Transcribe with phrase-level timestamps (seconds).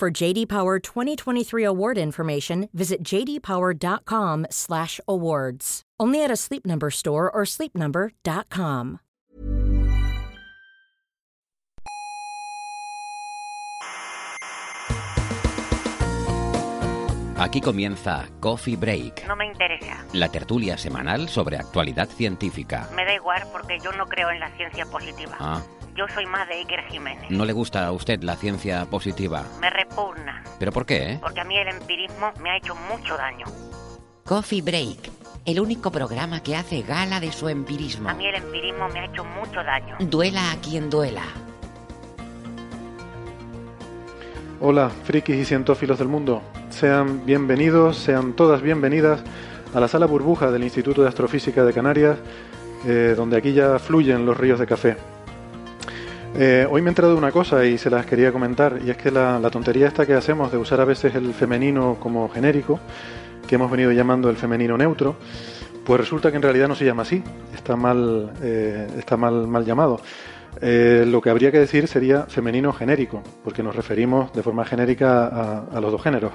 [0.00, 5.82] For JD Power 2023 award information, visit jdpower.com/awards.
[6.00, 9.00] Only at a Sleep Number store or sleepnumber.com.
[17.38, 20.04] Aquí comienza Coffee Break, No me interesa.
[20.12, 22.86] la tertulia semanal sobre actualidad científica.
[22.94, 25.36] Me da igual porque yo no creo en la ciencia positiva.
[25.40, 25.62] Ah,
[25.96, 27.30] Yo soy más de Iker Jiménez.
[27.30, 29.44] ¿no le gusta a usted la ciencia positiva?
[29.60, 30.42] Me repugna.
[30.58, 31.12] ¿Pero por qué?
[31.12, 31.18] eh?
[31.20, 33.46] Porque a mí el empirismo me ha hecho mucho daño.
[34.24, 35.10] Coffee Break,
[35.44, 38.08] el único programa que hace gala de su empirismo.
[38.08, 39.96] A mí el empirismo me ha hecho mucho daño.
[40.00, 41.24] Duela a quien duela.
[44.60, 46.42] Hola, frikis y cientófilos del mundo.
[46.68, 49.22] Sean bienvenidos, sean todas bienvenidas
[49.74, 52.18] a la sala burbuja del Instituto de Astrofísica de Canarias,
[52.86, 54.96] eh, donde aquí ya fluyen los ríos de café.
[56.34, 58.96] Eh, hoy me he enterado de una cosa y se las quería comentar, y es
[58.96, 62.78] que la, tontería esta que hacemos de usar a veces el femenino como genérico,
[63.46, 65.16] que hemos venido llamando el femenino neutro,
[65.84, 67.22] pues resulta que en realidad no se llama así,
[67.52, 70.00] está mal, eh, está mal, mal llamado.
[70.60, 75.64] Eh, lo que habría que decir sería femenino genérico, porque nos referimos de forma genérica
[75.72, 76.32] a los dos géneros.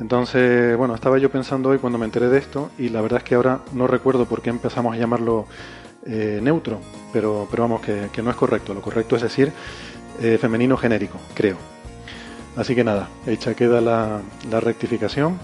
[0.00, 3.24] Entonces, bueno, estaba yo pensando hoy cuando me enteré de esto y la verdad es
[3.24, 5.46] que ahora no recuerdo por qué empezamos a llamarlo
[6.08, 6.80] eh, neutro,
[7.12, 8.72] pero, pero vamos, que, que no es correcto.
[8.72, 9.52] Lo correcto es decir
[10.20, 11.56] eh, femenino genérico, creo.
[12.56, 15.38] Así que nada, hecha queda la, la rectificación.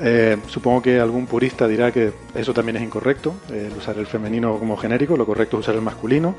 [0.00, 4.58] Eh, supongo que algún purista dirá que eso también es incorrecto, el usar el femenino
[4.58, 6.34] como genérico, lo correcto es usar el masculino,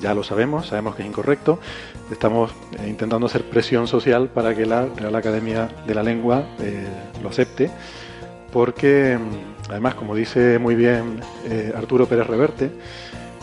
[0.00, 1.58] ya lo sabemos, sabemos que es incorrecto.
[2.10, 2.52] Estamos
[2.86, 6.44] intentando hacer presión social para que la Real Academia de la Lengua
[7.22, 7.70] lo acepte,
[8.52, 12.70] porque mm, además, como dice muy bien eh, Arturo Pérez Reverte,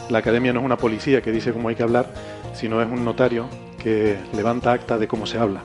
[0.09, 2.13] la Academia no es una policía que dice cómo hay que hablar,
[2.53, 3.47] sino es un notario
[3.81, 5.61] que levanta acta de cómo se habla.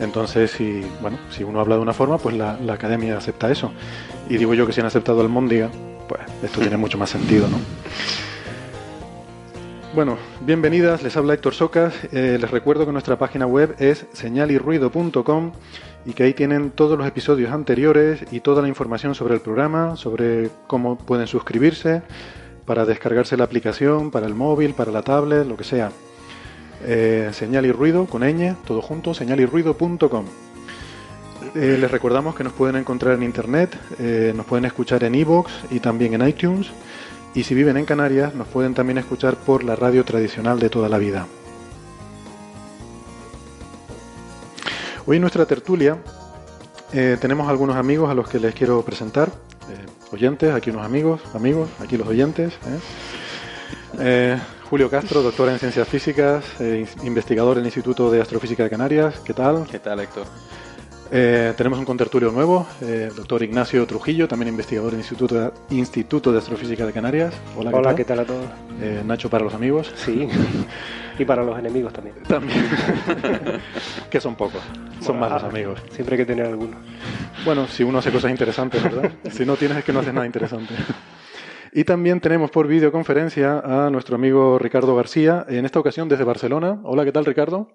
[0.00, 3.72] Entonces, si, bueno, si uno habla de una forma, pues la, academia acepta eso.
[4.28, 5.70] Y digo yo que si han aceptado el Móndiga,
[6.08, 7.58] pues esto tiene mucho más sentido, ¿no?
[9.94, 11.94] Bueno, bienvenidas, les habla Héctor Socas.
[12.12, 15.52] Eh, les recuerdo que nuestra página web es señalirruido.com
[16.04, 19.96] y que ahí tienen todos los episodios anteriores y toda la información sobre el programa,
[19.96, 22.02] sobre cómo pueden suscribirse
[22.64, 25.90] para descargarse la aplicación, para el móvil, para la tablet, lo que sea.
[26.84, 30.24] Eh, señal y ruido con ñ, todo junto, señalirruido.com.
[31.54, 35.50] Eh, les recordamos que nos pueden encontrar en internet, eh, nos pueden escuchar en iVoox
[35.70, 36.70] y también en iTunes.
[37.34, 40.88] Y si viven en Canarias, nos pueden también escuchar por la radio tradicional de toda
[40.88, 41.26] la vida.
[45.10, 45.96] Hoy en nuestra tertulia
[46.92, 49.28] eh, tenemos algunos amigos a los que les quiero presentar.
[49.70, 52.52] Eh, oyentes, aquí unos amigos, amigos, aquí los oyentes.
[52.52, 52.78] ¿eh?
[54.00, 58.64] Eh, Julio Castro, doctor en ciencias físicas, eh, in- investigador en el Instituto de Astrofísica
[58.64, 59.18] de Canarias.
[59.24, 59.66] ¿Qué tal?
[59.70, 60.26] ¿Qué tal, Héctor?
[61.10, 65.50] Eh, tenemos un contertulio nuevo, eh, doctor Ignacio Trujillo, también investigador en el Instituto de,
[65.74, 67.32] Instituto de Astrofísica de Canarias.
[67.56, 68.44] Hola, Hola, ¿qué tal a todos?
[68.82, 69.90] Eh, Nacho para los amigos.
[69.96, 70.28] Sí,
[71.18, 72.16] y para los enemigos también.
[72.26, 72.64] También.
[74.10, 74.62] que son pocos,
[75.00, 75.80] son más los amigos.
[75.90, 76.76] Siempre hay que tener algunos.
[77.44, 79.10] Bueno, si uno hace cosas interesantes, ¿verdad?
[79.30, 80.74] Si no tienes es que no haces nada interesante.
[81.72, 86.80] Y también tenemos por videoconferencia a nuestro amigo Ricardo García, en esta ocasión desde Barcelona.
[86.84, 87.68] Hola, ¿qué tal Ricardo?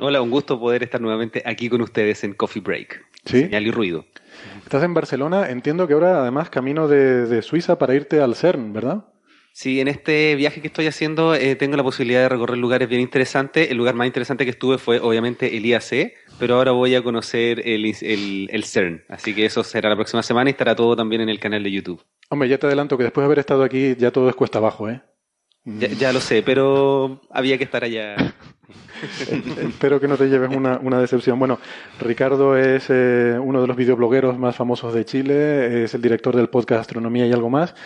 [0.00, 3.04] Hola, un gusto poder estar nuevamente aquí con ustedes en Coffee Break.
[3.26, 3.42] Sí.
[3.42, 4.06] Señal y ruido.
[4.64, 8.72] Estás en Barcelona, entiendo que ahora además camino de, de Suiza para irte al CERN,
[8.72, 9.04] ¿verdad?
[9.56, 13.00] Sí, en este viaje que estoy haciendo eh, tengo la posibilidad de recorrer lugares bien
[13.00, 13.70] interesantes.
[13.70, 17.62] El lugar más interesante que estuve fue obviamente el IAC, pero ahora voy a conocer
[17.64, 19.04] el, el, el CERN.
[19.08, 21.70] Así que eso será la próxima semana y estará todo también en el canal de
[21.70, 22.02] YouTube.
[22.30, 24.90] Hombre, ya te adelanto que después de haber estado aquí ya todo es cuesta abajo,
[24.90, 25.02] ¿eh?
[25.64, 28.16] Ya, ya lo sé, pero había que estar allá.
[29.62, 31.38] Espero que no te lleves una, una decepción.
[31.38, 31.60] Bueno,
[32.00, 36.48] Ricardo es eh, uno de los videoblogueros más famosos de Chile, es el director del
[36.48, 37.76] podcast Astronomía y algo más,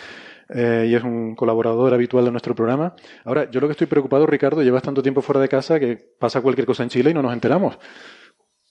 [0.49, 2.95] eh, y es un colaborador habitual de nuestro programa.
[3.23, 6.41] Ahora, yo lo que estoy preocupado, Ricardo, llevas tanto tiempo fuera de casa que pasa
[6.41, 7.77] cualquier cosa en Chile y no nos enteramos.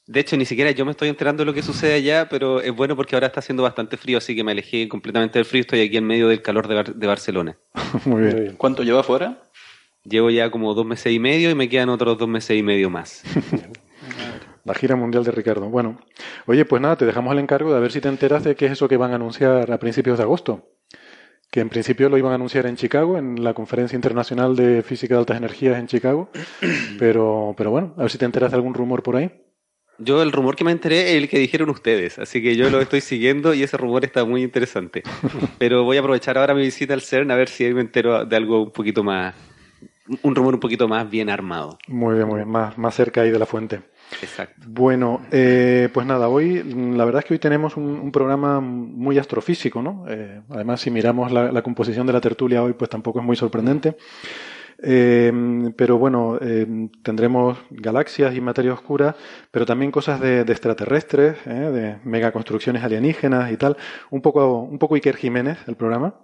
[0.06, 2.74] De hecho, ni siquiera yo me estoy enterando de lo que sucede allá, pero es
[2.74, 5.60] bueno porque ahora está haciendo bastante frío, así que me alejé completamente del frío.
[5.60, 7.58] Estoy aquí en medio del calor de, Bar- de Barcelona.
[8.06, 8.34] Muy bien.
[8.34, 8.56] Muy bien.
[8.56, 9.42] ¿Cuánto lleva fuera?
[10.04, 12.88] Llevo ya como dos meses y medio y me quedan otros dos meses y medio
[12.88, 13.22] más.
[14.64, 15.68] La gira mundial de Ricardo.
[15.68, 15.98] Bueno,
[16.46, 18.72] oye, pues nada, te dejamos el encargo de ver si te enteras de qué es
[18.72, 20.68] eso que van a anunciar a principios de agosto.
[21.50, 25.14] Que en principio lo iban a anunciar en Chicago, en la Conferencia Internacional de Física
[25.14, 26.30] de Altas Energías en Chicago.
[26.98, 29.30] Pero, pero bueno, a ver si te enteras de algún rumor por ahí.
[29.98, 32.80] Yo el rumor que me enteré es el que dijeron ustedes, así que yo lo
[32.80, 35.02] estoy siguiendo y ese rumor está muy interesante.
[35.58, 38.24] Pero voy a aprovechar ahora mi visita al CERN a ver si ahí me entero
[38.24, 39.34] de algo un poquito más,
[40.22, 41.78] un rumor un poquito más bien armado.
[41.88, 43.80] Muy bien, muy bien, más, más cerca ahí de la fuente.
[44.22, 44.66] Exacto.
[44.66, 49.82] Bueno, eh, pues nada, hoy la verdad es que hoy tenemos un, programa muy astrofísico,
[49.82, 50.04] ¿no?
[50.08, 53.96] Eh, además, si miramos la, composición de la tertulia hoy, pues tampoco es muy sorprendente.
[54.80, 55.32] Eh,
[55.76, 59.16] pero bueno, eh, tendremos galaxias y materia oscura,
[59.50, 63.76] pero también cosas de, extraterrestres, de megaconstrucciones alienígenas y tal.
[64.10, 66.14] Un poco, un poco Iker Jiménez el programa.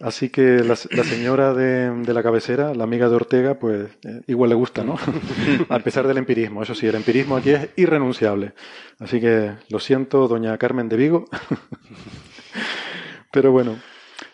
[0.00, 4.22] Así que la, la señora de, de, la cabecera, la amiga de Ortega, pues eh,
[4.28, 4.96] igual le gusta, ¿no?
[5.68, 6.62] A pesar del empirismo.
[6.62, 8.54] Eso sí, el empirismo aquí es irrenunciable.
[8.98, 11.26] Así que lo siento, doña Carmen de Vigo.
[13.30, 13.76] Pero bueno.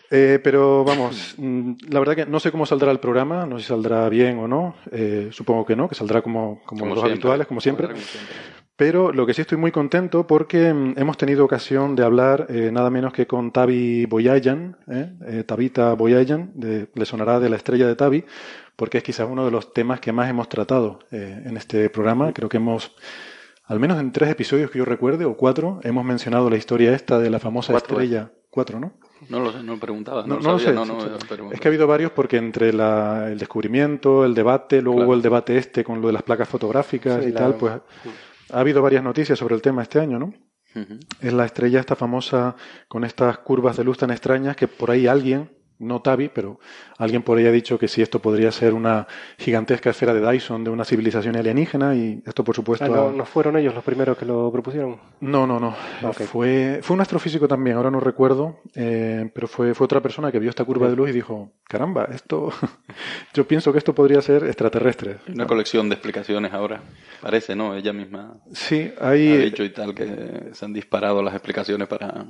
[0.09, 3.65] Eh, pero vamos, mm, la verdad que no sé cómo saldrá el programa, no sé
[3.65, 4.77] si saldrá bien o no.
[4.93, 7.89] Eh, supongo que no, que saldrá como, como, como los siempre, habituales, como siempre.
[7.89, 8.56] como siempre.
[8.77, 12.71] Pero lo que sí estoy muy contento porque mm, hemos tenido ocasión de hablar eh,
[12.71, 15.13] nada menos que con Tavi Boyayan, ¿eh?
[15.27, 18.25] eh, Tabita Boyayan, de, le sonará de la estrella de Tavi,
[18.77, 22.35] porque es quizás uno de los temas que más hemos tratado eh, en este programa.
[22.35, 22.95] Creo que hemos,
[23.65, 27.19] al menos en tres episodios que yo recuerde, o cuatro, hemos mencionado la historia esta
[27.19, 28.31] de la famosa cuatro, estrella.
[28.51, 28.93] Cuatro, ¿no?
[29.31, 30.27] No lo sé, no preguntaba.
[30.27, 31.09] No, no, lo, sabía, no, no sé.
[31.27, 31.51] Pero...
[31.51, 35.09] Es que ha habido varios porque entre la, el descubrimiento, el debate, luego claro.
[35.09, 37.41] hubo el debate este con lo de las placas fotográficas sí, y la...
[37.41, 37.73] tal, pues
[38.53, 40.27] ha habido varias noticias sobre el tema este año, ¿no?
[40.75, 41.01] Uh -huh.
[41.21, 42.57] Es la estrella esta famosa
[42.89, 46.59] con estas curvas de luz tan extrañas que por ahí alguien, no Tavi, pero
[46.99, 49.07] alguien por ahí ha dicho que si esto podría ser una
[49.39, 52.85] gigantesca esfera de Dyson de una civilización alienígena y esto por supuesto...
[52.85, 54.99] Ah, no, no, fueron ellos los primeros que lo propusieron?
[55.21, 55.75] No, no, no.
[56.03, 56.27] Okay.
[56.27, 60.39] Fue, fue un astrofísico también, ahora no recuerdo, eh, pero fue, fue otra persona que
[60.39, 62.51] vio esta curva de luz y dijo, caramba, esto,
[63.35, 65.19] yo pienso que esto podría ser extraterrestre.
[65.29, 65.47] Una ¿no?
[65.47, 66.83] colección de explicaciones ahora,
[67.21, 67.75] parece, ¿no?
[67.75, 72.27] Ella misma sí, hay, ha dicho y tal que se han disparado las explicaciones para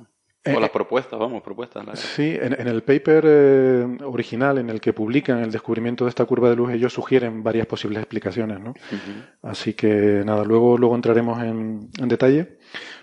[0.55, 1.87] o las propuestas, vamos, propuestas.
[1.87, 1.97] La...
[1.97, 6.25] Sí, en, en, el paper eh, original en el que publican el descubrimiento de esta
[6.25, 8.71] curva de luz, ellos sugieren varias posibles explicaciones, ¿no?
[8.71, 9.51] Uh -huh.
[9.51, 12.59] Así que nada, luego, luego entraremos en, en detalle.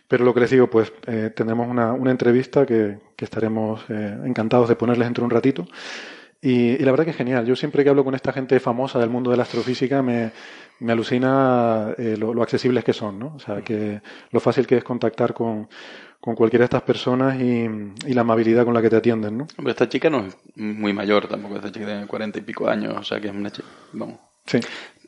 [0.08, 4.18] Pero lo que les digo, pues eh, tendremos una, una entrevista que, que estaremos eh,
[4.26, 5.66] encantados de ponerles dentro de un ratito.
[6.42, 7.46] Y, y, la verdad que es genial.
[7.46, 10.32] Yo siempre que hablo con esta gente famosa del mundo de la astrofísica me,
[10.80, 13.34] me alucina eh, lo, lo, accesibles que son, ¿no?
[13.36, 14.02] O sea, que
[14.32, 15.70] lo fácil que es contactar con,
[16.24, 17.68] con cualquiera de estas personas y,
[18.08, 19.48] y, la amabilidad con la que te atienden, ¿no?
[19.58, 22.96] Hombre, esta chica no es muy mayor tampoco, esta chica tiene cuarenta y pico años,
[22.98, 24.20] o sea que es una chica, vamos.
[24.46, 24.62] Sí.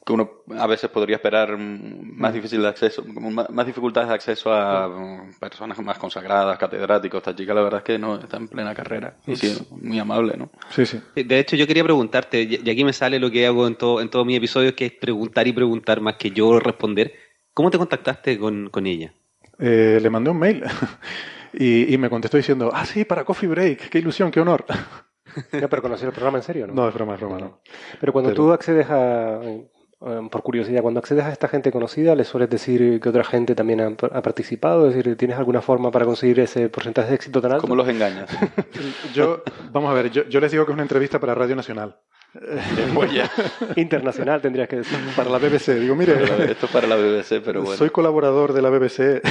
[0.06, 5.24] Que uno a veces podría esperar más difícil de acceso, más dificultades de acceso a
[5.40, 7.20] personas más consagradas, catedráticos.
[7.20, 10.36] Esta chica la verdad es que no está en plena carrera y sí, muy amable,
[10.36, 10.50] ¿no?
[10.70, 11.00] Sí, sí.
[11.16, 14.10] De hecho, yo quería preguntarte, y aquí me sale lo que hago en todo, en
[14.10, 17.14] todos mis episodios, que es preguntar y preguntar más que yo responder.
[17.54, 19.14] ¿Cómo te contactaste con, con ella?
[19.60, 20.64] Eh, le mandé un mail
[21.54, 24.66] y, y, me contestó diciendo, ah, sí, para Coffee Break, qué ilusión, qué honor.
[25.52, 26.74] Ya, pero conocer el programa en serio, ¿no?
[26.74, 27.60] No, es broma, es broma, no.
[28.00, 28.42] Pero cuando pero...
[28.42, 29.42] tú accedes a,
[30.00, 33.82] por curiosidad, cuando accedes a esta gente conocida, ¿le sueles decir que otra gente también
[33.82, 34.88] ha, ha, participado?
[34.88, 37.62] Es decir, ¿tienes alguna forma para conseguir ese porcentaje de éxito tan alto?
[37.62, 38.30] ¿Cómo los engañas?
[39.14, 41.98] yo, vamos a ver, yo, yo les digo que es una entrevista para Radio Nacional.
[43.76, 44.98] Internacional tendrías que decir.
[45.16, 45.80] Para la BBC.
[45.80, 46.14] Digo, mire.
[46.52, 47.78] Esto es para la BBC, pero bueno.
[47.78, 49.22] Soy colaborador de la BBC.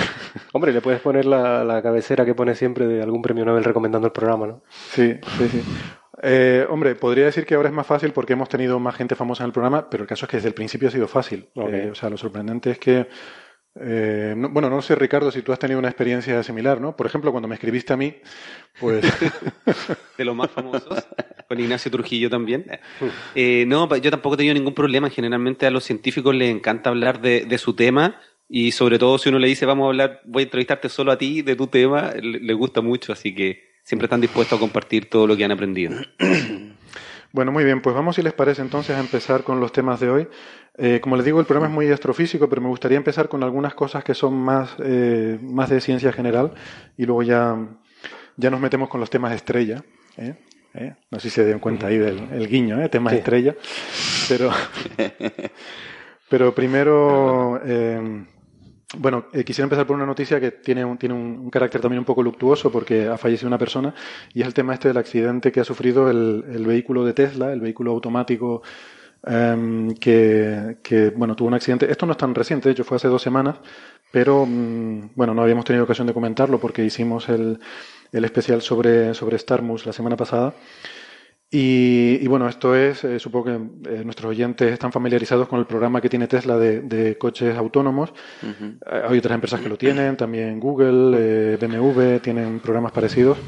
[0.53, 4.07] Hombre, le puedes poner la, la cabecera que pone siempre de algún premio Nobel recomendando
[4.07, 4.63] el programa, ¿no?
[4.71, 5.63] Sí, sí, sí.
[6.23, 9.43] Eh, hombre, podría decir que ahora es más fácil porque hemos tenido más gente famosa
[9.43, 11.49] en el programa, pero el caso es que desde el principio ha sido fácil.
[11.55, 11.81] Okay.
[11.81, 13.07] Eh, o sea, lo sorprendente es que
[13.81, 16.97] eh, no, bueno, no sé, Ricardo, si tú has tenido una experiencia similar, ¿no?
[16.97, 18.15] Por ejemplo, cuando me escribiste a mí,
[18.79, 19.05] pues...
[20.19, 21.07] de los más famosos,
[21.49, 22.67] con Ignacio Trujillo también.
[23.35, 25.11] Eh, no, yo tampoco he tenido ningún problema.
[25.11, 29.29] Generalmente a los científicos les encanta hablar de, de, su tema y sobre todo si
[29.29, 32.13] uno le dice, vamos a hablar, voy a entrevistarte solo a ti de tu tema,
[32.13, 35.53] le, le gusta mucho, así que siempre están dispuestos a compartir todo lo que han
[35.53, 35.97] aprendido.
[37.35, 40.09] Bueno, muy bien, pues vamos, si les parece, entonces a empezar con los temas de
[40.09, 40.29] hoy.
[40.79, 43.75] Eh, como les digo, el programa es muy astrofísico, pero me gustaría empezar con algunas
[43.75, 46.53] cosas que son más, eh, más de ciencia general
[46.97, 47.59] y luego ya,
[48.37, 49.83] ya nos metemos con los temas de estrella.
[50.17, 50.37] ¿eh?
[50.75, 50.95] ¿Eh?
[51.11, 52.89] No sé si se dieron cuenta ahí del el guiño, ¿eh?
[52.89, 53.19] temas sí.
[53.19, 53.57] estrella.
[54.29, 54.53] Pero,
[56.29, 57.61] pero primero,
[58.99, 62.05] bueno, eh, quisiera empezar por una noticia que tiene, un, tiene un, carácter también un
[62.05, 63.95] poco luctuoso porque ha fallecido una persona
[64.33, 67.53] y es el tema este del accidente que ha sufrido el, el vehículo de Tesla,
[67.53, 68.63] el vehículo automático
[69.25, 71.91] em, que, que, bueno, tuvo un accidente.
[71.91, 73.57] Esto no es tan reciente, de hecho fue hace dos semanas,
[74.11, 77.59] pero mm, bueno, no habíamos tenido ocasión de comentarlo porque hicimos el,
[78.13, 80.55] el especial sobre, sobre Starmus la semana pasada.
[81.57, 83.53] Y, y bueno, esto es, eh, supongo que
[83.91, 88.13] eh, nuestros oyentes están familiarizados con el programa que tiene Tesla de, de coches autónomos.
[88.43, 93.39] Eh, Hay otras empresas que lo tienen, también Google, eh, BMW tienen programas parecidos.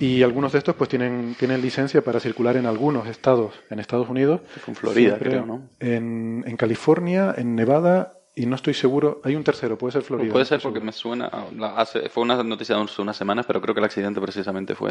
[0.00, 4.08] Y algunos de estos pues tienen, tienen licencia para circular en algunos estados en Estados
[4.08, 4.40] Unidos.
[4.66, 5.68] En Florida, Siempre creo, ¿no?
[5.78, 9.20] En, en California, en Nevada y no estoy seguro.
[9.22, 10.32] Hay un tercero, puede ser Florida.
[10.32, 10.86] Puede no ser porque seguro.
[10.86, 11.26] me suena.
[11.26, 14.20] a- la- hace- fue una noticia de hace unas semanas, pero creo que el accidente
[14.20, 14.90] precisamente fue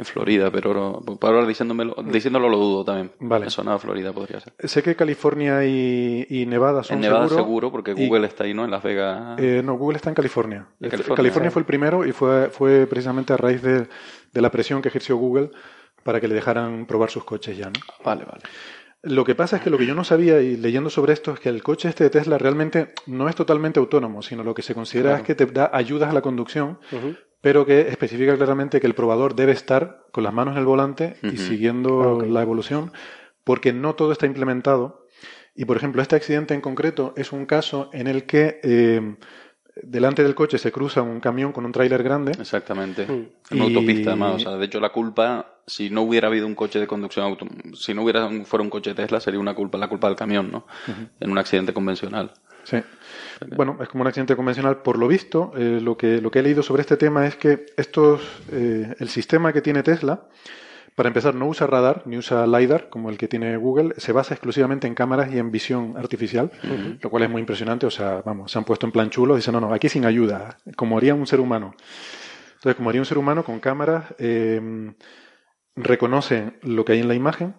[0.00, 0.50] en Florida.
[0.50, 3.12] Pero por ahora diciéndomelo, diciéndolo lo dudo también.
[3.20, 3.44] Vale.
[3.46, 4.52] Me sonaba Florida, podría ser.
[4.64, 8.44] Sé que California y, y Nevada son En Nevada seguro, seguro, porque y- Google está
[8.44, 8.64] ahí, ¿no?
[8.64, 9.38] En Las Vegas.
[9.38, 10.66] Eh, no, Google está en California.
[10.74, 11.16] Este- California.
[11.16, 13.86] California, fue el primero y fue, fue precisamente a raíz de,
[14.32, 15.50] de la presión que ejerció Google
[16.02, 17.66] para que le dejaran probar sus coches ya.
[17.66, 17.72] ¿no?
[18.04, 18.42] Vale, vale.
[19.02, 21.40] Lo que pasa es que lo que yo no sabía y leyendo sobre esto es
[21.40, 24.74] que el coche este de Tesla realmente no es totalmente autónomo, sino lo que se
[24.74, 26.78] considera es que te da ayudas a la conducción.
[27.40, 31.16] Pero que especifica claramente que el probador debe estar con las manos en el volante
[31.22, 32.92] y siguiendo Ah, la evolución,
[33.44, 35.06] porque no todo está implementado.
[35.54, 39.16] Y por ejemplo, este accidente en concreto es un caso en el que eh,
[39.82, 42.32] delante del coche se cruza un camión con un tráiler grande.
[42.32, 43.06] Exactamente.
[43.06, 43.10] Mm.
[43.10, 43.28] En
[43.62, 44.34] una Y- autopista, además.
[44.36, 47.46] O sea, de hecho, la culpa, si no hubiera habido un coche de conducción auto,
[47.74, 50.50] si no hubiera un- fuera un coche Tesla, sería una culpa, la culpa del camión,
[50.50, 50.66] ¿no?
[51.20, 52.32] En un accidente convencional.
[52.64, 52.76] Sí.
[53.56, 54.82] Bueno, es como un accidente convencional.
[54.82, 57.66] Por lo visto, eh, lo, que, lo que he leído sobre este tema es que
[57.76, 58.20] estos,
[58.52, 60.28] eh, el sistema que tiene Tesla,
[60.94, 64.34] para empezar, no usa radar ni usa LiDAR como el que tiene Google, se basa
[64.34, 66.50] exclusivamente en cámaras y en visión artificial,
[67.00, 67.86] lo cual es muy impresionante.
[67.86, 70.04] O sea, vamos, se han puesto en plan chulos y dicen, no, no, aquí sin
[70.04, 71.74] ayuda, como haría un ser humano.
[72.56, 74.92] Entonces, como haría un ser humano con cámaras, eh,
[75.76, 77.54] reconocen lo que hay en la imagen.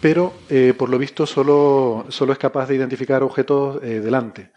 [0.00, 4.50] Pero eh, por lo visto solo, solo es capaz de identificar objetos eh, delante.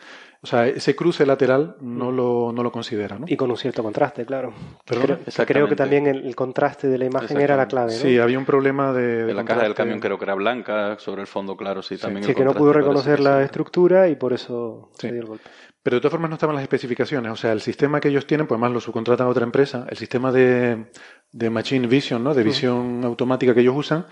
[0.43, 3.25] O sea, ese cruce lateral no lo, no lo considera, ¿no?
[3.29, 4.51] Y con un cierto contraste, claro.
[4.86, 8.00] Creo, creo que también el, el contraste de la imagen era la clave, ¿no?
[8.00, 9.25] Sí, había un problema de...
[9.25, 11.95] de En la caja del camión creo que era blanca, sobre el fondo claro, sí,
[11.98, 12.24] también.
[12.24, 13.45] Sí, el que no pudo reconocer la sí.
[13.45, 15.07] estructura y por eso Sí.
[15.07, 15.43] se dio el golpe.
[15.83, 17.31] Pero de todas formas no estaban las especificaciones.
[17.31, 19.98] O sea, el sistema que ellos tienen, pues más lo subcontratan a otra empresa, el
[19.98, 20.86] sistema de,
[21.31, 22.33] de Machine Vision, ¿no?
[22.33, 24.05] De visión automática que ellos usan,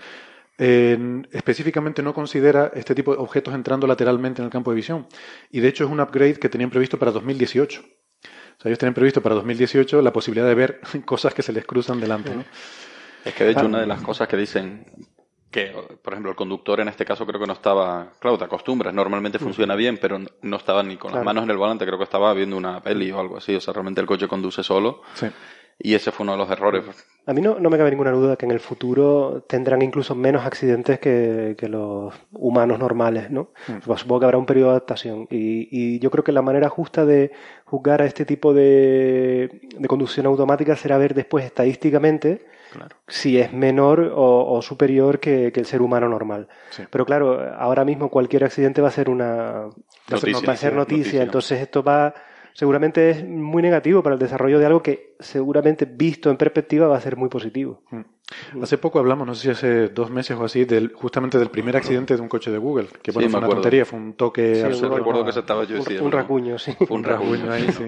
[0.62, 5.06] eh, específicamente no considera este tipo de objetos entrando lateralmente en el campo de visión.
[5.50, 7.80] Y de hecho es un upgrade que tenían previsto para 2018.
[7.80, 11.64] O sea, ellos tenían previsto para 2018 la posibilidad de ver cosas que se les
[11.64, 12.44] cruzan delante, ¿no?
[13.24, 13.66] Es que de hecho Ah.
[13.66, 14.84] una de las cosas que dicen
[15.50, 18.94] que, por ejemplo, el conductor en este caso creo que no estaba, claro, te acostumbras,
[18.94, 22.04] normalmente funciona bien, pero no- estaba ni con las manos en el volante, creo que
[22.04, 25.26] estaba viendo una peli o algo así, o sea, realmente el coche conduce solo Sí.
[25.82, 26.84] Y ese fue uno de los errores.
[27.26, 30.44] A mí no, no me cabe ninguna duda que en el futuro tendrán incluso menos
[30.44, 33.50] accidentes que, que los humanos normales, ¿no?
[33.86, 35.26] Pues Supongo que habrá un periodo de adaptación.
[35.30, 37.30] Y, y yo creo que la manera justa de
[37.64, 42.94] juzgar a este tipo de, de conducción automática será ver después estadísticamente Claro.
[43.08, 46.46] si es menor o, o superior que, que el ser humano normal.
[46.70, 46.84] Sí.
[46.88, 49.70] Pero claro, ahora mismo cualquier accidente va a ser una
[50.08, 51.22] Noticia, va a ser noticia, noticia.
[51.24, 52.14] entonces esto va
[52.52, 56.96] seguramente es muy negativo para el desarrollo de algo que seguramente visto en perspectiva va
[56.96, 57.82] a ser muy positivo.
[58.62, 61.76] Hace poco hablamos, no sé si hace dos meses o así, del, justamente del primer
[61.76, 63.62] accidente de un coche de Google, que bueno, Sí, fue una acuerdo.
[63.62, 64.92] tontería, fue un toque Sí, absurdo.
[64.92, 66.04] un recuerdo que se estaba yo Un, diciendo.
[66.04, 66.72] un racuño, sí.
[66.78, 67.50] Fue un rasguño.
[67.52, 67.84] ahí, sí.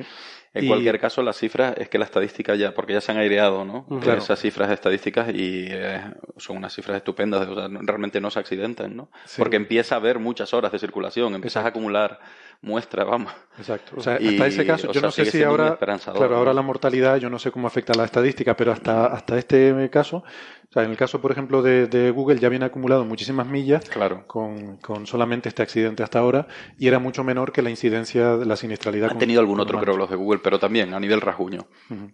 [0.54, 3.16] En Y- cualquier caso, las cifras es que la estadística ya, porque ya se han
[3.18, 3.86] aireado, ¿no?
[4.02, 4.18] Claro.
[4.18, 6.00] Esas cifras estadísticas y eh,
[6.36, 9.08] son unas cifras estupendas, o sea, no- realmente no se accidentan, ¿no?
[9.24, 9.40] Sí.
[9.40, 12.18] Porque empieza a haber muchas horas de circulación, empiezas a acumular
[12.62, 13.32] muestras, vamos.
[13.58, 13.96] Exacto.
[13.96, 16.62] O sea, Y, hasta ese caso, yo sea, no sé si ahora, claro, ahora la
[16.62, 20.72] mortalidad, yo no sé cómo afecta a la estadística, pero hasta, hasta este caso, o
[20.72, 24.26] sea, en el caso, por ejemplo, de, de Google ya viene acumulado muchísimas millas Claro.
[24.26, 26.46] con, con solamente este accidente hasta ahora
[26.78, 29.06] y era mucho menor que la incidencia de la siniestralidad.
[29.08, 31.66] Han con- tenido algún otro, creo, los de Google, pero también a nivel rasguño.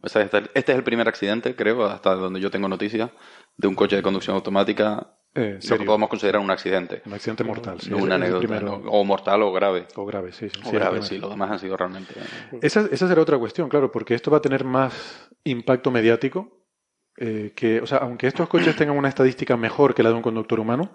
[0.03, 3.11] O sea, este, este es el primer accidente, creo, hasta donde yo tengo noticias,
[3.57, 7.03] de un coche de conducción automática, Eh, lo que podemos considerar un accidente.
[7.07, 7.93] Un accidente mortal, sí.
[7.93, 8.81] una anécdota, primero.
[8.83, 8.91] ¿no?
[8.91, 9.87] o mortal o grave.
[9.95, 10.49] O grave, sí.
[10.49, 12.15] sí, O sí, grave, sí, los demás han sido realmente...
[12.63, 16.65] Esa, esa será otra cuestión, claro, porque esto va a tener más impacto mediático.
[17.19, 20.23] eh, que, o sea, aunque estos coches tengan una estadística mejor que la de un
[20.23, 20.93] conductor humano,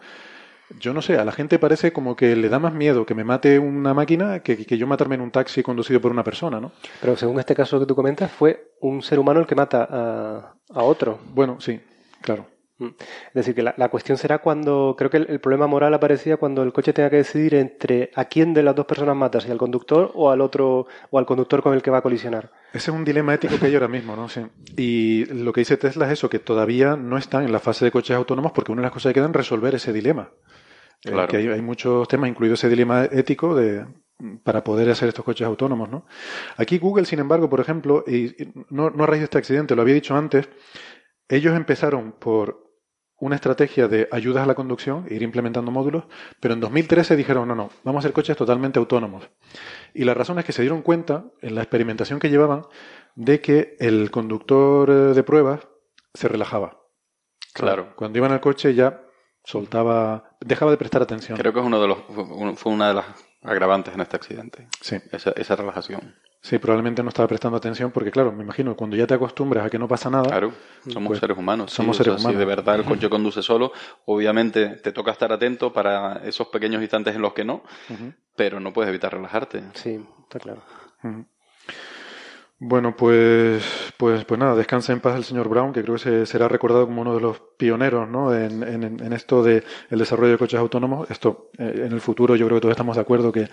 [0.80, 3.24] yo no sé, a la gente parece como que le da más miedo que me
[3.26, 6.72] mate una máquina que, que yo matarme en un taxi conducido por una persona, ¿no?
[7.02, 10.56] Pero según este caso que tú comentas, fue un ser humano el que mata a,
[10.74, 11.20] a otro.
[11.34, 11.80] Bueno, sí,
[12.22, 12.48] claro.
[12.80, 12.88] Mm.
[13.28, 16.38] Es decir, que la, la cuestión será cuando, creo que el, el problema moral aparecía
[16.38, 19.52] cuando el coche tenga que decidir entre a quién de las dos personas mata, si
[19.52, 22.52] al conductor o al otro, o al conductor con el que va a colisionar.
[22.74, 24.28] Ese es un dilema ético que hay ahora mismo, ¿no?
[24.28, 24.42] Sí.
[24.76, 27.92] Y lo que dice Tesla es eso, que todavía no están en la fase de
[27.92, 30.32] coches autónomos porque una de las cosas que queda es resolver ese dilema.
[31.06, 31.28] Eh, Claro.
[31.28, 33.86] que hay, hay muchos temas, incluido ese dilema ético de
[34.44, 36.06] para poder hacer estos coches autónomos, ¿no?
[36.56, 39.76] Aquí Google, sin embargo, por ejemplo, y, y no, no a raíz de este accidente,
[39.76, 40.48] lo había dicho antes,
[41.36, 42.64] ellos empezaron por
[43.20, 46.04] una estrategia de ayudas a la conducción, ir implementando módulos,
[46.42, 49.30] pero en 2013 dijeron, no, no, vamos a hacer coches totalmente autónomos.
[49.94, 52.64] Y la razón es que se dieron cuenta, en la experimentación que llevaban,
[53.16, 55.62] de que el conductor eh, de pruebas
[56.14, 56.82] se relajaba.
[57.54, 57.96] Claro.
[57.96, 59.02] Cuando iban al coche ya
[59.46, 61.38] soltaba, dejaba de prestar atención.
[61.38, 63.06] Creo que es uno de los, fue fue una de las
[63.42, 64.68] agravantes en este accidente.
[64.82, 64.98] Sí.
[65.12, 66.16] Esa, esa relajación.
[66.46, 69.70] Sí, probablemente no estaba prestando atención porque, claro, me imagino, cuando ya te acostumbras a
[69.70, 70.52] que no pasa nada, Claro,
[70.90, 71.72] somos Pues, seres humanos.
[71.72, 72.40] sí, somos o seres sea, Si humanos.
[72.40, 73.72] de verdad el coche conduce solo,
[74.04, 77.64] obviamente te toca estar atento para esos pequeños instantes en los que no,
[78.36, 79.64] pero no puedes evitar relajarte.
[79.74, 80.62] Sí, está claro.
[82.66, 83.64] Bueno, pues,
[83.98, 86.86] pues, pues nada, descansa en paz el señor Brown, que creo que se- será recordado
[86.86, 88.34] como uno de los pioneros ¿no?
[88.34, 91.10] en, en- en esto de el desarrollo de coches autónomos.
[91.12, 93.50] Esto eh, en el futuro yo creo que todos estamos de acuerdo que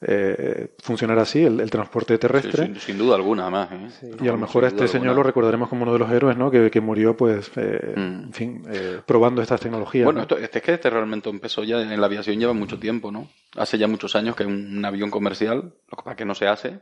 [0.00, 2.66] eh, funcionará así, el, el transporte Sí, terrestre.
[2.66, 3.72] sin, sin duda alguna, más.
[3.72, 3.88] ¿eh?
[4.00, 4.06] Sí.
[4.20, 5.14] Y a lo mejor a este señor alguna.
[5.14, 6.50] lo recordaremos como uno de los héroes, ¿no?
[6.50, 8.22] Que, que murió, pues, eh, Mm.
[8.24, 10.04] en fin, eh, probando estas tecnologías.
[10.04, 10.22] Bueno, ¿no?
[10.22, 13.28] esto, este es que este realmente empezó ya en la aviación, lleva mucho tiempo, ¿no?
[13.56, 15.56] Hace ya muchos años que es un, avión comercial,
[15.90, 16.80] lo que pasa es que no se hace,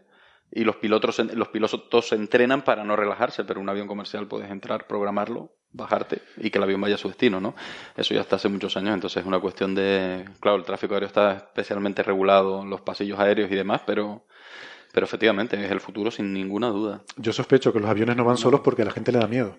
[0.57, 4.87] y los pilotos, los pilotos entrenan para no relajarse, pero un avión comercial puedes entrar,
[4.87, 7.57] programarlo, bajarte y que el avión vaya a su destino, ¿no?
[7.97, 11.09] Eso ya está hace muchos años, entonces es una cuestión de, claro, el tráfico aéreo
[11.09, 14.27] está especialmente regulado, los pasillos aéreos y demás, pero,
[14.93, 17.03] pero efectivamente es el futuro sin ninguna duda.
[17.17, 19.59] Yo sospecho que los aviones no van solos porque a la gente le da miedo.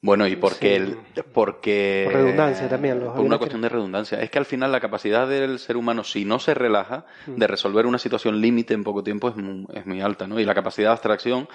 [0.00, 0.96] Bueno, y porque, el,
[1.32, 4.20] porque Por redundancia también, los Por una cuestión de redundancia.
[4.20, 7.84] Es que al final la capacidad del ser humano, si no se relaja, de resolver
[7.84, 10.38] una situación límite en poco tiempo es muy, es muy alta, ¿no?
[10.38, 11.48] Y la capacidad de abstracción,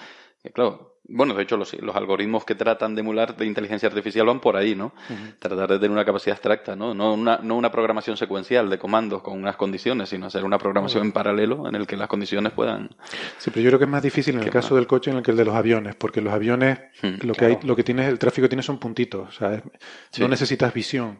[0.51, 4.39] claro, bueno, de hecho los, los algoritmos que tratan de emular de inteligencia artificial van
[4.39, 4.93] por ahí, ¿no?
[5.39, 6.93] Tratar de tener una capacidad abstracta, ¿no?
[6.93, 11.03] No una, no una programación secuencial de comandos con unas condiciones, sino hacer una programación
[11.03, 12.89] en paralelo en el que las condiciones puedan...
[13.37, 15.23] Sí, pero yo creo que es más difícil en el caso del coche en el
[15.23, 17.59] que el de los aviones, porque los aviones Hmm, lo que claro.
[17.61, 19.63] hay, lo que tiene, el tráfico tiene son puntitos, o sea, es-
[20.11, 20.21] Sí.
[20.21, 21.19] no necesitas visión.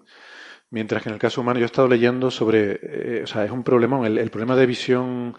[0.69, 3.51] Mientras que en el caso humano yo he estado leyendo sobre, eh, o sea, es
[3.51, 5.35] un problema, el, el problema de visión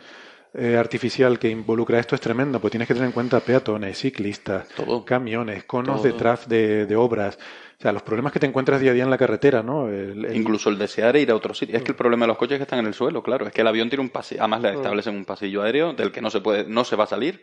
[0.55, 4.69] eh, artificial que involucra esto es tremendo, pues tienes que tener en cuenta peatones, ciclistas,
[4.77, 5.05] Todo.
[5.05, 6.13] camiones, conos Todo.
[6.13, 7.39] de traf de, de obras,
[7.79, 9.89] o sea, los problemas que te encuentras día a día en la carretera, ¿no?
[9.89, 11.77] El- el- Incluso el desear ir a otro sitio.
[11.77, 13.47] Es que el problema de los coches es que están en el suelo, claro.
[13.47, 16.21] Es que el avión tiene un pasillo, además le establecen un pasillo aéreo del que
[16.23, 17.43] no se puede, no se va a salir.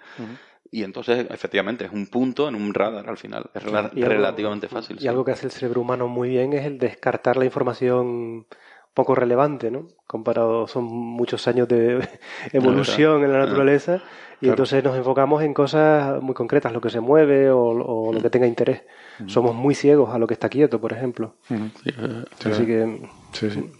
[0.71, 3.49] Y entonces, efectivamente, es un punto en un radar al final.
[3.53, 4.95] Es algo- relativamente fácil.
[4.97, 5.07] Y sí.
[5.09, 8.45] algo que hace el cerebro humano muy bien es el descartar la información
[8.93, 9.87] poco relevante, ¿no?
[10.07, 12.07] Comparado, son muchos años de
[12.53, 14.53] evolución en la naturaleza y Claro.
[14.53, 18.29] entonces nos enfocamos en cosas muy concretas, lo que se mueve o, o lo que
[18.29, 18.81] tenga interés.
[19.27, 21.35] Somos muy ciegos a lo que está quieto, por ejemplo.
[21.49, 21.69] Ujú.
[21.83, 23.71] Sí, Así que Sí, sí.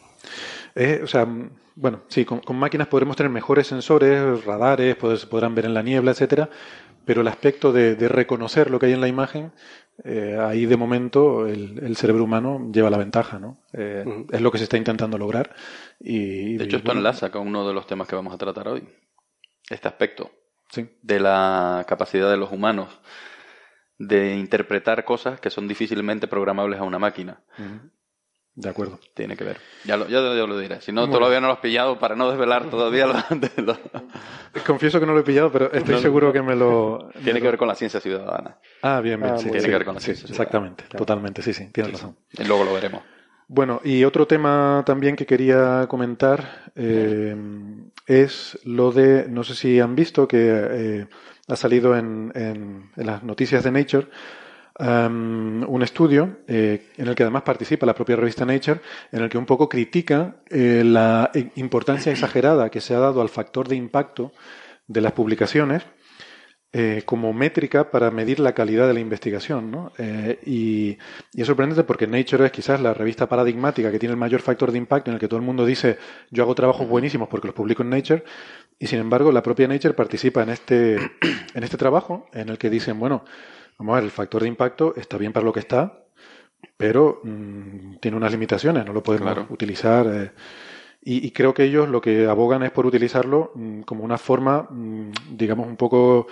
[0.75, 5.27] Eh, o sea, mm, bueno, sí, con, con máquinas podremos tener mejores sensores, radares, se
[5.27, 6.49] podrán ver en la niebla, etcétera,
[7.05, 9.51] pero el aspecto de, de reconocer lo que hay en la imagen,
[10.03, 13.59] eh, ahí de momento el, el cerebro humano lleva la ventaja, ¿no?
[13.73, 14.25] Eh.
[14.31, 15.55] Es lo que se está intentando lograr.
[15.99, 18.37] Y, De hecho, y, esto bueno, enlaza con uno de los temas que vamos a
[18.37, 18.87] tratar hoy.
[19.69, 20.31] Este aspecto
[20.71, 22.87] Sí, de la capacidad de los humanos
[23.97, 27.41] de interpretar cosas que son difícilmente programables a una máquina.
[28.55, 28.99] De acuerdo.
[29.13, 29.57] Tiene que ver.
[29.85, 30.81] Ya lo, ya lo- lo diré.
[30.81, 31.17] Si no, Bueno.
[31.19, 33.77] todavía no lo has pillado para no desvelar todavía lo, de lo-
[34.65, 37.09] Confieso que no lo he pillado, pero estoy seguro que me lo...
[37.23, 38.57] Tiene que ver con la ciencia ciudadana.
[38.81, 41.41] Ah, bien, bien, Ah, sí, sí, Tiene que ver con la sí, ciencia, exactamente, totalmente,
[41.41, 42.17] sí, sí, tienes razón.
[42.37, 43.03] Y luego lo veremos.
[43.47, 47.35] Bueno, y otro tema también que quería comentar eh,
[48.07, 51.07] es lo de, no sé si han visto que eh,
[51.49, 54.07] ha salido en, en- en las noticias de Nature
[54.79, 58.81] um, un estudio eh, en el que además participa la propia revista Nature,
[59.11, 63.29] en el que un poco critica eh, la importancia exagerada que se ha dado al
[63.29, 64.31] factor de impacto
[64.87, 65.83] de las publicaciones
[66.73, 69.91] eh, como métrica para medir la calidad de la investigación.
[70.45, 70.97] y
[71.35, 74.77] es sorprendente porque Nature es quizás la revista paradigmática que tiene el mayor factor de
[74.77, 75.97] impacto en el que todo el mundo dice
[76.29, 78.23] yo hago trabajos buenísimos porque los publico en Nature
[78.81, 82.71] y sin embargo la propia Nature participa en este, en este trabajo en el que
[82.71, 83.23] dicen, bueno,
[83.81, 86.03] vamos a ver, el factor de impacto está bien para lo que está,
[86.77, 89.47] pero mm, tiene unas limitaciones, no lo podemos Claro.
[89.49, 90.05] utilizar.
[90.07, 90.31] eh,
[91.03, 94.67] y, y creo que ellos lo que abogan es por utilizarlo mm, como una forma,
[94.69, 96.27] mm, digamos, un poco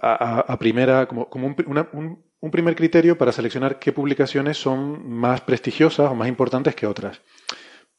[0.00, 4.56] a, primera, como, como un, pri- una- un un primer criterio para seleccionar qué publicaciones
[4.56, 7.20] son más prestigiosas o más importantes que otras.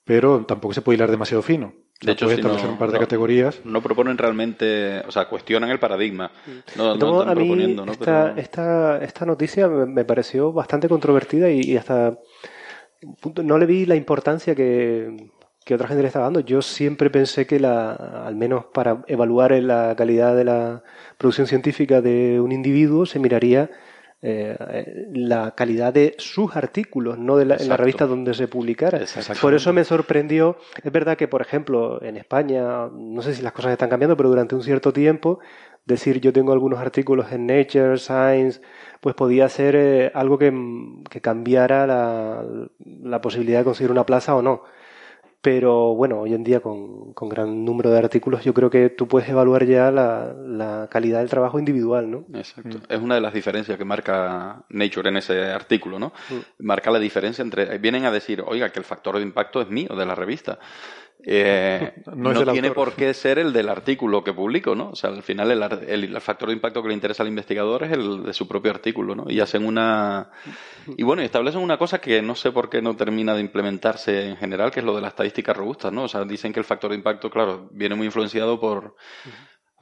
[0.05, 1.73] Pero tampoco se puede hilar demasiado fino.
[2.01, 3.61] De hecho, puede si establecer no- un par de no- categorías.
[3.63, 6.31] No proponen realmente, o sea, cuestionan el paradigma.
[6.75, 7.91] No, no Tomo- están a mí proponiendo, ¿no?
[7.91, 12.17] esta, Pero- esta, esta noticia me, pareció bastante controvertida y, y hasta
[13.43, 15.29] no le vi la importancia que,
[15.63, 16.39] que otra gente le estaba dando.
[16.39, 20.83] Yo siempre pensé que la, al menos para evaluar la calidad de la
[21.19, 23.69] producción científica de un individuo se miraría
[24.23, 28.99] eh, la calidad de sus artículos, no de la, en la revista donde se publicara.
[29.41, 30.57] Por eso me sorprendió.
[30.83, 34.29] Es verdad que, por ejemplo, en España, no sé si las cosas están cambiando, pero
[34.29, 35.39] durante un cierto tiempo,
[35.85, 38.61] decir yo tengo algunos artículos en Nature, Science,
[38.99, 40.53] pues podía ser eh, algo que,
[41.09, 42.45] que cambiara la,
[43.03, 44.63] la posibilidad de conseguir una plaza o no.
[45.41, 49.07] Pero bueno, hoy en día con, con gran número de artículos yo creo que tú
[49.07, 52.25] puedes evaluar ya la, la calidad del trabajo individual, ¿no?
[52.35, 52.77] Exacto.
[52.87, 56.13] Es una de las diferencias que marca Nature en ese artículo, ¿no?
[56.59, 57.79] Marca la diferencia entre.
[57.79, 60.59] Vienen a decir, oiga, que el factor de impacto es mío, de la revista.
[61.25, 64.89] Eh, No tiene por qué ser el del artículo que publico, ¿no?
[64.89, 67.83] O sea, al final el, el- el factor de impacto que le interesa al investigador
[67.83, 69.25] es el de su propio artículo, ¿no?
[69.29, 70.31] Y hacen una.
[70.97, 74.37] Y bueno, establecen una cosa que no sé por qué no termina de implementarse en
[74.37, 76.03] general, que es lo de las estadísticas robustas, ¿no?
[76.03, 78.95] O sea, dicen que el factor de impacto, claro, viene muy influenciado por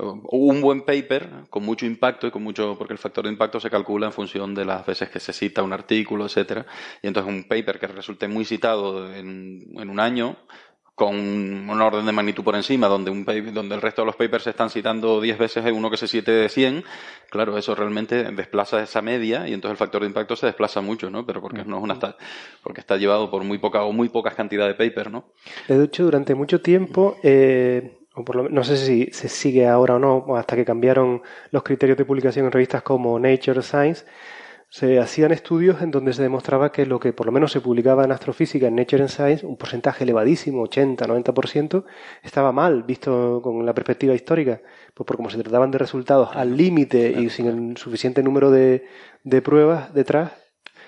[0.01, 3.69] un buen paper con mucho impacto y con mucho porque el factor de impacto se
[3.69, 6.65] calcula en función de las veces que se cita un artículo, etcétera.
[7.03, 10.37] Y entonces un paper que resulte muy citado en, en un año
[10.99, 14.15] con un orden de magnitud por encima, donde un paper- donde el resto de los
[14.15, 16.83] papers se están citando 10 veces en uno que se cite de 100,
[17.31, 21.09] claro, eso realmente desplaza esa media y entonces el factor de impacto se desplaza mucho,
[21.09, 21.25] ¿no?
[21.25, 21.97] Pero porque no es una
[22.61, 25.25] porque está llevado por muy poca o muy pocas cantidades de paper, ¿no?
[25.67, 29.67] De hecho, durante mucho tiempo, eh, o por lo men- no sé si se sigue
[29.67, 34.05] ahora o no, hasta que cambiaron los criterios de publicación en revistas como Nature Science,
[34.71, 38.03] se hacían estudios en donde se demostraba que lo que por lo menos se publicaba
[38.03, 41.85] en astrofísica en Nature and Science, un porcentaje elevadísimo, 80, 90%,
[42.21, 44.61] estaba mal visto con la perspectiva histórica,
[44.93, 48.85] pues por como se trataban de resultados al límite y sin el suficiente número de,
[49.23, 50.33] de pruebas detrás.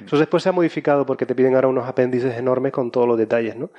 [0.05, 3.17] Eso después se ha modificado porque te piden ahora unos apéndices enormes con todos los
[3.17, 3.71] detalles, ¿no?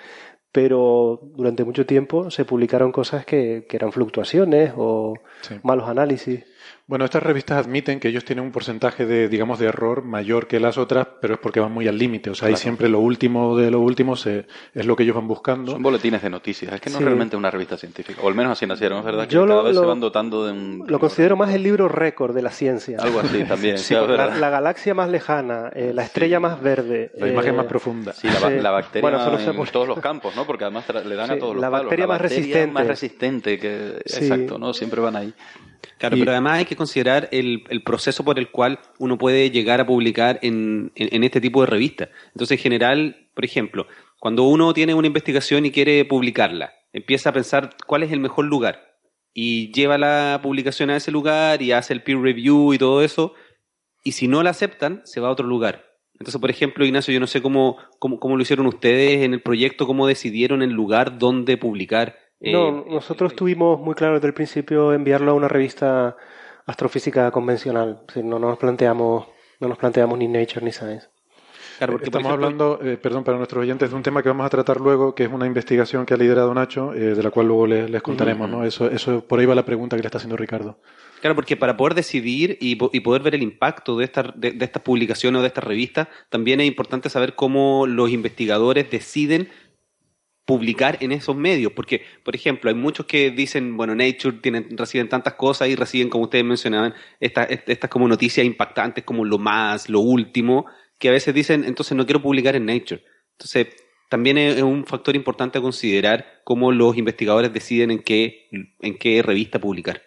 [0.52, 5.54] Pero durante mucho tiempo se publicaron cosas que, que eran fluctuaciones o Sí.
[5.62, 6.44] malos análisis.
[6.86, 10.60] Bueno, estas revistas admiten que ellos tienen un porcentaje de, digamos, de error mayor que
[10.60, 12.28] las otras, pero es porque van muy al límite.
[12.30, 12.62] O sea, ahí Claro.
[12.62, 15.72] siempre lo último de lo último se- es lo que ellos van buscando.
[15.72, 17.02] Son boletines de noticias, es que no Sí.
[17.02, 19.54] es realmente una revista científica, o al menos así nacieron, es verdad que Yo cada
[19.60, 20.84] lo- vez se lo- van dotando de un...
[20.86, 22.98] Lo considero más el libro récord de la ciencia.
[23.00, 26.60] Algo así también, Sí, sí, es la, la galaxia más lejana, eh, la estrella más
[26.60, 27.10] verde.
[27.16, 28.12] La imagen eh, más profunda.
[28.12, 28.54] Sí, la, Sí.
[28.60, 30.44] la bacteria Bueno, no se en todos los campos, ¿no?
[30.46, 31.84] Porque además le dan a Sí, todos los la palos.
[31.86, 32.72] bacteria más resistente.
[32.72, 34.02] más resistente que...
[34.04, 34.24] Sí.
[34.24, 34.74] Exacto, ¿no?
[34.74, 35.32] Siempre van ahí.
[35.98, 39.50] Claro, Y- pero además hay que considerar el, el proceso por el cual uno puede
[39.50, 42.08] llegar a publicar en, en- en este tipo de revistas.
[42.28, 43.86] Entonces, en general, por ejemplo,
[44.20, 48.44] cuando uno tiene una investigación y quiere publicarla, empieza a pensar cuál es el mejor
[48.44, 48.96] lugar
[49.34, 53.34] y lleva la publicación a ese lugar y hace el peer review y todo eso,
[54.04, 55.86] y si no la aceptan, se va a otro lugar.
[56.18, 59.40] Entonces, por ejemplo, Ignacio, yo no sé cómo, cómo, cómo lo hicieron ustedes en el
[59.40, 62.16] proyecto, cómo decidieron el lugar donde publicar.
[62.42, 66.16] Eh, No, nosotros tuvimos muy claro desde el principio enviarlo a una revista
[66.66, 68.02] astrofísica convencional.
[68.22, 69.26] No nos planteamos,
[69.60, 71.08] no nos planteamos ni Nature ni Science.
[71.78, 74.28] claro, porque, por Estamos ejemplo, hablando, eh, perdón, para nuestros oyentes, de un tema que
[74.28, 77.30] vamos a tratar luego, que es una investigación que ha liderado Nacho, eh, de la
[77.30, 78.64] cual luego les, les contaremos, ¿no?
[78.64, 80.78] Eso, eso, por ahí va la pregunta que le está haciendo Ricardo.
[81.20, 84.50] Claro, porque para poder decidir y, po- y poder ver el impacto de, esta, de,
[84.52, 89.48] de estas publicaciones o de estas revistas, también es importante saber cómo los investigadores deciden
[90.44, 91.72] publicar en esos medios.
[91.72, 96.08] Porque, por ejemplo, hay muchos que dicen, bueno, Nature tienen, reciben tantas cosas y reciben,
[96.08, 100.66] como ustedes mencionaban, estas, estas como noticias impactantes, como lo más, lo último,
[100.98, 103.02] que a veces dicen, entonces no quiero publicar en Nature.
[103.32, 103.68] Entonces,
[104.08, 108.48] también es un factor importante a considerar cómo los investigadores deciden en qué,
[108.80, 110.02] en qué revista publicar.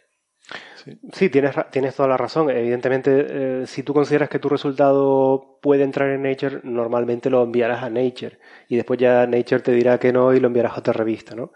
[1.14, 2.50] Sí, tienes, tienes toda la razón.
[2.50, 7.84] Evidentemente, eh, si tú consideras que tu resultado puede entrar en Nature, normalmente lo enviarás
[7.84, 10.94] a Nature y después ya Nature te dirá que no y lo enviarás a otra
[10.94, 11.52] revista, ¿no?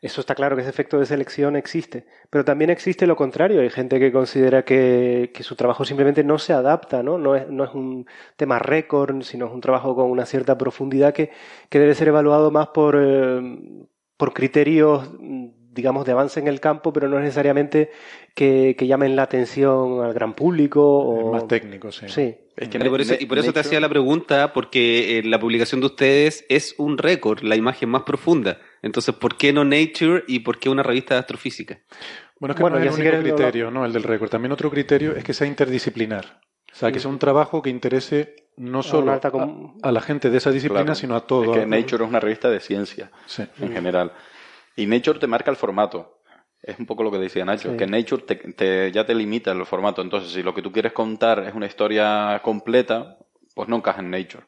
[0.00, 2.06] Eso está claro que ese efecto de selección existe.
[2.30, 3.60] Pero también existe lo contrario.
[3.60, 7.18] Hay gente que considera que, que su trabajo simplemente no se adapta, ¿no?
[7.18, 8.06] No es, no es un
[8.36, 11.30] tema récord, sino es un trabajo con una cierta profundidad que,
[11.68, 13.40] que debe ser evaluado más por, eh,
[14.16, 15.08] por criterios,
[15.72, 17.90] digamos, de avance en el campo, pero no necesariamente
[18.34, 20.82] que, que llamen la atención al gran público.
[20.82, 21.32] O...
[21.32, 22.06] Más técnico, sí.
[22.08, 22.34] Sí.
[22.56, 25.40] Es que Claro, por eso, y por eso te hacía la pregunta, porque eh, la
[25.40, 28.58] publicación de ustedes es un récord, la imagen más profunda.
[28.82, 31.80] Entonces, ¿por qué no Nature y por qué una revista de astrofísica?
[32.38, 33.86] Bueno, es que Bueno, no es el único criterio, ¿no?
[33.86, 34.28] El del récord.
[34.28, 36.40] También otro criterio es que sea interdisciplinar.
[36.72, 40.50] O sea, que sea un trabajo que interese no solo a, la gente de esa
[40.50, 40.94] disciplina, Claro.
[40.94, 41.54] sino a todo.
[41.54, 43.44] Es que Nature es una revista de ciencia Sí.
[43.60, 44.12] en general.
[44.76, 46.18] Y Nature te marca el formato.
[46.62, 47.76] Es un poco lo que decía Nacho, Sí.
[47.76, 50.00] que Nature te, te- ya te limita el formato.
[50.00, 53.16] Entonces, si lo que tú quieres contar es una historia completa,
[53.54, 54.44] pues no encaja en Nature.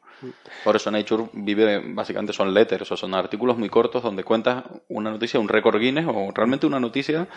[0.63, 5.11] Por eso Nature vive, básicamente son letters, o son artículos muy cortos donde cuentas una
[5.11, 7.27] noticia, un récord Guinness, o realmente una noticia,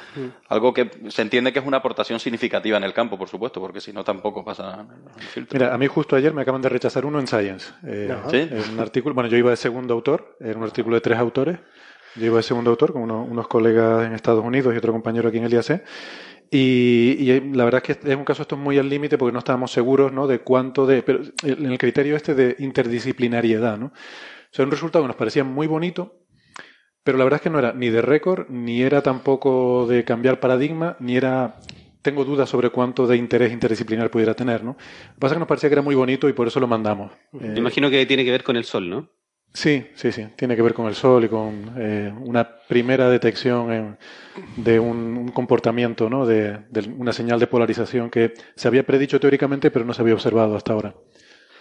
[0.49, 3.81] algo que se entiende que es una aportación significativa en el campo, por supuesto, porque
[3.81, 5.59] si no tampoco pasa el filtro.
[5.59, 7.73] Mira, a mí justo ayer me acaban de rechazar uno en Science.
[7.85, 8.17] Eh.
[8.31, 8.37] ¿Sí?
[8.49, 11.59] en un artículo, bueno, yo iba de segundo autor, era un artículo de tres autores.
[12.17, 15.29] Yo iba de segundo autor con uno- unos colegas en Estados Unidos y otro compañero
[15.29, 15.83] aquí en el IAC.
[16.51, 19.33] Y, eh, la verdad es que es un caso esto es muy al límite porque
[19.35, 20.27] no estábamos seguros ¿no?
[20.27, 21.03] de cuánto de.
[21.03, 23.87] Pero en el criterio este de interdisciplinariedad, ¿no?
[23.87, 23.93] O
[24.51, 26.23] sea, un resultado que nos parecía muy bonito,
[27.05, 30.41] pero la verdad es que no era ni de récord, ni era tampoco de cambiar
[30.41, 31.57] paradigma, ni era.
[32.01, 34.71] Tengo dudas sobre cuánto de interés interdisciplinar pudiera tener, ¿no?
[34.71, 36.67] Lo que pasa es que nos parecía que era muy bonito y por eso lo
[36.67, 37.13] mandamos.
[37.39, 39.11] Eh, imagino que tiene que ver con el sol, ¿no?
[39.53, 40.27] Sí, sí, sí.
[40.37, 43.99] Tiene que ver con el sol y con eh, una primera detección en-
[44.57, 46.27] de un, un comportamiento, ¿no?
[46.27, 50.15] De, de una señal de polarización que se había predicho teóricamente, pero no se había
[50.15, 50.95] observado hasta ahora.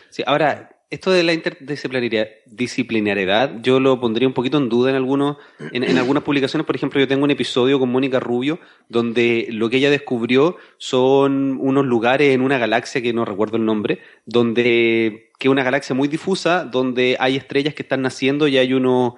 [0.10, 4.96] Sí, ahora, esto de la interdisciplinariedad, disciplinariedad, yo lo pondría un poquito en duda en
[4.96, 5.38] algunos,
[5.74, 6.66] en, en algunas publicaciones.
[6.66, 11.58] Por ejemplo, yo tengo un episodio con Mónica Rubio donde lo que ella descubrió son
[11.60, 15.94] unos lugares en una galaxia que no recuerdo el nombre, donde que es una galaxia
[15.94, 19.14] muy difusa, donde hay estrellas que están naciendo y hay unos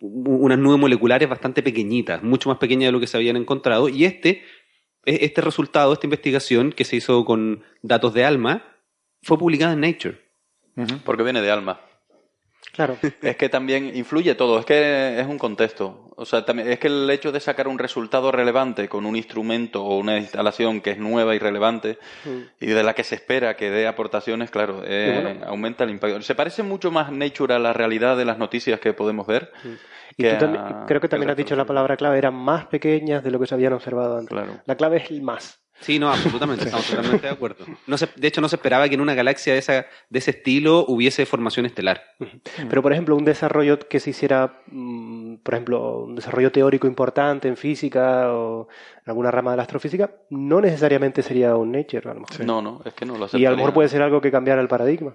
[0.00, 3.88] unas nubes moleculares bastante pequeñitas, mucho más pequeñas de lo que se habían encontrado.
[3.88, 4.42] Y este,
[5.04, 8.64] e- este resultado, esta investigación que se hizo con datos de ALMA,
[9.22, 10.23] fue publicada en Nature.
[11.04, 11.80] Porque viene de alma.
[12.72, 12.96] Claro.
[13.22, 16.10] Es que también influye todo, es que es un contexto.
[16.16, 19.84] O sea, también, es que el hecho de sacar un resultado relevante con un instrumento
[19.84, 21.98] o una instalación que es nueva y relevante
[22.60, 25.44] y de la que se espera que dé aportaciones, claro, eh, Y bueno.
[25.46, 26.20] aumenta el impacto.
[26.22, 29.52] Se parece mucho más Nature a la realidad de las noticias que podemos ver.
[30.16, 32.66] Y que tú también- a- creo que también has dicho la palabra clave, eran más
[32.66, 34.30] pequeñas de lo que se habían observado antes.
[34.30, 34.60] Claro.
[34.66, 35.60] La clave es el más.
[35.80, 37.64] Sí, no, absolutamente, estamos totalmente de acuerdo.
[37.86, 40.30] No se, de hecho, no se esperaba que en una galaxia de, esa, de ese
[40.30, 42.02] estilo hubiese formación estelar.
[42.68, 47.48] Pero, por ejemplo, un desarrollo que se hiciera, mm, por ejemplo, un desarrollo teórico importante
[47.48, 48.68] en física o
[49.04, 52.44] en alguna rama de la astrofísica, no necesariamente sería un Nature, a lo mejor.
[52.46, 53.56] No, no, es que no lo Y a lo aceptaría.
[53.56, 55.14] mejor puede ser algo que cambiara el paradigma.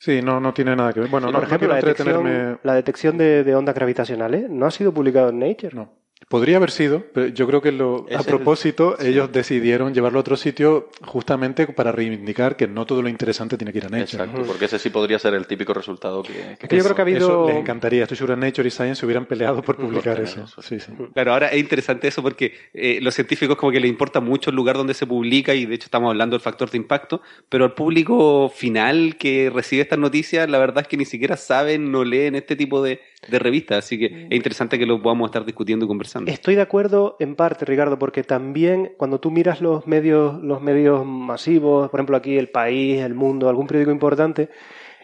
[0.00, 1.08] Sí, no, no tiene nada que ver.
[1.08, 4.70] Bueno, Sí, no, por ejemplo, no detección, la detección de, de ondas gravitacionales no ha
[4.70, 5.74] sido publicado en Nature.
[5.74, 5.97] No.
[6.28, 10.20] Podría haber sido, pero yo creo que lo, a el- propósito ellos decidieron llevarlo a
[10.20, 14.24] otro sitio justamente para reivindicar que no todo lo interesante tiene que ir a Nature.
[14.24, 16.52] Exacto, porque ese sí podría ser el típico resultado que...
[16.60, 17.18] Es que yo creo que ha habido...
[17.18, 18.02] Eso les encantaría.
[18.02, 20.46] Estoy seguro que Nature y Science se hubieran peleado por publicar eso.
[20.60, 20.92] Sí, sí.
[21.14, 24.56] Claro, ahora es interesante eso porque eh, los científicos como que les importa mucho el
[24.56, 27.72] lugar donde se publica y de hecho estamos hablando del factor de impacto, pero al
[27.72, 32.34] público final que recibe estas noticias, la verdad es que ni siquiera saben, no leen
[32.34, 35.88] este tipo de, de revistas, así que es interesante que lo podamos estar discutiendo y
[35.88, 36.30] conversando.
[36.30, 41.04] Estoy de acuerdo en parte, Ricardo, porque también cuando tú miras los medios, los medios
[41.04, 44.50] masivos, por ejemplo aquí El País, El Mundo, algún periódico importante,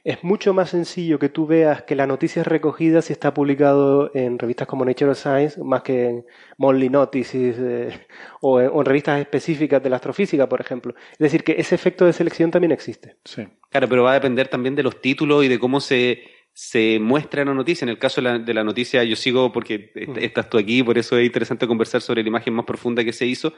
[0.05, 4.11] es mucho más sencillo que tú veas que la noticia es recogida si está publicado
[4.15, 6.27] en revistas como Nature of Science, más que en
[6.59, 8.07] Monthly Notices eh,
[8.43, 10.95] o, en, o en revistas específicas de la astrofísica, por ejemplo.
[11.13, 13.17] Es decir, que ese efecto de selección también existe.
[13.25, 13.47] sí.
[13.71, 16.23] Claro, pero va a depender también de los títulos y de cómo se,
[16.57, 17.85] se muestra la noticia.
[17.85, 20.83] En el caso de la, de la noticia, yo sigo porque est- estás tú aquí,
[20.83, 23.53] por eso es interesante conversar sobre la imagen más profunda que se hizo.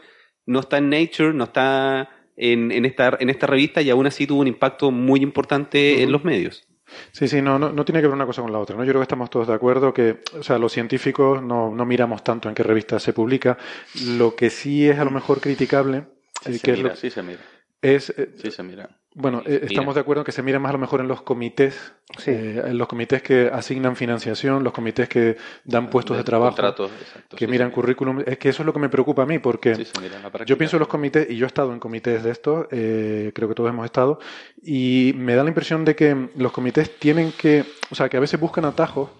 [0.46, 4.26] No está en Nature, no está en, en, esta, en esta revista y aún así
[4.26, 6.66] tuvo un impacto muy importante en los medios.
[7.12, 8.76] Sí, sí, no, no, no tiene que ver una cosa con la otra.
[8.76, 8.84] ¿no?
[8.84, 12.22] Yo creo que estamos todos de acuerdo que, o sea, los científicos no, no miramos
[12.24, 13.58] tanto en qué revista se publica.
[14.06, 16.04] Lo que sí es a lo mejor criticable,
[16.42, 17.40] Sí eh, se que es, mira, lo- sí se mira,
[17.82, 18.88] es, eh, sí se mira.
[19.14, 21.22] bueno, eh, estamos de acuerdo en que se mira más a lo mejor en los
[21.22, 22.30] comités, Sí.
[22.30, 26.90] eh, en los comités que asignan financiación, los comités que dan puestos de, trabajo, Contratos,
[27.00, 28.22] exacto, que sí miran currículum.
[28.26, 30.22] Es que eso es lo que me preocupa a mí, porque Sí se mira en
[30.22, 30.46] la práctica.
[30.48, 33.48] yo pienso en los comités, y yo he estado en comités de estos, eh, creo
[33.48, 34.18] que todos hemos estado,
[34.62, 38.20] y me da la impresión de que los comités tienen que, o sea, que a
[38.20, 39.10] veces buscan atajos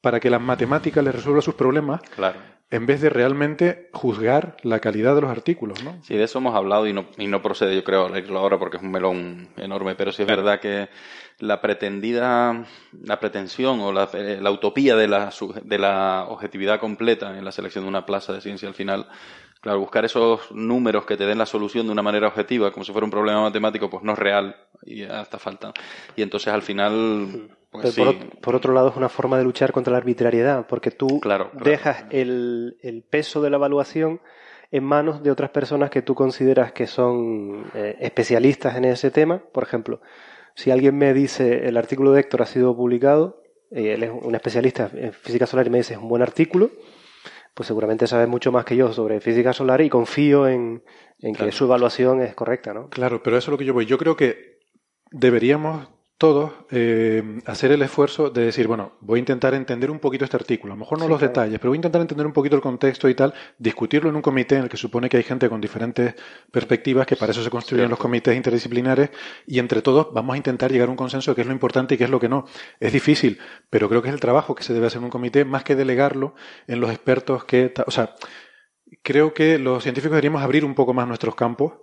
[0.00, 2.38] para que las matemáticas les resuelvan sus problemas, Claro.
[2.70, 5.98] en vez de realmente juzgar la calidad de los artículos, ¿no?
[6.04, 8.76] Sí, de eso hemos hablado y no, y no procede, yo creo, leerlo ahora porque
[8.76, 10.88] es un melón enorme, pero sí es verdad que
[11.38, 15.30] la pretendida, la pretensión o la, eh, la utopía de la,
[15.64, 19.08] de la objetividad completa en la selección de una plaza de ciencia al final,
[19.60, 22.92] claro, buscar esos números que te den la solución de una manera objetiva, como si
[22.92, 25.72] fuera un problema matemático, pues no es real y hasta falta.
[26.16, 29.36] Y entonces al final, pues Pero sí, por, ot- por otro lado, es una forma
[29.38, 31.64] de luchar contra la arbitrariedad, porque tú Claro, claro.
[31.64, 34.20] dejas el, el peso de la evaluación
[34.70, 39.42] en manos de otras personas que tú consideras que son eh, especialistas en ese tema.
[39.52, 40.00] Por ejemplo,
[40.54, 44.34] si alguien me dice el artículo de Héctor ha sido publicado, eh, él es un
[44.34, 46.70] especialista en física solar y me dice es un buen artículo,
[47.54, 50.82] pues seguramente sabe mucho más que yo sobre física solar y confío en,
[51.36, 52.88] que su evaluación es correcta, ¿no?
[52.88, 53.84] Claro, pero eso es lo que yo voy.
[53.86, 54.58] Yo creo que
[55.10, 60.24] deberíamos todos eh, hacer el esfuerzo de decir, bueno, voy a intentar entender un poquito
[60.24, 62.56] este artículo, a lo mejor no los detalles, pero voy a intentar entender un poquito
[62.56, 65.48] el contexto y tal, discutirlo en un comité en el que supone que hay gente
[65.48, 66.16] con diferentes
[66.50, 69.10] perspectivas, que para eso se construyen los comités interdisciplinares,
[69.46, 71.94] y entre todos vamos a intentar llegar a un consenso de qué es lo importante
[71.94, 72.46] y qué es lo que no.
[72.80, 73.38] Es difícil,
[73.70, 75.76] pero creo que es el trabajo que se debe hacer en un comité, más que
[75.76, 76.34] delegarlo
[76.66, 77.72] en los expertos que...
[77.86, 78.16] O sea,
[79.04, 81.74] creo que los científicos deberíamos abrir un poco más nuestros campos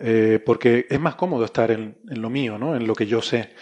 [0.00, 2.76] eh, porque es más cómodo estar en, lo mío, ¿no?
[2.76, 3.54] en lo que yo sé.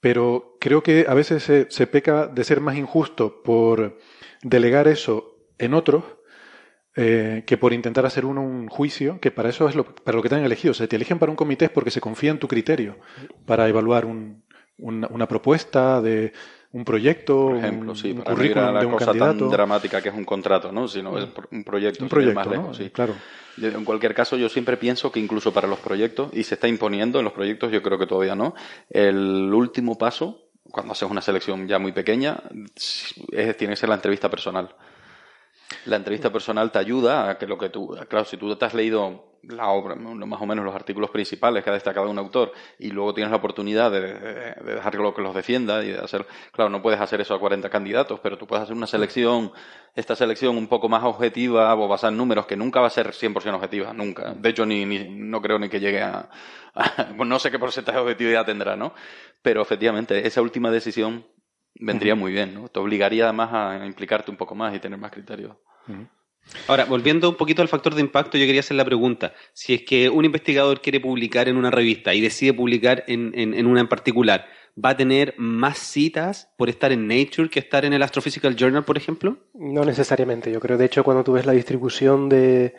[0.00, 3.98] Pero creo que a veces se, peca de ser más injusto por
[4.42, 6.04] delegar eso en otros
[6.96, 10.22] eh, que por intentar hacer uno un juicio, que para eso es lo, para lo
[10.22, 10.72] que te han elegido.
[10.72, 12.98] O sea, te eligen para un comité es porque se confía en tu criterio
[13.46, 14.06] para evaluar
[14.76, 16.34] una propuesta de
[16.72, 19.38] un proyecto, Por ejemplo, sí, un para currículum la de un cosa candidato.
[19.38, 20.88] tan dramática que es un contrato, ¿no?
[20.88, 22.52] Sino es un proyecto, Un proyecto, más ¿no?
[22.52, 22.90] lejos, sí.
[22.90, 23.14] Claro.
[23.60, 27.18] En cualquier caso, yo siempre pienso que incluso para los proyectos, y se está imponiendo
[27.18, 28.54] en los proyectos, yo creo que todavía no,
[28.90, 32.42] el último paso, cuando haces una selección ya muy pequeña,
[33.30, 34.74] es, tiene que ser la entrevista personal.
[35.86, 38.74] La entrevista personal te ayuda a que lo que tú, claro, si tú te has
[38.74, 42.90] leído la obra, más o menos los artículos principales que ha destacado un autor y
[42.90, 46.82] luego tienes la oportunidad de, de dejarlo que los defienda y de hacer, claro, no
[46.82, 49.52] puedes hacer eso a 40 candidatos, pero tú puedes hacer una selección,
[49.94, 53.12] esta selección un poco más objetiva o basada en números que nunca va a ser
[53.12, 54.34] 100% objetiva, nunca.
[54.34, 56.28] De hecho, ni, ni no creo ni que llegue a,
[56.74, 58.94] a no sé qué porcentaje de objetividad tendrá, ¿no?
[59.42, 61.26] Pero efectivamente, esa última decisión
[61.74, 62.68] vendría muy bien, ¿no?
[62.68, 65.56] Te obligaría además a implicarte un poco más y tener más criterios.
[66.68, 69.34] Ahora, volviendo un poquito al factor de impacto, yo quería hacer la pregunta.
[69.52, 73.54] Si es que un investigador quiere publicar en una revista y decide publicar en, en,
[73.54, 74.46] en una en particular,
[74.82, 78.84] ¿va a tener más citas por estar en Nature que estar en el Astrophysical Journal,
[78.84, 79.38] por ejemplo?
[79.54, 80.50] No necesariamente.
[80.52, 82.74] Yo creo, de hecho, cuando tú ves la distribución de,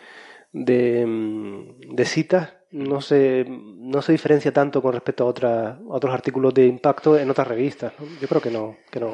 [0.52, 6.68] de, citas, no se, no se diferencia tanto con respecto a, otra, otros artículos de
[6.68, 7.94] impacto en otras revistas.
[8.22, 9.14] Yo creo que no, que no.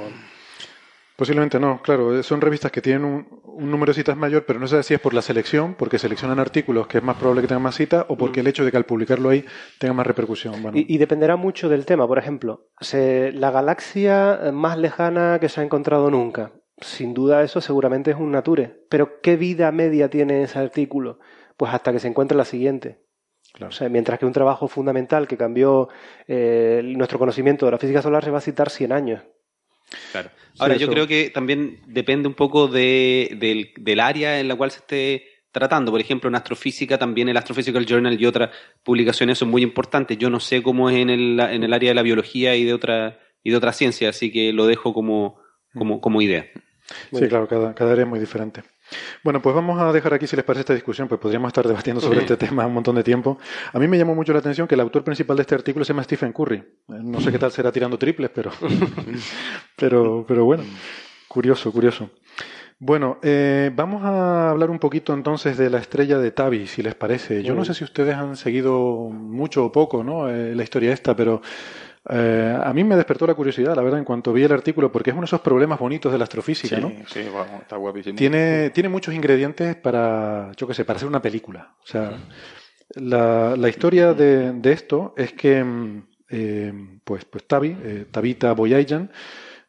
[1.15, 2.17] Posiblemente no, claro.
[2.17, 4.93] eh, Son revistas que tienen un, un número de citas mayor, pero no sé si
[4.93, 8.05] es por la selección, porque seleccionan artículos que es más probable que tengan más citas,
[8.07, 9.45] o porque el hecho de que al publicarlo ahí
[9.77, 10.61] tenga más repercusión.
[10.63, 12.07] Bueno, Y, y dependerá mucho del tema.
[12.07, 16.53] Por ejemplo, se- la galaxia más lejana que se ha encontrado nunca.
[16.79, 18.85] Sin duda eso seguramente es un Nature.
[18.89, 21.19] Pero ¿qué vida media tiene ese artículo?
[21.57, 23.03] Pues hasta que se encuentre la siguiente.
[23.53, 23.69] claro.
[23.69, 25.89] O sea, mientras que un trabajo fundamental que cambió
[26.27, 29.21] eh, nuestro conocimiento de la física solar se va a citar 100 años.
[30.11, 30.29] Claro.
[30.59, 34.55] Ahora, Sí, yo creo que también depende un poco de, del, del área en la
[34.55, 35.91] cual se esté tratando.
[35.91, 38.51] Por ejemplo, en astrofísica, también el Astrophysical Journal y otras
[38.83, 40.17] publicaciones son muy importantes.
[40.17, 42.73] Yo no sé cómo es en el, en el área de la biología y de
[42.73, 45.39] otra y de otra ciencia, así que lo dejo como,
[45.73, 46.47] como, como idea.
[47.11, 48.63] Sí, claro, cada, cada área es muy diferente.
[49.23, 52.01] Bueno, pues vamos a dejar aquí, si les parece, esta discusión, pues podríamos estar debatiendo
[52.01, 53.37] sobre este tema un montón de tiempo.
[53.73, 55.93] A mí me llamó mucho la atención que el autor principal de este artículo se
[55.93, 56.57] llama Stephen Curry.
[56.57, 58.51] Eh, No sé qué tal será tirando triples, pero,
[59.75, 60.63] pero, pero bueno,
[61.27, 62.09] curioso, curioso.
[62.79, 66.95] Bueno, eh, vamos a hablar un poquito entonces de la estrella de Tabi, si les
[66.95, 67.43] parece.
[67.43, 70.27] Yo no sé si ustedes han seguido mucho o poco, ¿no?
[70.29, 71.43] Eh, la historia esta, pero
[72.09, 75.11] eh, a mí me despertó la curiosidad, la verdad, en cuanto vi el artículo, porque
[75.11, 76.91] es uno de esos problemas bonitos de la astrofísica, Sí, ¿no?
[77.07, 78.17] sí, bueno, está guapísimo.
[78.17, 81.75] Tiene, tiene muchos ingredientes para, yo qué sé, para hacer una película.
[81.83, 82.13] O sea,
[82.95, 88.53] la, la historia de, de esto es que, mm, eh, pues, pues Tabi, eh, Tabita
[88.53, 89.11] Boyajan,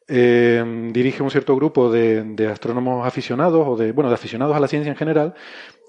[0.08, 4.60] eh, dirige un cierto grupo de, de astrónomos aficionados, o de, bueno, de aficionados a
[4.60, 5.34] la ciencia en general,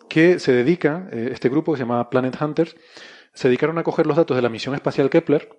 [0.10, 2.76] que se dedican, eh, este grupo que se llama Planet Hunters,
[3.34, 5.50] se dedicaron a coger los datos de la misión espacial Kepler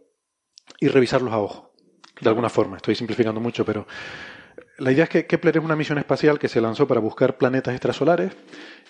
[0.81, 1.73] y revisarlos a ojo.
[2.21, 3.87] De alguna forma, estoy simplificando mucho, pero
[4.79, 7.75] la idea es que Kepler es una misión espacial que se lanzó para buscar planetas
[7.75, 8.33] extrasolares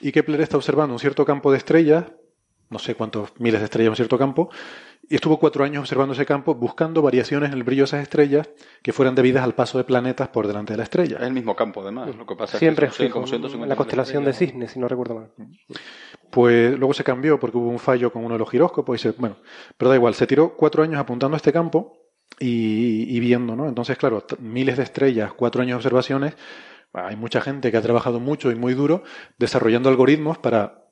[0.01, 2.05] y Kepler está observando un cierto campo de estrellas,
[2.71, 4.51] no sé cuántos miles de estrellas en un cierto campo,
[5.09, 8.49] y estuvo cuatro años observando ese campo buscando variaciones en el brillo de esas estrellas
[8.83, 11.17] que fueran debidas al paso de planetas por delante de la estrella.
[11.19, 12.15] Es el mismo campo, además.
[12.17, 14.33] Lo que pasa Siempre es que son fijo, como 150 en la constelación de.
[14.33, 15.31] Cisne, si no recuerdo mal.
[16.31, 19.11] Pues luego se cambió porque hubo un fallo con uno de los giróscopos y se,
[19.13, 19.37] bueno,
[19.77, 21.99] pero da igual, se tiró cuatro años apuntando a este campo
[22.41, 23.69] y, y viendo, ¿no?
[23.69, 26.37] Entonces, claro, miles de estrellas, cuatro años de observaciones,
[26.95, 29.03] hay mucha gente que ha trabajado mucho y muy duro
[29.39, 30.84] desarrollando algoritmos para mm,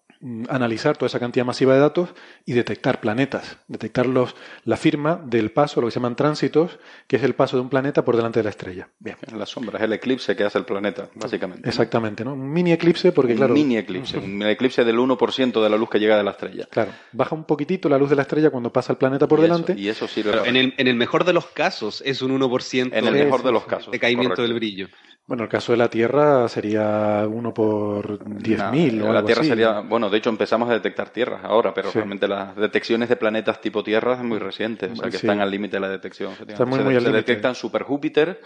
[0.49, 2.11] analizar toda esa cantidad masiva de datos
[2.47, 7.17] y detectar planetas, detectar los, la firma del paso, lo que se llaman tránsitos, que
[7.17, 8.89] es el paso de un planeta por delante de la estrella.
[8.99, 9.17] Bien.
[9.27, 11.69] En la sombra, es el eclipse que hace el planeta, básicamente.
[11.69, 12.35] Exactamente, ¿no?
[12.35, 13.55] Un mini eclipse porque, un claro...
[13.55, 16.69] mini eclipse, un eclipse del 1% de la luz que llega de la estrella.
[16.71, 19.43] Claro, baja un poquitito la luz de la estrella cuando pasa el planeta por Y
[19.45, 19.75] eso- delante.
[19.81, 22.91] y eso sirve para- en, el, en el mejor de los casos es un 1%
[22.97, 23.91] En el de, mejor de los casos.
[23.91, 24.43] de caimiento correcto.
[24.43, 24.89] del brillo.
[25.25, 29.41] Bueno, el caso de la Tierra sería uno por 10.000 Nah, o La algo Tierra
[29.43, 29.49] así.
[29.51, 31.99] sería, bueno, de hecho empezamos a detectar tierras ahora, pero Sí.
[31.99, 35.27] realmente las detecciones de planetas tipo Tierra es muy reciente, o sea que Sí.
[35.27, 36.33] están al límite de la detección.
[36.47, 38.41] Está muy, se, muy al se detectan super Júpiter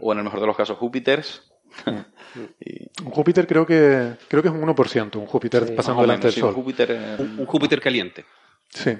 [0.00, 1.52] o en el mejor de los casos Júpiters.
[2.60, 6.24] y Un Júpiter creo que creo que es un 1%, un Júpiter Sí, pasando delante
[6.28, 6.48] menos, del sí, Sol.
[6.50, 8.24] un Júpiter eh, Un, un Júpiter caliente.
[8.70, 8.96] Sí.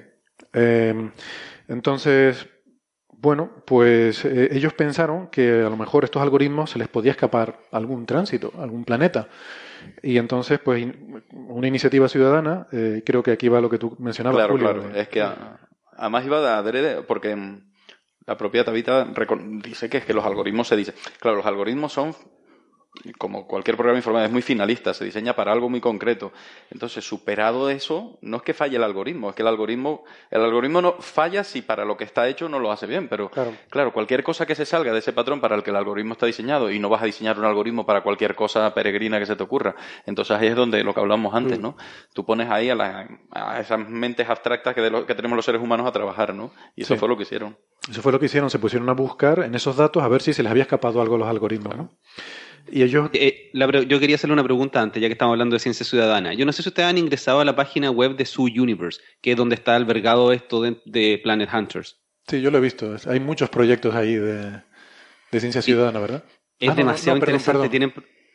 [0.53, 1.11] Eh,
[1.68, 2.47] entonces,
[3.23, 7.57] bueno, pues eh, ellos pensaron que a lo mejor estos algoritmos se les podía escapar
[7.70, 9.29] algún tránsito, algún planeta.
[10.03, 13.97] Y entonces, pues, in- una iniciativa ciudadana, eh, creo que aquí va lo que tú
[14.01, 14.73] mencionabas, Claro, Julio.
[14.73, 14.95] claro.
[14.97, 15.59] Es que a-
[15.97, 17.37] además iba de adrede, porque
[18.27, 19.07] la propia Tabita
[19.64, 20.95] dice que es que los algoritmos se dicen.
[21.20, 22.14] Claro, los algoritmos son,
[23.16, 26.30] como cualquier programa informático, es muy finalista, se diseña para algo muy concreto.
[26.70, 30.82] Entonces, superado eso, no es que falle el algoritmo, es que el algoritmo, el algoritmo
[30.82, 33.09] no falla si para lo que está hecho no lo hace bien.
[33.09, 33.55] Pero, Claro.
[33.70, 36.26] claro, cualquier cosa que se salga de ese patrón para el que el algoritmo está
[36.26, 39.43] diseñado, y no vas a diseñar un algoritmo para cualquier cosa peregrina que se te
[39.43, 39.74] ocurra.
[40.05, 41.76] Entonces ahí es donde lo que hablamos antes, ¿no?
[42.12, 45.45] Tú pones ahí a, la- a esas mentes abstractas que, de lo- que tenemos los
[45.47, 46.53] seres humanos a trabajar, ¿no?
[46.76, 47.01] Y eso Sí.
[47.01, 47.57] fue lo que hicieron.
[47.90, 50.32] Eso fue lo que hicieron, se pusieron a buscar en esos datos a ver si
[50.34, 51.88] se les había escapado algo a los algoritmos, ¿no?
[52.71, 55.61] Y ellos Eh, la yo quería hacerle una pregunta antes, ya que estamos hablando de
[55.61, 56.33] ciencia ciudadana.
[56.35, 59.33] Yo no sé si ustedes han ingresado a la página web de Su Universe, que
[59.33, 61.99] es donde está albergado esto de, de Planet Hunters.
[62.29, 62.97] Sí, yo lo he visto.
[63.07, 64.63] Hay muchos proyectos ahí de,
[65.33, 66.25] de ciencia ciudadana, ¿verdad?
[66.59, 67.69] Es Ah, no, demasiado no, perdón, interesante.
[67.69, 67.71] perdón.
[67.71, 67.93] Tienen...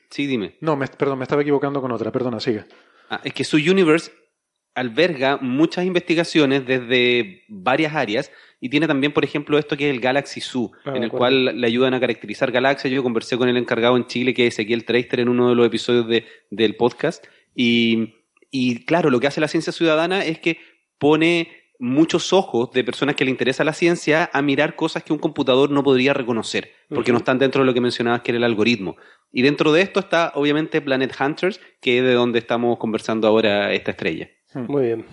[0.10, 0.58] Sí, dime.
[0.62, 2.12] No, me, perdón, me estaba equivocando con otra.
[2.12, 2.66] Perdona, sigue.
[3.10, 4.12] Ah, es que su universe
[4.78, 10.00] alberga muchas investigaciones desde varias áreas y tiene también, por ejemplo, esto que es el
[10.02, 12.92] Galaxy Zoo, Ah, en el cual le ayudan a caracterizar galaxias.
[12.94, 15.66] Yo conversé con el encargado en Chile, que es Ezequiel Treister, en uno de los
[15.68, 17.26] episodios de- del podcast.
[17.56, 18.16] Y,
[18.50, 20.58] y claro, lo que hace la ciencia ciudadana es que
[20.98, 21.50] pone
[21.80, 25.70] muchos ojos de personas que le interesa la ciencia a mirar cosas que un computador
[25.70, 28.96] no podría reconocer, porque no están dentro de lo que mencionabas que era el algoritmo.
[29.32, 33.72] Y dentro de esto está, obviamente, Planet Hunters, que es de donde estamos conversando ahora
[33.74, 34.30] esta estrella.
[34.54, 35.06] Muy bien.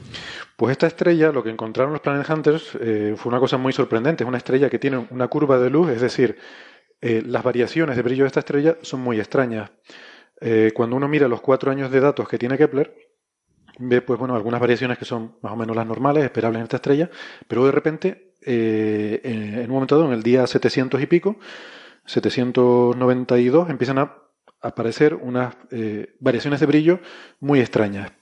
[0.57, 4.25] Pues esta estrella, lo que encontraron los Planet Hunters, eh, fue una cosa muy sorprendente.
[4.25, 6.39] Es una estrella que tiene una curva de luz, es decir,
[7.01, 9.71] eh, las variaciones de brillo de esta estrella son muy extrañas.
[10.41, 12.95] Eh, cuando uno mira los cuatro años de datos que tiene Kepler,
[13.79, 16.77] ve pues bueno algunas variaciones que son más o menos las normales, esperables en esta
[16.77, 17.11] estrella,
[17.49, 21.37] pero de repente, eh, en, en un momento dado, en el día 700 y pico,
[22.07, 24.17] 792, empiezan a
[24.61, 27.01] aparecer unas eh, variaciones de brillo
[27.41, 28.13] muy extrañas.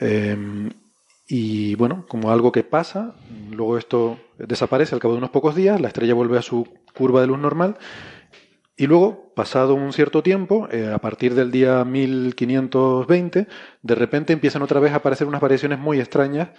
[0.00, 0.70] Eh,
[1.26, 3.14] y bueno, como algo que pasa,
[3.50, 7.20] luego esto desaparece al cabo de unos pocos días, la estrella vuelve a su curva
[7.20, 7.76] de luz normal
[8.80, 13.48] y luego, pasado un cierto tiempo, eh, a partir del día 1520,
[13.82, 16.50] de repente empiezan otra vez a aparecer unas variaciones muy extrañas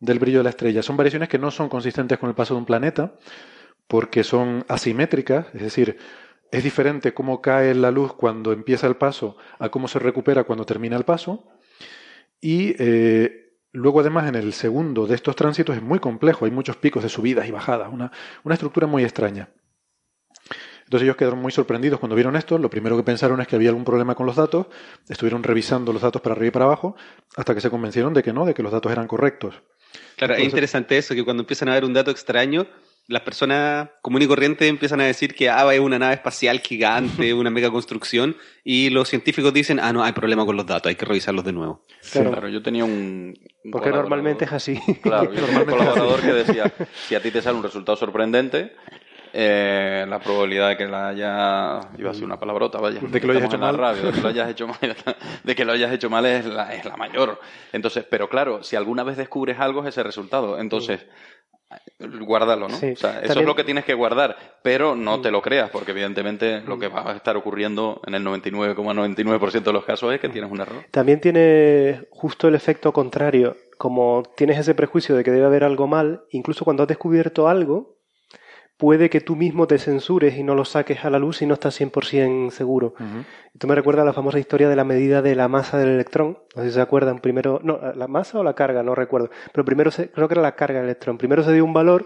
[0.00, 0.82] del brillo de la estrella.
[0.82, 3.12] Son variaciones que no son consistentes con el paso de un planeta,
[3.86, 5.98] porque son asimétricas, es decir,
[6.50, 10.64] es diferente cómo cae la luz cuando empieza el paso a cómo se recupera cuando
[10.64, 11.44] termina el paso.
[12.40, 16.76] Y eh, luego además en el segundo de estos tránsitos es muy complejo, hay muchos
[16.76, 18.12] picos de subidas y bajadas, una,
[18.44, 19.50] una estructura muy extraña.
[20.86, 22.58] Entonces ellos quedaron muy sorprendidos cuando vieron esto.
[22.58, 24.66] Lo primero que pensaron es que había algún problema con los datos.
[25.08, 26.94] Estuvieron revisando los datos para arriba y para abajo
[27.36, 29.60] hasta que se convencieron de que no, de que los datos eran correctos.
[30.16, 32.68] Claro, es interesante eso, que cuando empiezan a ver un dato extraño,
[33.08, 37.32] las personas común y corriente empiezan a decir que ah, es una nave espacial gigante,
[37.34, 40.96] una mega construcción, y los científicos dicen, ah, no, hay problema con los datos, hay
[40.96, 41.82] que revisarlos de nuevo.
[42.10, 42.30] Claro.
[42.30, 43.34] Claro, yo tenía un.
[43.64, 44.80] un Porque normalmente es así.
[45.02, 46.72] Claro, yo tenía un colaborador que decía:
[47.06, 48.72] si a ti te sale un resultado sorprendente,
[49.32, 51.80] eh, la probabilidad de que la haya.
[51.98, 53.00] iba a ser una palabrota, vaya.
[53.00, 53.76] De que lo hayas hecho mal.
[53.76, 54.96] radio, de que lo hayas hecho mal,
[55.44, 57.38] de que lo hayas hecho mal es la, es la mayor.
[57.72, 60.58] Entonces, pero claro, si alguna vez descubres algo es ese resultado.
[60.58, 61.06] Entonces.
[61.98, 62.76] Guárdalo, ¿no?
[62.76, 62.92] Sí.
[62.92, 65.70] O sea, eso También- es lo que tienes que guardar, pero no te lo creas,
[65.70, 70.20] porque evidentemente lo que va a estar ocurriendo en el 99,99% de los casos es
[70.20, 70.84] que tienes un error.
[70.90, 73.56] También tiene justo el efecto contrario.
[73.78, 77.95] Como tienes ese prejuicio de que debe haber algo mal, incluso cuando has descubierto algo,
[78.76, 81.54] puede que tú mismo te censures y no lo saques a la luz si no
[81.54, 82.94] estás 100% seguro.
[83.54, 86.38] Esto me recuerda a la famosa historia de la medida de la masa del electrón.
[86.54, 87.20] No sé si se acuerdan.
[87.20, 89.30] Primero, no, la masa o la carga, no recuerdo.
[89.52, 91.16] Pero primero se- creo que era la carga del electrón.
[91.16, 92.04] Primero se dio un valor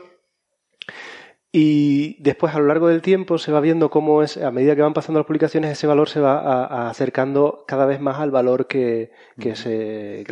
[1.53, 4.83] Y después, a lo largo del tiempo, se va viendo cómo es, a medida que
[4.83, 8.31] van pasando las publicaciones, ese valor se va a- a acercando cada vez más al
[8.31, 10.23] valor que, que, se,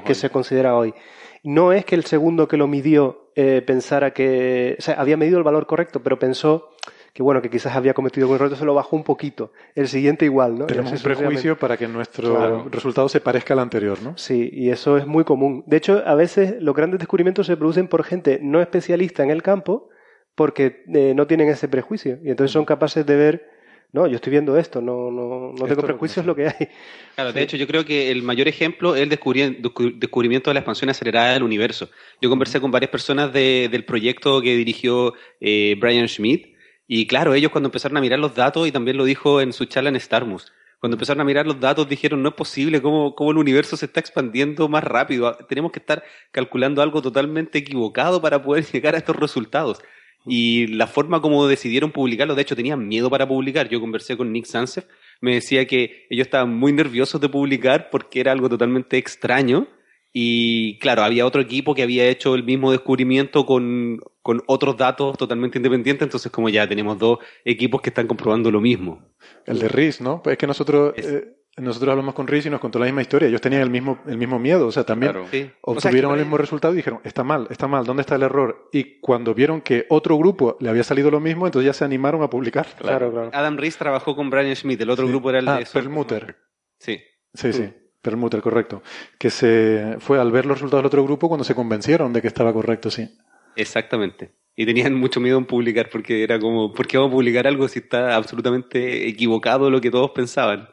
[0.00, 0.94] que, se considera hoy.
[1.42, 4.76] No es que el segundo que lo midió eh, pensara que.
[4.78, 6.68] O sea, había medido el valor correcto, pero pensó
[7.12, 9.52] que, bueno, que quizás había cometido un error, entonces lo bajó un poquito.
[9.74, 10.66] El siguiente igual, ¿no?
[10.66, 12.66] Tenemos un prejuicio para que nuestro Claro.
[12.70, 14.16] resultado se parezca al anterior, ¿no?
[14.16, 15.62] Sí, y eso es muy común.
[15.66, 19.42] De hecho, a veces los grandes descubrimientos se producen por gente no especialista en el
[19.42, 19.88] campo
[20.34, 22.18] porque eh, no tienen ese prejuicio.
[22.24, 23.50] Y entonces son capaces de ver,
[23.92, 26.68] no, yo estoy viendo esto, no, no, no tengo prejuicios, lo que hay.
[27.14, 30.54] Claro, de hecho yo creo que el mayor ejemplo es el descubri- descu- descubrimiento de
[30.54, 31.90] la expansión acelerada del universo.
[32.20, 36.54] Yo conversé con varias personas de- del proyecto que dirigió eh, Brian Schmidt
[36.86, 39.66] y claro, ellos cuando empezaron a mirar los datos, y también lo dijo en su
[39.66, 43.30] charla en Starmus, cuando empezaron a mirar los datos dijeron no es posible cómo, cómo
[43.30, 48.42] el universo se está expandiendo más rápido, tenemos que estar calculando algo totalmente equivocado para
[48.42, 49.78] poder llegar a estos resultados.
[50.26, 53.68] Y la forma como decidieron publicarlo, de hecho tenían miedo para publicar.
[53.68, 54.84] Yo conversé con Nick Sansef,
[55.20, 59.66] me decía que ellos estaban muy nerviosos de publicar porque era algo totalmente extraño.
[60.14, 65.16] Y claro, había otro equipo que había hecho el mismo descubrimiento con, con otros datos
[65.16, 69.02] totalmente independientes, entonces como ya tenemos dos equipos que están comprobando lo mismo.
[69.46, 70.22] El de Riz, ¿no?
[70.22, 71.24] Pues es que nosotros, Es- eh,
[71.56, 73.28] nosotros hablamos con Riz y nos contó la misma historia.
[73.28, 75.26] Ellos tenían el mismo, el mismo miedo, o sea, también Claro.
[75.30, 75.50] Sí.
[75.60, 78.22] O sea, obtuvieron el mismo resultado y dijeron, está mal, está mal, ¿dónde está el
[78.22, 78.68] error?
[78.72, 82.22] Y cuando vieron que otro grupo le había salido lo mismo, entonces ya se animaron
[82.22, 82.66] a publicar.
[82.78, 83.30] Claro, claro.
[83.34, 85.12] Adam Rees trabajó con Brian Schmidt, el otro Sí.
[85.12, 86.36] grupo era el Ah, de Perlmutter.
[86.78, 87.00] Sí.
[87.34, 88.82] Sí, sí, Perlmutter, correcto.
[89.18, 92.28] Que se fue al ver los resultados del otro grupo cuando se convencieron de que
[92.28, 93.08] estaba correcto, sí.
[93.56, 94.32] Exactamente.
[94.54, 97.68] Y tenían mucho miedo en publicar porque era como, ¿por qué vamos a publicar algo
[97.68, 100.68] si está absolutamente equivocado lo que todos pensaban?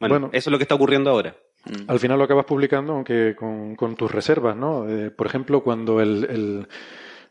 [0.00, 0.30] Bueno, Bueno.
[0.32, 1.36] eso es lo que está ocurriendo ahora.
[1.66, 1.90] Mm.
[1.90, 4.88] Al final lo acabas publicando, aunque con, con tus reservas, ¿no?
[4.88, 6.68] Eh, por ejemplo, cuando el, el-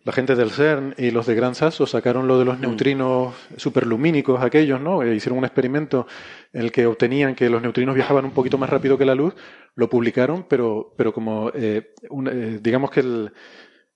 [0.05, 4.41] la gente del CERN y los de Gran Sasso sacaron lo de los neutrinos superlumínicos,
[4.43, 5.01] aquellos, ¿no?
[5.01, 6.07] E hicieron un experimento
[6.51, 9.33] en el que obtenían que los neutrinos viajaban un poquito más rápido que la luz,
[9.75, 13.31] lo publicaron, pero, pero como, eh, un- eh, digamos que el-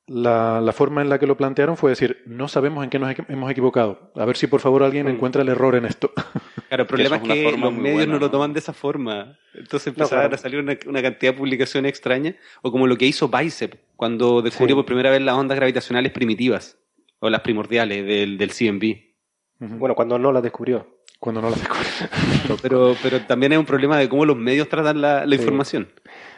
[0.07, 3.13] la, la forma en la que lo plantearon fue decir, no sabemos en qué nos
[3.27, 4.11] hemos equivocado.
[4.15, 6.11] A ver si por favor alguien encuentra el error en esto.
[6.67, 8.29] Claro, el problema es es que los medios buena, no lo ¿no?
[8.31, 9.37] toman de esa forma.
[9.53, 10.35] Entonces No, empezaron claro.
[10.35, 14.41] a salir una, una cantidad de publicaciones extrañas, o como lo que hizo Bicep cuando
[14.41, 14.79] descubrió Sí.
[14.79, 16.77] por primera vez las ondas gravitacionales primitivas,
[17.19, 19.77] o las primordiales del, del CMB.
[19.79, 20.97] Bueno, cuando no la descubrió.
[21.19, 22.57] Cuando no la descubren.
[22.61, 25.41] Pero, pero también es un problema de cómo los medios tratan la, la Sí.
[25.41, 25.87] información.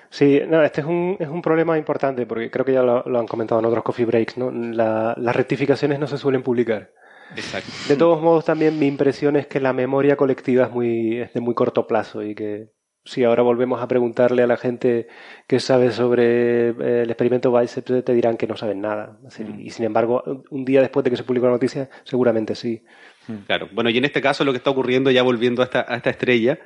[0.10, 3.20] Sí, no, este es un, es un problema importante porque creo que ya lo, lo
[3.20, 4.50] han comentado en otros coffee breaks, ¿no?
[4.52, 6.92] La- las rectificaciones no se suelen publicar.
[7.36, 7.70] Exacto.
[7.88, 11.42] De todos modos, también mi impresión es que la memoria colectiva es, muy, es de
[11.42, 12.70] muy corto plazo y que
[13.06, 15.08] si ahora volvemos a preguntarle a la gente
[15.48, 19.20] que sabe sobre eh, el experimento Biceps, te dirán que no saben nada.
[19.28, 22.84] Así- Y sin embargo, un día después de que se publicó la noticia, seguramente sí.
[23.46, 23.70] Claro.
[23.72, 26.10] Bueno, y en este caso lo que está ocurriendo, ya volviendo a esta, a esta
[26.10, 26.58] estrella,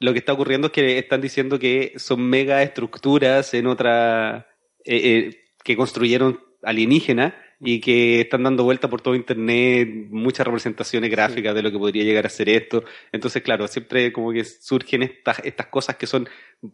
[0.00, 4.48] lo que está ocurriendo es que están diciendo que son mega estructuras en otra.
[4.84, 11.10] eh, eh, que construyeron alienígenas y que están dando vuelta por todo Internet muchas representaciones
[11.10, 12.84] gráficas de lo que podría llegar a ser esto.
[13.12, 16.28] Entonces, claro, siempre como que surgen estas, estas cosas que son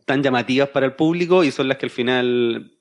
[0.04, 2.72] tan llamativas para el público y son las que al final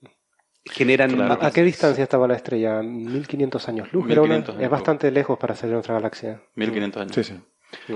[0.66, 1.40] generan Claro.
[1.42, 2.82] ¿A, qué distancia estaba la estrella?
[2.82, 4.06] 1500 años luz.
[4.10, 6.42] era una- 1500 años es bastante lejos para ser de nuestra galaxia.
[6.56, 7.16] 1500 años.
[7.16, 7.34] Sí, sí.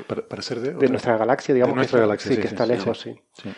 [0.08, 1.74] Para, para ser de, nuestra galaxia, digamos.
[1.74, 3.16] De nuestra que está- galaxia, Sí, sí, que sí, está sí, lejos, sí.
[3.34, 3.50] Sí.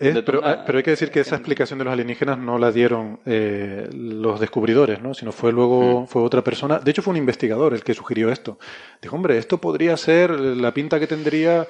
[0.00, 2.70] Es- De pero, pero hay que decir que esa explicación de los alienígenas no la
[2.70, 5.12] dieron eh, los descubridores, ¿no?
[5.12, 6.78] sino fue luego fue otra persona.
[6.78, 8.58] De hecho, fue un investigador el que sugirió esto.
[9.02, 11.66] Dijo, hombre, esto podría ser la pinta que tendría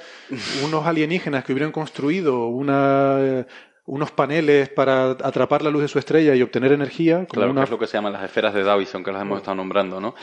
[0.62, 3.46] unos alienígenas que hubieran construido una, eh,
[3.86, 7.14] unos paneles para atrapar la luz de su estrella y obtener energía.
[7.20, 7.62] Como Claro, una...
[7.62, 10.02] que es lo que se llaman las esferas de Davison, que las hemos estado nombrando,
[10.02, 10.14] ¿no?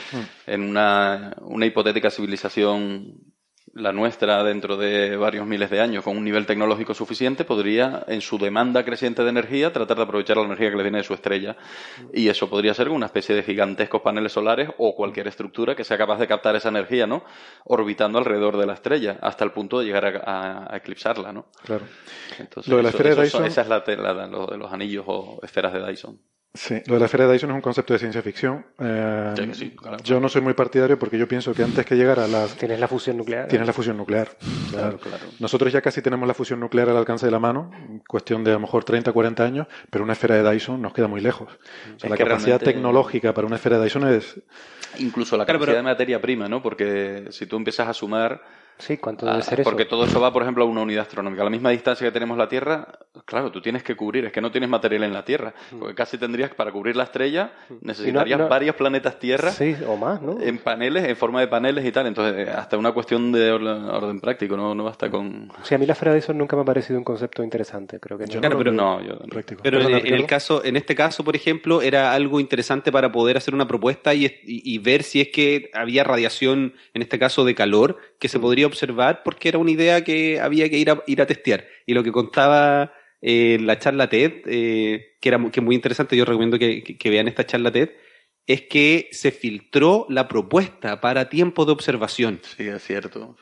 [0.46, 3.14] En una, una hipotética civilización,
[3.78, 8.22] la nuestra, dentro de varios miles de años, con un nivel tecnológico suficiente, podría, en
[8.22, 11.12] su demanda creciente de energía, tratar de aprovechar la energía que le viene de su
[11.12, 11.56] estrella.
[12.14, 15.98] Y eso podría ser una especie de gigantescos paneles solares o cualquier estructura que sea
[15.98, 17.22] capaz de captar esa energía, ¿no?
[17.64, 21.46] Orbitando alrededor de la estrella, hasta el punto de llegar a, eclipsarla, ¿no?
[21.64, 21.84] Claro.
[22.38, 24.72] Entonces, Lo de la eso- esfera de Dyson- esa es la, la- lo de los
[24.72, 26.18] anillos o esferas de Dyson.
[26.54, 28.64] Sí, lo de la esfera de Dyson es un concepto de ciencia ficción.
[28.78, 29.98] Eh, Sí, que sí, claro.
[30.02, 32.80] Yo no soy muy partidario porque yo pienso que antes que llegar a la Tienes
[32.80, 33.46] la fusión nuclear.
[33.46, 34.28] Tienes la fusión nuclear.
[34.70, 35.24] Claro, claro.
[35.38, 37.70] Nosotros ya casi tenemos la fusión nuclear al alcance de la mano,
[38.08, 41.08] cuestión de a lo mejor 30, 40 años, pero una esfera de Dyson nos queda
[41.08, 41.48] muy lejos.
[41.52, 44.40] O sea, Es la capacidad realmente- tecnológica para una esfera de Dyson es...
[44.98, 46.62] Incluso la Claro, capacidad pero- de materia prima, ¿no?
[46.62, 48.40] Porque si tú empiezas a sumar
[48.78, 49.70] Sí, ¿cuánto Ah, debe ser eso?
[49.70, 51.42] porque todo eso va, por ejemplo, a una unidad astronómica.
[51.42, 52.86] A la misma distancia que tenemos la Tierra,
[53.24, 55.54] claro, tú tienes que cubrir, es que no tienes material en la Tierra.
[55.78, 58.42] Porque casi tendrías, para cubrir la estrella, necesitarías Mm.
[58.42, 60.38] no- varios planetas Tierra Sí, o más, ¿no?
[60.40, 62.06] en paneles, en forma de paneles y tal.
[62.06, 65.50] Entonces, eh, hasta una cuestión de orden, orden práctico, no, no basta con...
[65.62, 68.18] Sí, a mí la esfera de Dyson nunca me ha parecido un concepto interesante, creo
[68.18, 68.32] que no.
[68.32, 69.62] Yo Claro, pero no, yo- práctico.
[69.62, 73.54] Pero en, el caso, en este caso, por ejemplo, era algo interesante para poder hacer
[73.54, 77.54] una propuesta y, y- y ver si es que había radiación, en este caso de
[77.54, 81.20] calor, que se podría observar, porque era una idea que había que ir a, ir
[81.22, 81.64] a testear.
[81.86, 82.92] Y lo que contaba
[83.22, 87.10] eh, la charla TED, eh, que era que muy interesante, yo recomiendo que, que- que
[87.10, 87.90] vean esta charla TED,
[88.48, 92.38] es que se filtró la propuesta para tiempo de observación.
[92.56, 93.36] Sí, es cierto.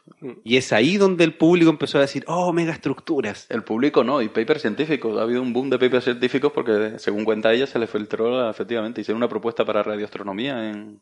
[0.45, 3.47] Y es ahí donde el público empezó a decir, oh, megaestructuras.
[3.51, 5.19] El público no, y papers científicos.
[5.19, 9.03] Ha habido un boom de papers científicos porque, según cuenta ella, se le filtró, efectivamente,
[9.03, 11.01] hicieron una propuesta para radioastronomía en,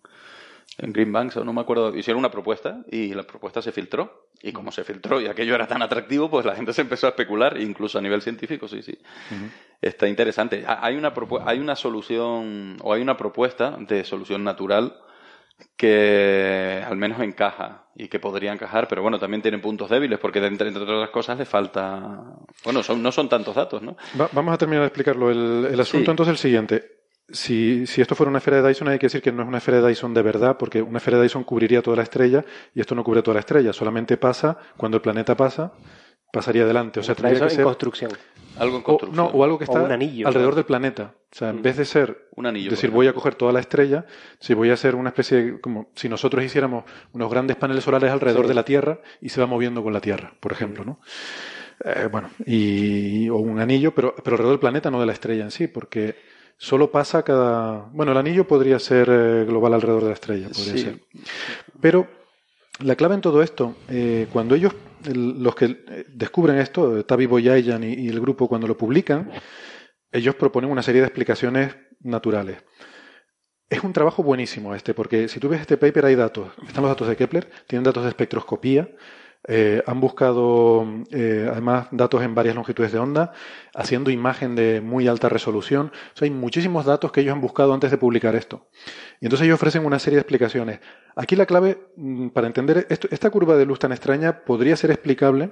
[0.79, 1.95] en Green Banks, o no me acuerdo.
[1.97, 4.29] Hicieron una propuesta y la propuesta se filtró.
[4.43, 7.11] Y como se filtró y aquello era tan atractivo, pues la gente se empezó a
[7.11, 8.99] especular, incluso a nivel científico, sí, sí.
[9.81, 10.64] Está interesante.
[10.66, 11.12] Ha- Hay una,
[11.45, 14.97] hay una solución, o hay una propuesta de solución natural
[15.77, 20.45] que al menos encaja y que podría encajar, pero bueno, también tienen puntos débiles porque
[20.45, 22.20] entre, entre otras cosas le falta...
[22.64, 23.97] Bueno, son, no son tantos datos, ¿no?
[24.20, 25.31] Va- vamos a terminar de explicarlo.
[25.31, 26.11] El, el asunto Sí.
[26.11, 27.01] entonces es el siguiente.
[27.33, 29.59] Si, si esto fuera una esfera de Dyson, hay que decir que no es una
[29.59, 32.80] esfera de Dyson de verdad, porque una esfera de Dyson cubriría toda la estrella y
[32.80, 33.72] esto no cubre toda la estrella.
[33.72, 35.72] Solamente pasa cuando el planeta pasa,
[36.33, 37.01] pasaría adelante.
[37.01, 37.64] O sea, tendría que en ser.
[37.64, 38.11] construcción.
[38.59, 39.16] Algo en O, construcción.
[39.16, 41.14] no, o algo que O está un anillo, alrededor del planeta.
[41.33, 41.62] O sea, en Mm.
[41.62, 42.70] vez de ser Un anillo.
[42.70, 44.05] decir, voy a coger toda la estrella,
[44.39, 48.11] si voy a hacer una especie de, como si nosotros hiciéramos unos grandes paneles solares
[48.11, 48.49] alrededor Sí.
[48.49, 51.01] de la Tierra y se va moviendo con la Tierra, por ejemplo, ¿no?
[51.85, 55.45] Eh, bueno, y, o un anillo, pero, pero alrededor del planeta, no de la estrella
[55.45, 56.14] en sí, porque
[56.57, 57.88] solo pasa cada...
[57.92, 60.78] Bueno, el anillo podría ser eh, global alrededor de la estrella, podría Sí.
[60.80, 61.00] ser.
[61.80, 62.09] Pero
[62.80, 64.74] la clave en todo esto, eh, cuando ellos,
[65.07, 69.30] el- los que eh, descubren esto, Tavi Boyayan y, y el grupo, cuando lo publican,
[70.11, 72.59] ellos proponen una serie de explicaciones naturales.
[73.68, 76.53] Es un trabajo buenísimo este, porque si tú ves este paper hay datos.
[76.66, 78.88] Están los datos de Kepler, tienen datos de espectroscopía,
[79.49, 83.32] eh, han buscado eh, además datos en varias longitudes de onda,
[83.74, 85.93] haciendo imagen de muy alta resolución.
[86.14, 88.68] O sea, hay muchísimos datos que ellos han buscado antes de publicar esto.
[89.20, 90.80] Y entonces ellos ofrecen una serie de explicaciones.
[91.16, 94.90] Aquí la clave, mm, para entender esto, esta curva de luz tan extraña podría ser
[94.90, 95.51] explicable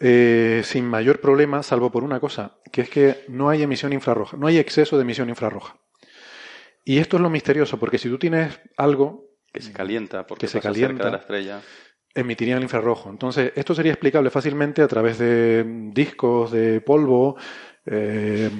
[0.00, 4.36] eh, sin mayor problema, salvo por una cosa, que es que no hay emisión infrarroja,
[4.36, 5.76] no hay exceso de emisión infrarroja.
[6.84, 10.52] Y esto es lo misterioso, porque si tú tienes algo, Que se calienta porque Que
[10.52, 11.04] se pasa cerca calienta.
[11.04, 11.60] de la estrella.
[12.14, 13.10] Emitiría el infrarrojo.
[13.10, 17.36] Entonces, esto sería explicable fácilmente a través de discos de polvo
[17.86, 18.50] eh,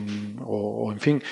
[0.40, 1.22] o, o en fin.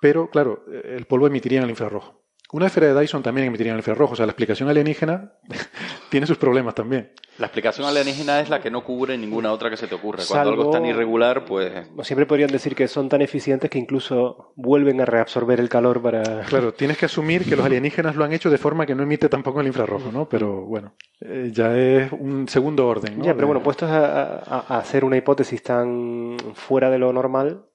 [0.00, 2.17] Pero, claro, el polvo emitiría en el infrarrojo.
[2.50, 4.14] Una esfera de Dyson también emitiría en el infrarrojo.
[4.14, 5.32] O sea, la explicación alienígena
[6.10, 7.12] tiene sus problemas también.
[7.38, 10.22] La explicación alienígena es la que no cubre ninguna otra que se te ocurra.
[10.26, 11.72] Cuando Salvo- algo es tan irregular, pues...
[11.96, 16.00] O Siempre podrían decir que son tan eficientes que incluso vuelven a reabsorber el calor
[16.02, 16.22] para...
[16.48, 19.28] Claro, tienes que asumir que los alienígenas lo han hecho de forma que no emite
[19.28, 20.26] tampoco el infrarrojo, ¿no?
[20.28, 23.18] Pero bueno, eh, ya es un segundo orden.
[23.18, 23.24] ¿no?
[23.24, 27.66] Ya, pero bueno, puestos a, a- a hacer una hipótesis tan fuera de lo normal,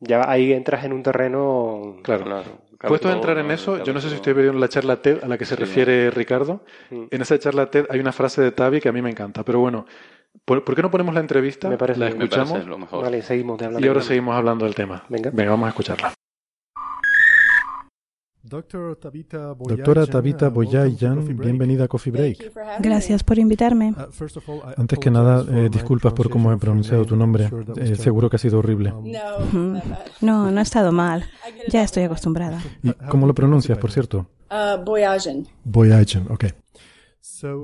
[0.00, 1.96] ya ahí entras en un terreno...
[2.04, 2.24] Claro.
[2.24, 2.67] Claro.
[2.86, 3.52] Puesto a entrar en ¿no?
[3.54, 5.60] eso, yo no sé si ustedes vieron la charla TED a la que se Sí.
[5.60, 6.62] refiere Ricardo.
[6.90, 7.04] Mm.
[7.10, 9.44] En esa charla TED hay una frase de Tavi que a mí me encanta.
[9.44, 9.84] Pero bueno,
[10.44, 11.68] ¿por, por qué no ponemos la entrevista?
[11.68, 12.06] Me parece la.
[12.06, 13.02] Me escuchamos parece lo mejor.
[13.02, 13.84] Vale, seguimos de hablando.
[13.84, 15.04] y ahora seguimos hablando del tema.
[15.08, 15.30] Venga.
[15.32, 16.12] vamos a escucharla.
[18.48, 18.94] Doctora
[19.58, 22.50] Doctora Tabita Boyayan, bienvenida a Coffee Break.
[22.80, 23.94] Gracias por invitarme.
[24.76, 27.50] Antes que nada, eh, disculpas por cómo he pronunciado tu nombre.
[27.76, 28.90] Eh, seguro que ha sido horrible.
[28.92, 29.76] Mm,
[30.22, 31.24] No, no ha estado mal.
[31.68, 32.62] Ya estoy acostumbrada.
[32.82, 34.26] ¿Y cómo lo pronuncias, por cierto?
[34.50, 35.46] Uh, Boyajan.
[35.64, 36.46] Boyayan, ok.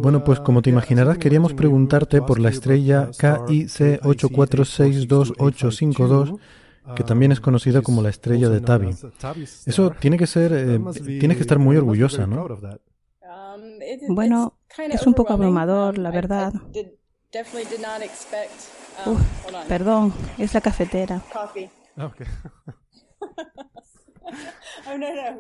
[0.03, 6.39] Bueno, pues como te imaginarás, queríamos preguntarte por la estrella KIC 8462852,
[6.95, 8.95] que también es conocida como la estrella de Tabi.
[9.67, 10.81] Eso tiene que ser, eh,
[11.19, 12.47] tienes que estar muy orgullosa, ¿no?
[14.09, 14.59] Bueno,
[14.91, 16.53] es un poco abrumador, Um, la verdad.
[19.07, 19.21] Uf,
[19.69, 21.23] perdón, es la cafetera.
[21.97, 22.13] Ah,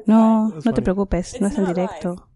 [0.07, 0.72] no, no.
[0.72, 2.28] Te preocupes, no es en directo.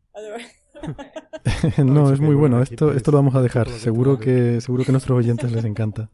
[1.78, 2.62] No, es muy bueno.
[2.62, 3.68] Esto, esto lo vamos a dejar.
[3.68, 6.08] Seguro que, seguro que a nuestros oyentes les encanta.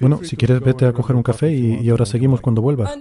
[0.00, 2.92] Bueno, si quieres, vete a coger un café y, y ahora seguimos cuando vuelvas.
[2.94, 2.98] Oh,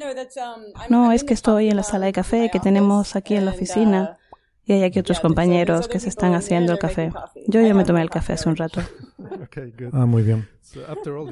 [0.90, 3.46] no, um, es que estoy en la sala de lounge café que tenemos aquí en
[3.46, 4.18] la oficina.
[4.32, 7.12] uh, Y hay aquí otros compañeros que se están haciendo el café.
[7.48, 8.82] Yo ya me tomé el café hace un rato.
[9.94, 10.48] Ah, muy bien.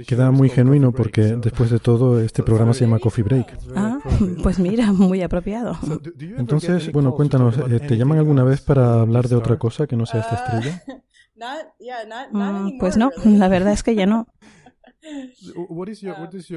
[0.07, 3.57] Queda muy genuino porque, después de todo, este programa se llama Coffee Break.
[3.75, 3.99] Ah,
[4.41, 5.77] pues mira, muy apropiado.
[6.37, 10.05] Entonces, bueno, cuéntanos, eh, ¿te llaman alguna vez para hablar de otra cosa que no
[10.05, 10.83] sea esta estrella?
[12.31, 14.27] Mm, Pues no, la verdad es que ya no.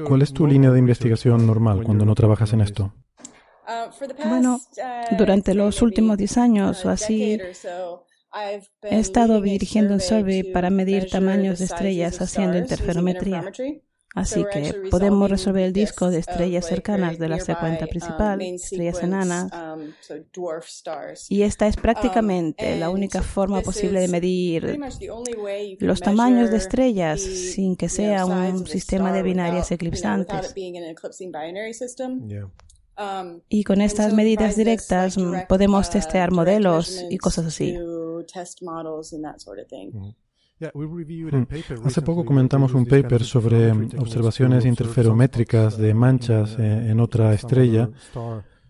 [0.05, 2.93] ¿Cuál es tu línea de investigación normal cuando no trabajas en esto?
[3.67, 7.39] Uh, past, Bueno, uh, durante los últimos 10 años o así,
[8.83, 13.51] he estado dirigiendo un survey para medir tamaños de estrellas haciendo interferometría.
[14.15, 18.37] Así que podemos resolver el disco de of, estrellas cercanas de la secuencia um, principal,
[18.37, 21.27] main estrellas sequence, enanas, um, so dwarf stars.
[21.29, 24.79] y esta es prácticamente Um, la and única forma this posible de is medir
[25.79, 30.49] los tamaños de measure estrellas the, sin que sea un sistema de binarias eclipsantes.
[30.49, 32.27] it being an eclipsing binary system.
[32.97, 37.45] Um, Y con and estas medidas directas direct, podemos uh, testear direct modelos y cosas
[37.45, 37.77] así.
[40.59, 41.77] To test models and that sort of thing.
[41.77, 41.87] Mm.
[41.87, 47.89] Hace poco comentamos un paper sobre observaciones interferométricas de manchas eh, en otra estrella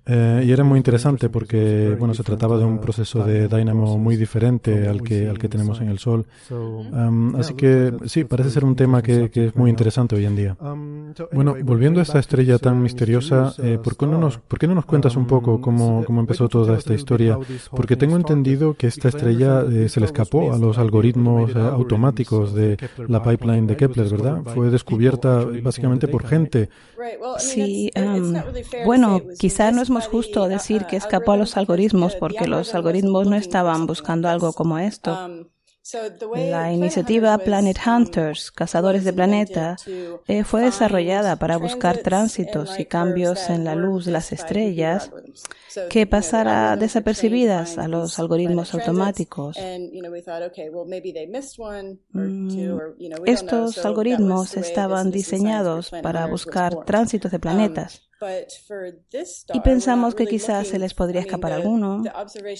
[0.05, 4.15] eh, y era muy interesante porque bueno se trataba de un proceso de dynamo muy
[4.15, 6.25] diferente al que al que tenemos en el Sol.
[7.37, 10.57] Así que sí, parece ser un tema que, que es muy interesante hoy en día.
[11.31, 14.75] Bueno, volviendo a esta estrella tan misteriosa, eh, ¿por, qué no nos, ¿por qué no
[14.75, 17.37] nos cuentas un poco cómo, cómo empezó toda esta historia?
[17.71, 22.77] Porque tengo entendido que esta estrella eh, se le escapó a los algoritmos automáticos de
[23.07, 24.41] la pipeline de Kepler, ¿verdad?
[24.53, 26.69] Fue descubierta básicamente por gente.
[27.37, 27.91] Sí,
[28.85, 33.27] bueno, quizá no es muy justo decir que escapó a los algoritmos porque los algoritmos
[33.27, 35.47] no estaban buscando algo como esto.
[36.35, 39.75] La iniciativa Planet Hunters, Cazadores de Planeta,
[40.27, 45.11] eh, fue desarrollada para buscar tránsitos y cambios en la luz de las estrellas
[45.89, 49.57] que pasara desapercibidas a los algoritmos automáticos.
[52.11, 52.49] Mm,
[53.25, 58.08] Estos algoritmos estaban diseñados para buscar tránsitos de planetas.
[59.53, 62.03] Y pensamos que quizás se les podría escapar alguno,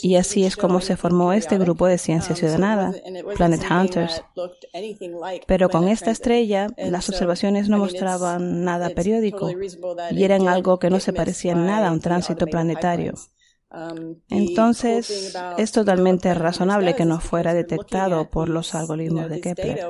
[0.02, 2.94] y así es como se formó este grupo de ciencia ciudadana,
[3.36, 4.24] Planet Hunters.
[5.48, 9.50] Pero con esta estrella, las observaciones no mostraban nada periódico
[10.12, 13.14] y eran algo que no se parecía en nada a un tránsito planetario.
[14.30, 19.88] Entonces, es totalmente razonable que no fuera detectado por los algoritmos de Kepler.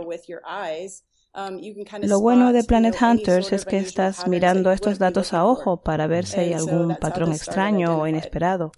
[2.03, 6.25] Lo bueno de Planet Hunters es que estás mirando estos datos a ojo para ver
[6.25, 8.71] si hay algún patrón extraño o inesperado.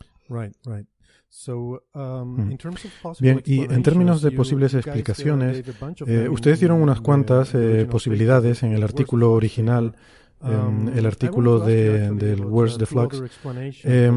[1.93, 2.55] Mm.
[3.19, 5.63] Bien, y en términos de posibles explicaciones,
[6.05, 9.95] eh, ustedes dieron unas cuantas eh, posibilidades en el artículo original
[10.95, 13.21] el artículo de, del Where's the Flux.
[13.83, 14.11] Eh,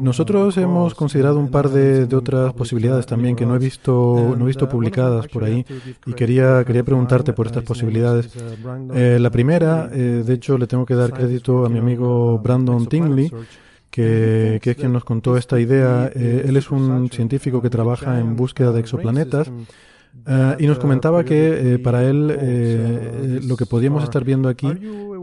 [0.00, 4.44] nosotros hemos considerado un par de, de, otras posibilidades también que no he visto no
[4.44, 5.64] he visto publicadas por ahí
[6.06, 8.30] y quería quería preguntarte por estas posibilidades.
[8.94, 12.86] Eh, la primera, eh, de hecho, le tengo que dar crédito a mi amigo Brandon
[12.86, 13.30] Tingley.
[13.90, 16.10] Que, que, es quien nos contó esta idea.
[16.14, 19.50] Eh, él es un científico que trabaja en búsqueda de exoplanetas
[20.26, 24.66] Uh, y nos comentaba que eh, para él eh, lo que podíamos estar viendo aquí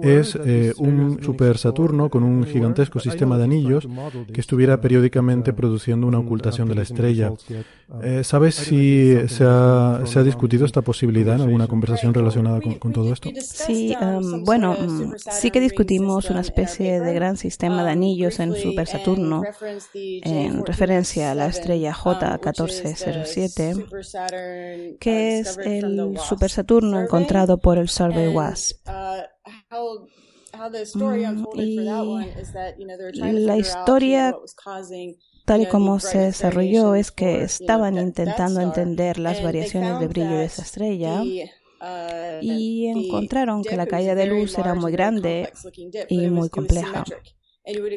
[0.06, 3.88] es eh, un super Saturno con un gigantesco sistema de anillos
[4.32, 7.32] que estuviera periódicamente produciendo una ocultación de la estrella.
[8.24, 12.93] ¿Sabes si se ha, se ha, discutido esta posibilidad en alguna conversación relacionada con, con
[12.93, 13.30] todo esto?
[13.41, 14.76] Sí, um, bueno,
[15.18, 19.43] sí que discutimos una especie de gran sistema de anillos en Super Saturno
[19.93, 23.86] en referencia a la estrella J1407
[24.99, 28.88] que es el Super Saturno encontrado por el Survey WASP.
[33.14, 34.36] Y la historia,
[35.46, 40.46] tal y como se desarrolló, es que estaban intentando entender las variaciones de brillo de
[40.46, 41.24] esa estrella
[42.42, 45.52] y encontraron que la caída de luz era muy grande
[46.10, 47.04] y muy compleja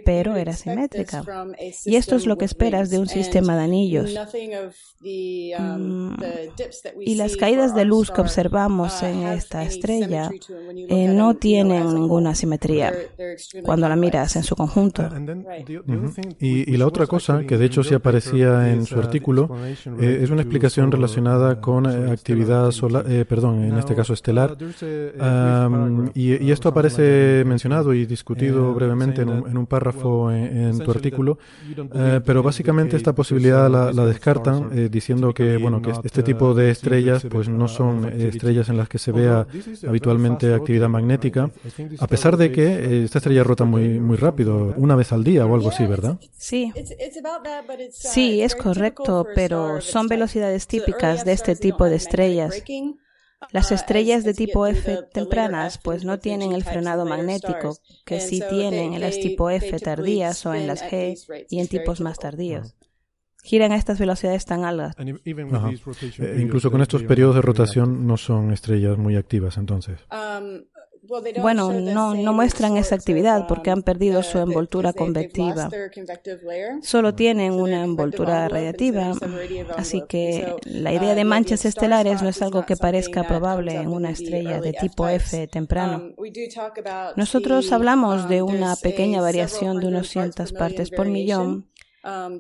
[0.05, 1.23] pero era simétrica.
[1.85, 4.15] Y esto es lo que esperas de un sistema de anillos.
[5.01, 6.13] Mm,
[7.01, 10.31] y las caídas de luz que observamos en esta estrella
[10.89, 12.93] eh, no tienen ninguna simetría
[13.63, 15.09] cuando la miras en su conjunto.
[16.41, 19.51] Y, y, la otra cosa, que de hecho sí aparecía en su artículo,
[20.01, 24.57] eh, es una explicación relacionada con eh, actividad solar, perdón, en este caso estelar.
[24.59, 30.57] Um, y, y, esto aparece mencionado y discutido brevemente en un, en un párrafo en,
[30.57, 31.39] en, tu artículo,
[31.95, 36.55] eh, pero básicamente esta posibilidad la, la descartan eh, diciendo que bueno que este tipo
[36.55, 39.47] de estrellas pues no son estrellas en las que se vea
[39.87, 41.51] habitualmente actividad magnética,
[41.99, 45.47] a pesar de que eh, esta estrella rota muy muy rápido, una vez al día
[45.47, 46.19] o algo así, ¿verdad?
[46.37, 46.73] Sí,
[47.91, 52.63] sí es correcto, pero son velocidades típicas de este tipo de estrellas.
[53.53, 58.95] Las estrellas de tipo F tempranas pues no tienen el frenado magnético que sí tienen
[58.95, 62.75] en las tipo F tardías o en las G y en tipos más tardíos.
[63.45, 64.95] giran a estas velocidades tan altas.
[64.99, 70.01] E incluso con estos periodos de rotación no son estrellas muy activas entonces.
[71.09, 75.71] Um, Bueno, no, no muestran esa actividad porque han perdido su envoltura convectiva.
[76.83, 79.13] Solo tienen una envoltura radiativa,
[79.77, 84.11] así que la idea de manchas estelares no es algo que parezca probable en una
[84.11, 86.13] estrella de tipo F temprano.
[87.17, 91.49] Nosotros hablamos de una pequeña variación de unos cientos partes por millón.
[91.49, 91.65] Um,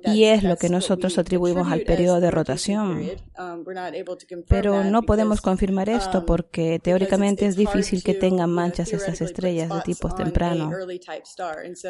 [0.04, 3.10] y es lo que nosotros atribuimos al periodo de rotación.
[3.38, 3.64] Um,
[4.48, 9.80] Pero no podemos confirmar esto porque teóricamente es difícil que tengan manchas estas estrellas de
[9.82, 10.70] tipo temprano.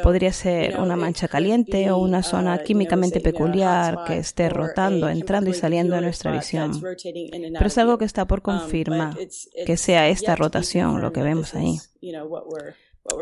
[0.03, 5.49] Podría ser una mancha caliente o una zona uh, químicamente peculiar que esté rotando, entrando
[5.49, 6.81] y saliendo de nuestra visión.
[6.81, 9.17] Pero es algo que está por Um, confirmar,
[9.65, 11.77] que sea esta rotación lo que vemos ahí.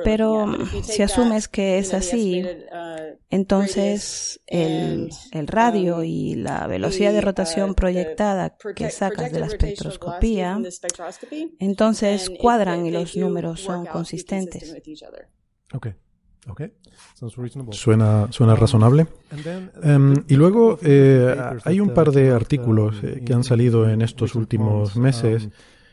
[0.03, 0.45] Pero
[0.83, 2.43] si asumes que es así,
[3.29, 10.59] entonces el, el, radio y la velocidad de rotación proyectada que sacas de la espectroscopía,
[11.59, 14.75] entonces cuadran y los números son consistentes.
[15.73, 15.93] Okay.
[16.49, 16.71] Okay.
[17.71, 19.07] Suena, suena razonable.
[19.83, 21.35] Um, y luego eh,
[21.65, 25.49] hay un par de artículos eh, que han salido en estos últimos meses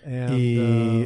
[0.07, 0.59] y,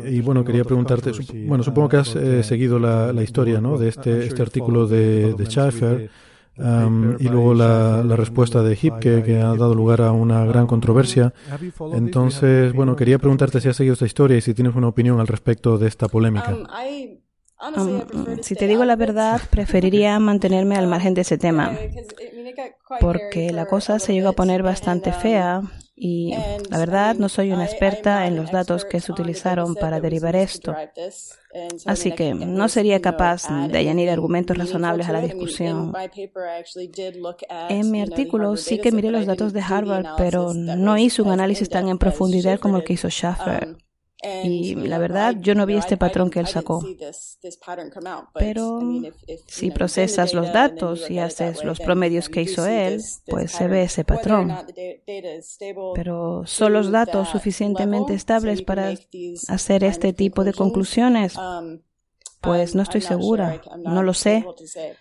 [0.07, 1.12] y, bueno, quería preguntarte,
[1.46, 3.78] bueno, supongo que has eh, seguido la, la, historia ¿no?
[3.78, 6.11] de este, este artículo de, de Schaeffer
[6.57, 10.66] um, y luego la, la, respuesta de Hipke que ha dado lugar a una gran
[10.66, 11.32] controversia.
[11.92, 15.28] Entonces, bueno, quería preguntarte si has seguido esta historia y si tienes una opinión al
[15.28, 16.57] respecto de esta polémica.
[17.61, 21.76] Um, si te digo la verdad, preferiría mantenerme al margen de ese tema,
[23.01, 25.62] porque la cosa se llegó a poner bastante fea
[26.01, 26.34] y
[26.70, 30.74] la verdad no soy una experta en los datos que se utilizaron para derivar esto.
[31.86, 35.92] Así que no sería capaz de añadir argumentos razonables a la discusión.
[37.68, 41.68] En mi artículo sí que miré los datos de Harvard, pero no hice un análisis
[41.68, 43.76] tan en profundidad como el que hizo Schaffer.
[44.20, 46.84] Y la verdad, yo no vi este patrón que él sacó.
[48.34, 48.80] Pero
[49.46, 54.04] si procesas los datos y haces los promedios que hizo él, pues se ve ese
[54.04, 54.52] patrón.
[55.94, 58.92] Pero ¿son los datos suficientemente estables para
[59.48, 61.34] hacer este tipo de conclusiones?
[62.40, 64.44] Pues no estoy segura, no lo sé.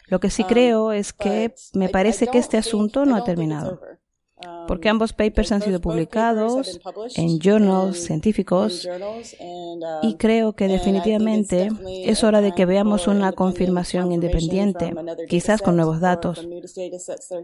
[0.07, 3.79] Lo que sí creo es que me parece que este asunto no ha terminado
[4.67, 6.79] porque ambos papers han sido publicados
[7.15, 8.87] en journals científicos
[10.03, 11.69] y creo que definitivamente
[12.05, 14.93] es hora de que veamos una confirmación independiente,
[15.27, 16.47] quizás con nuevos datos,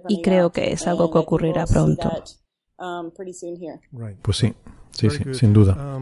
[0.08, 2.12] y creo que es algo que ocurrirá pronto.
[4.22, 4.54] Pues sí,
[4.91, 6.00] sí, sí, sin duda.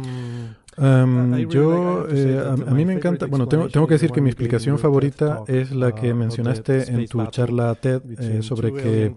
[0.78, 4.30] Um, yo, eh, a, a, mí me encanta, bueno, tengo, tengo, que decir que mi
[4.30, 9.14] explicación favorita es la que mencionaste en tu charla TED eh, sobre que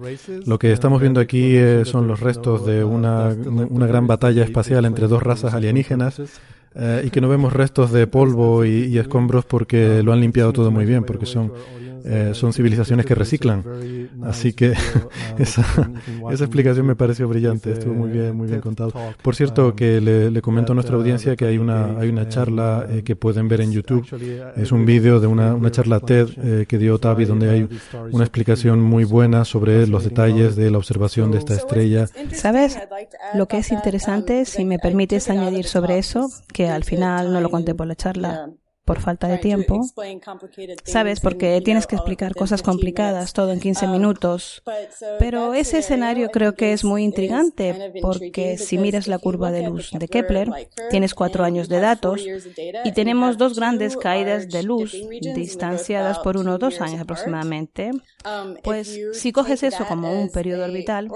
[0.46, 4.84] lo que estamos viendo aquí eh, son los restos de una, una gran batalla espacial
[4.84, 6.20] entre dos razas alienígenas.
[7.04, 10.72] y que no vemos restos de polvo y, y, escombros porque lo han limpiado todo
[10.72, 11.52] muy bien, porque son
[12.04, 13.64] eh, son civilizaciones que reciclan.
[14.22, 14.74] Así que
[15.38, 15.64] esa,
[16.30, 18.92] esa explicación me pareció brillante, estuvo muy bien, muy bien contado.
[19.22, 23.02] Por cierto, que le, comento a nuestra audiencia que hay una, hay una charla eh,
[23.02, 24.06] que pueden ver en YouTube.
[24.56, 27.68] Es un vídeo de una, una charla TED eh, que dio Tavi, donde hay
[28.12, 32.06] una explicación muy buena sobre los detalles de la observación de esta estrella.
[32.32, 32.78] ¿Sabes?
[33.34, 37.50] Lo que es interesante, si me permites añadir sobre eso, que al final no lo
[37.50, 38.50] conté por la charla,
[38.84, 39.80] por falta de tiempo.
[40.84, 44.62] Sabes, porque tienes que explicar cosas complicadas todo en 15 minutos.
[45.18, 49.90] Pero ese escenario creo que es muy intrigante porque si miras la curva de luz
[49.92, 50.50] de Kepler,
[50.90, 52.24] tienes cuatro años de datos
[52.84, 54.94] y tenemos dos grandes caídas de luz
[55.34, 57.90] distanciadas por uno o dos años aproximadamente.
[58.62, 61.08] Pues si coges eso como un periodo orbital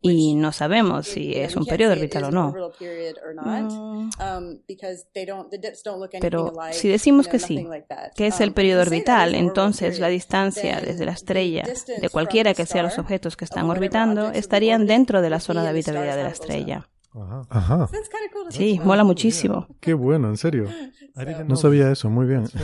[0.00, 2.54] y no sabemos si es un periodo orbital o no.
[6.20, 7.66] Pero si decimos que sí,
[8.14, 11.64] que es el periodo orbital, entonces la distancia desde la estrella,
[12.00, 15.68] de cualquiera que sean los objetos que están orbitando, estarían dentro de la zona de
[15.70, 16.88] habitabilidad de la estrella.
[17.48, 17.88] Ajá.
[18.50, 19.66] Sí, mola muchísimo.
[19.80, 20.68] Qué bueno, en serio.
[21.46, 22.44] No sabía eso, muy bien.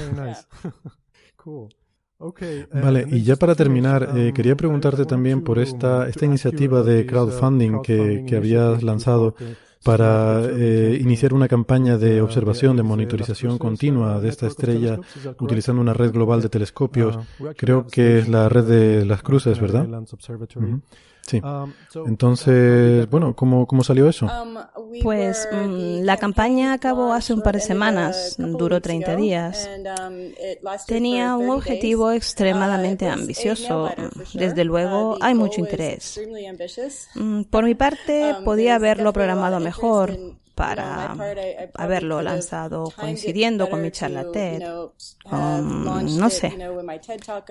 [2.73, 7.83] Vale, y ya para terminar, eh, quería preguntarte también por esta, esta iniciativa de crowdfunding
[7.83, 9.35] que, que habías lanzado
[9.85, 14.99] para eh, iniciar una campaña de observación, de monitorización continua de esta estrella
[15.41, 17.19] utilizando una red global de telescopios.
[17.57, 19.87] Creo que es la red de las cruces, ¿verdad?
[21.27, 21.41] Sí.
[21.41, 21.73] Um,
[22.07, 24.27] Entonces, bueno, ¿cómo, cómo salió eso?
[24.27, 24.57] Um,
[25.03, 29.71] pues mm, la campaña acabó hace un par de semanas, duró 30 días.
[30.07, 30.33] Um,
[30.87, 33.91] Tenía un objetivo extremadamente uh, ambicioso.
[34.35, 36.21] Desde luego, uh, hay mucho interés.
[37.15, 40.19] Mm, por mi parte, podía haberlo programado mejor,
[40.55, 41.17] para
[41.75, 44.63] haberlo lanzado coincidiendo con mi charla TED,
[45.31, 46.53] no sé,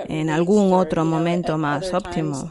[0.08, 2.50] en algún otro momento más óptimo.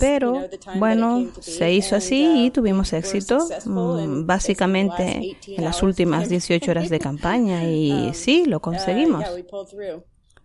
[0.00, 6.88] Pero bueno, se hizo así y tuvimos éxito, mm, básicamente en las últimas 18 horas
[6.88, 9.24] de campaña y sí, lo conseguimos.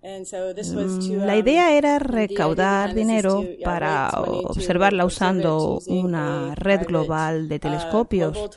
[0.04, 8.50] Mm, la idea era recaudar dinero para observarla usando una red global de uh, telescopios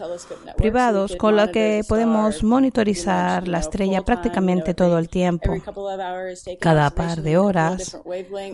[0.56, 5.52] privados con la que podemos monitorizar la estrella prácticamente todo el tiempo,
[6.60, 8.00] cada par de horas,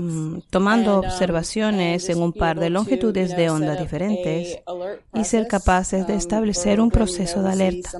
[0.00, 4.58] mm, tomando um, observaciones en un par de longitudes de onda diferentes
[5.14, 7.90] y ser capaces de um, establecer un proceso de alerta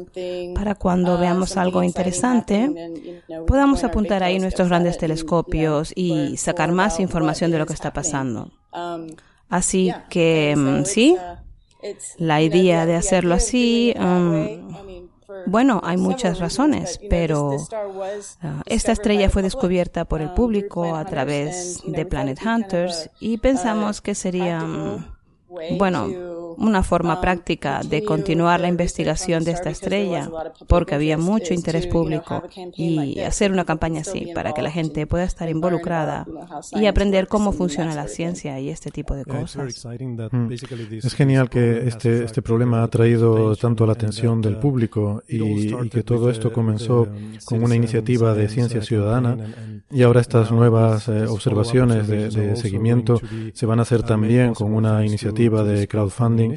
[0.57, 2.69] para cuando uh, veamos algo interesante
[3.47, 8.51] podamos apuntar ahí nuestros grandes telescopios y sacar más información de lo que está pasando.
[9.51, 11.17] Así que mm, sí,
[12.19, 17.57] la idea de hacerlo así, mm, bueno, hay muchas razones, pero
[18.43, 24.01] ah, esta estrella fue descubierta por el público a través de Planet Hunters y pensamos
[24.01, 25.05] que sería, mm,
[25.79, 26.09] bueno,
[26.61, 30.31] una forma um, práctica de continuar la investigación de esta estrella,
[30.69, 32.43] porque había mucho interés público,
[32.77, 36.27] y hacer una campaña así para que la gente pueda estar involucrada
[36.73, 39.85] y aprender cómo funciona la ciencia y este tipo de cosas.
[40.31, 40.53] Mm.
[41.03, 46.03] Es genial que este, este problema ha traído tanto la atención del público y, que
[46.03, 47.09] todo esto comenzó
[47.47, 49.37] con una iniciativa de ciencia ciudadana
[49.91, 53.19] y ahora estas nuevas eh, observaciones de seguimiento
[53.55, 56.50] se van a hacer también con una iniciativa de crowdfunding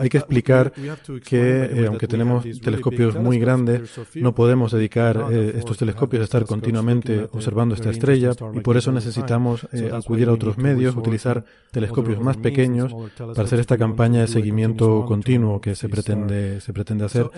[0.00, 5.76] hay que explicar que, eh, aunque tenemos telescopios muy grandes, no podemos dedicar eh, estos
[5.76, 10.56] telescopios a estar continuamente observando esta estrella y por eso necesitamos eh, acudir a otros
[10.56, 16.62] medios, utilizar telescopios más pequeños para hacer esta campaña de seguimiento continuo que se pretende,
[16.62, 17.30] se pretende hacer.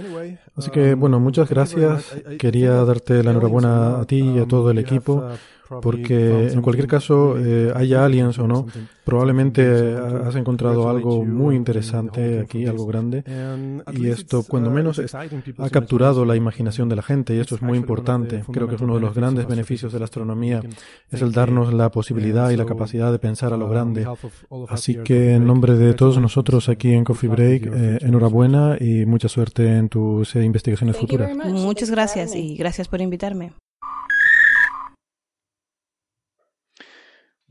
[0.54, 2.14] Así que, bueno, muchas gracias.
[2.38, 5.26] Quería darte la enhorabuena a ti y a todo el equipo
[5.80, 8.66] porque en cualquier caso, eh, haya aliens o no,
[9.04, 13.24] probablemente has encontrado algo muy interesante aquí, algo grande,
[13.92, 15.00] y esto, cuando menos,
[15.58, 18.42] ha capturado la imaginación de la gente, y esto es muy importante.
[18.52, 20.62] Creo que es uno de los grandes beneficios de la astronomía,
[21.10, 24.06] es el darnos la posibilidad y la capacidad de pensar a lo grande.
[24.68, 29.28] Así que, en nombre de todos nosotros aquí en Coffee Break, eh, enhorabuena y mucha
[29.28, 31.30] suerte en tus eh, investigaciones futuras.
[31.46, 33.52] Muchas gracias y gracias por invitarme.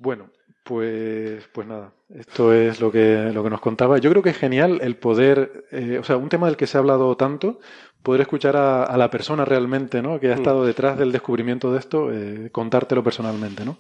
[0.02, 0.32] Bueno,
[0.64, 4.00] pues, pues nada, esto es lo que, lo que nos contaba.
[4.00, 6.78] Yo creo que es genial el poder, eh, o sea, un tema del que se
[6.78, 7.60] ha hablado tanto,
[8.02, 10.20] poder escuchar a, la persona realmente, ¿no?
[10.20, 10.40] Que ha mm.
[10.40, 13.78] estado detrás del descubrimiento de esto, eh, contártelo personalmente, ¿no?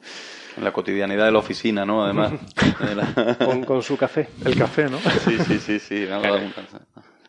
[0.55, 2.03] En la cotidianidad de la oficina, ¿no?
[2.03, 2.33] Además.
[3.65, 4.27] con, su café.
[4.45, 4.99] El café, ¿no?
[4.99, 6.05] Sí, sí, sí, sí.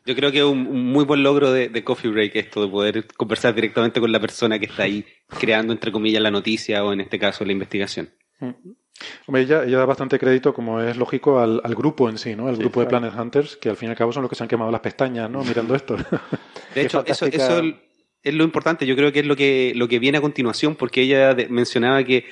[0.05, 3.07] Yo creo que es un, muy buen logro de, de, Coffee Break esto, de poder
[3.16, 5.07] conversar directamente con la persona que está ahí
[5.40, 8.11] creando, entre comillas, la noticia o en este caso la investigación.
[8.38, 8.82] Mm.
[9.26, 12.48] Hombre, ella, ella, da bastante crédito, como es lógico, al, grupo en sí, ¿no?
[12.48, 14.42] El grupo de Planet Hunters, que al fin y al cabo son los que se
[14.42, 15.42] han quemado las pestañas, ¿no?
[15.44, 15.96] Mirando esto.
[15.96, 17.62] De hecho, eso, eso
[18.22, 18.86] es lo importante.
[18.86, 22.24] Yo creo que es lo que, lo que viene a continuación, porque ella mencionaba que,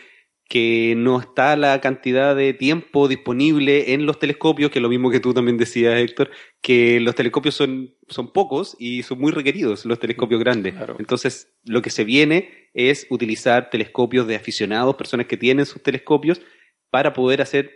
[0.51, 5.09] que no está la cantidad de tiempo disponible en los telescopios, que es lo mismo
[5.11, 9.85] que tú también decías, Héctor, que los telescopios son, son pocos y son muy requeridos,
[9.85, 10.75] los telescopios grandes.
[10.99, 16.41] Entonces, lo que se viene es utilizar telescopios de aficionados, personas que tienen sus telescopios,
[16.91, 17.71] para poder hacer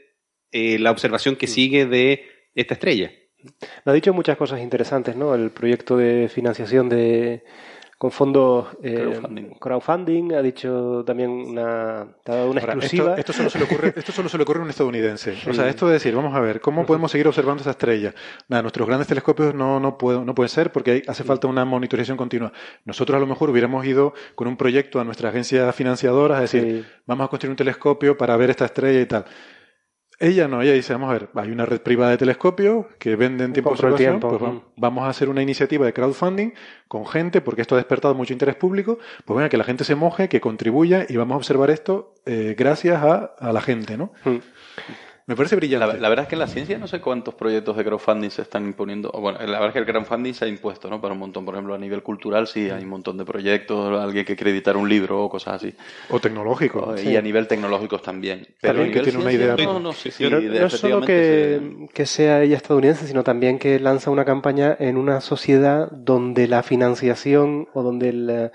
[0.53, 1.51] eh, la observación que mm.
[1.51, 3.13] sigue de esta estrella.
[3.85, 5.35] Ha dicho muchas cosas interesantes, ¿no?
[5.35, 7.45] El proyecto de financiación de
[8.05, 9.19] con fondos eh,
[9.59, 10.35] crowdfunding.
[10.35, 13.15] ha dicho también una, una exclusiva.
[13.17, 15.35] Esto, solo se le ocurre, esto solo se le ocurre a un estadounidense.
[15.49, 18.13] O sea, esto de decir, vamos a ver, ¿cómo podemos seguir observando esta estrella?
[18.47, 22.19] Nada, nuestros grandes telescopios no, no, puede, no pueden ser porque hace falta una monitorización
[22.19, 22.53] continua.
[22.85, 26.85] Nosotros a lo mejor hubiéramos ido con un proyecto a nuestra agencia financiadora, es decir,
[27.07, 29.25] vamos a construir un telescopio para ver esta estrella y tal.
[30.19, 33.53] Ella no, ella dice, vamos a ver, hay una red privada de telescopios que venden
[33.53, 34.39] tiempo de tiempo.
[34.39, 36.53] Pues vamos a hacer una iniciativa de crowdfunding
[36.89, 39.95] con gente, porque esto ha despertado mucho interés público, pues venga, que la gente se
[39.95, 44.13] moje, que contribuya y vamos a observar esto eh, gracias a, la gente, ¿no?
[45.27, 45.99] Me parece brillante.
[45.99, 48.67] La, verdad es que en la ciencia no sé cuántos proyectos de crowdfunding se están
[48.67, 49.11] imponiendo.
[49.11, 51.01] Bueno, la verdad es que el crowdfunding se ha impuesto, ¿no?
[51.01, 51.47] Para un montón.
[51.47, 54.77] Por ejemplo, a nivel cultural sí hay un montón de proyectos, alguien que quiere editar
[54.77, 55.75] un libro o cosas así.
[56.11, 56.95] O tecnológico.
[57.03, 58.47] Y a nivel tecnológico también.
[58.61, 59.57] Pero también que tiene una idea.
[59.57, 64.11] No, no, sí, sí, no, solo que, que sea ella estadounidense, sino también que lanza
[64.11, 68.51] una campaña en una sociedad donde la financiación o donde el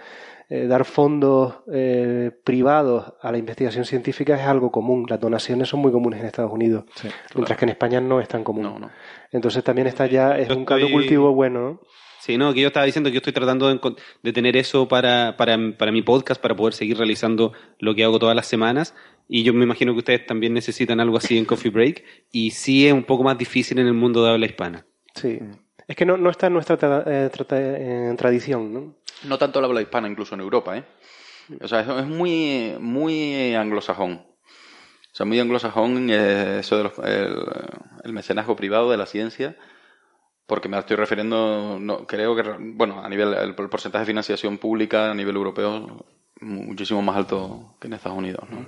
[0.52, 5.06] eh, dar fondos eh, privados a la investigación científica es algo común.
[5.08, 6.86] Las donaciones son muy comunes en Estados Unidos,
[7.36, 8.90] mientras que en España no es tan común.
[9.32, 11.82] Entonces también está ya, es un caldo cultivo bueno.
[12.20, 15.58] Sí, no, que yo estaba diciendo que yo estoy tratando de, tener eso para, para,
[15.78, 18.96] para, mi podcast, para poder seguir realizando lo que hago todas las semanas.
[19.28, 22.04] Y yo me imagino que ustedes también necesitan algo así en Coffee Break.
[22.32, 24.86] Y sí es un poco más difícil en el mundo de habla hispana.
[25.14, 25.40] Sí.
[25.88, 28.96] Es que no, no está en nuestra eh, tradición, ¿no?
[29.24, 30.86] No tanto la habla hispana, incluso en Europa, ¿eh?
[31.62, 34.26] O sea, es muy, muy anglosajón.
[35.12, 37.34] O sea, muy anglosajón eh, eso de
[38.04, 39.58] el, mecenazgo privado de la ciencia,
[40.46, 45.12] porque me estoy refiriendo, no, creo que, bueno, a nivel, el, porcentaje de financiación pública
[45.12, 46.06] a nivel europeo
[46.42, 48.68] muchísimo más alto que en Estados Unidos, ¿no?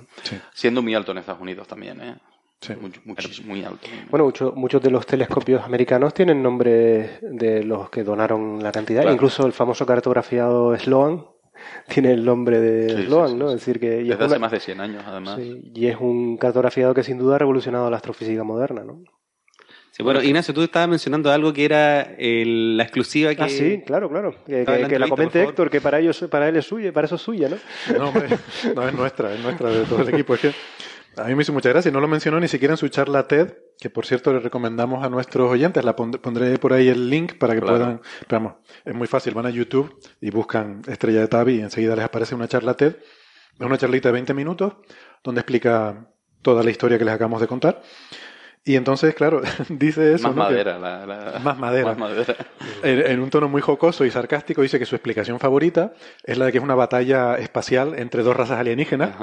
[0.52, 2.16] Siendo muy alto en Estados Unidos también, ¿eh?
[2.62, 2.74] Sí.
[3.44, 3.88] muy alto.
[4.08, 9.10] Bueno, muchos de los telescopios americanos tienen nombres de los que donaron la cantidad.
[9.10, 11.26] Incluso el famoso cartografiado Sloan
[11.88, 13.48] tiene el nombre de Sloan, ¿no?
[13.48, 14.04] Es decir, que.
[14.04, 15.40] Desde hace más de 100 años, además.
[15.40, 19.02] y es un cartografiado que sin duda ha revolucionado la astrofísica moderna, ¿no?
[19.90, 23.42] Sí, bueno, Ignacio, tú estabas mencionando algo que era la exclusiva que...
[23.42, 24.34] Ah, sí, claro, claro.
[24.46, 27.50] Que, la, comente Héctor, que para, ellos, para él es suya, para eso es suya,
[27.50, 27.56] ¿no?
[27.98, 28.10] No,
[28.74, 30.32] no es nuestra, es nuestra de todo el equipo.
[30.32, 30.52] Es que
[31.16, 33.54] a mí me hizo mucha gracia, no lo mencionó ni siquiera en su charla TED,
[33.78, 37.54] que por cierto le recomendamos a nuestros oyentes, la pondré por ahí el link para
[37.54, 38.54] que puedan, vamos,
[38.84, 42.34] es muy fácil, van a YouTube y buscan Estrella de Tabi y enseguida les aparece
[42.34, 44.74] una charla TED, es una charlita de 20 minutos
[45.22, 46.08] donde explica
[46.42, 47.82] toda la historia que les acabamos de contar.
[48.64, 50.28] Y entonces, claro, dice eso.
[50.28, 50.78] Más madera.
[50.78, 51.96] la, Más madera.
[52.84, 56.52] En, un tono muy jocoso y sarcástico dice que su explicación favorita es la de
[56.52, 59.16] que es una batalla espacial entre dos razas alienígenas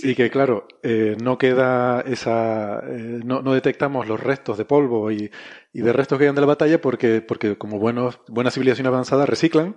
[0.00, 2.80] y que, claro, eh, no queda esa.
[2.86, 5.30] Eh, no, no, detectamos los restos de polvo y,
[5.72, 9.24] y, de restos que quedan de la batalla porque, porque como buenos, buena civilización avanzada
[9.24, 9.74] reciclan.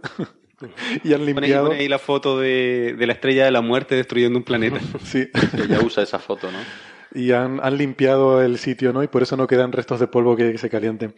[1.06, 1.68] y han limpiado.
[1.68, 4.80] Pone ahí la foto de, de, la estrella de la muerte destruyendo un planeta.
[5.06, 5.30] sí.
[5.58, 6.58] Ella usa esa foto, ¿no?
[7.16, 9.02] Y han, han, limpiado el sitio, ¿no?
[9.02, 11.16] Y por eso no quedan restos de polvo que, se calienten.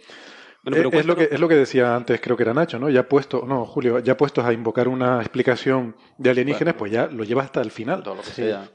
[0.64, 2.89] Bueno, es, lo que, es lo que decía antes, creo que era Nacho, ¿no?
[2.89, 7.24] Ya puesto, no, Julio, ya puestos a invocar una explicación de alienígenas, pues ya lo
[7.24, 8.04] lleva hasta el final.
[8.04, 8.68] Todo lo que sea.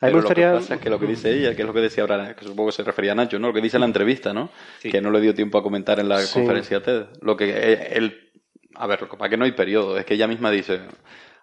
[0.00, 2.02] Pero lo que pasa es que lo que dice ella, que es lo que decía
[2.02, 3.48] ahora, que supongo que se refería a Nacho, ¿no?
[3.48, 4.50] Lo que dice en la entrevista, ¿no?
[4.80, 7.06] Que no le dio tiempo a comentar en la conferencia TED.
[7.20, 8.30] Lo que él,
[8.74, 10.80] a ver, para que no hay periodo, es que ella misma dice,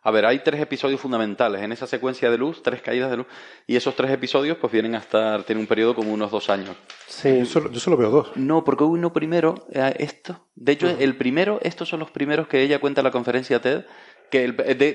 [0.02, 3.28] a ver, hay tres episodios fundamentales en esa secuencia de luz, tres caídas de luz,
[3.68, 6.76] y esos tres episodios pues vienen a estar, tienen un periodo como unos dos años.
[7.08, 8.32] Sí, yo solo, veo dos.
[8.36, 12.62] No, porque uno primero, eh, esto, de hecho, el primero, estos son los primeros que
[12.62, 13.84] ella cuenta en la conferencia TED,
[14.30, 14.48] que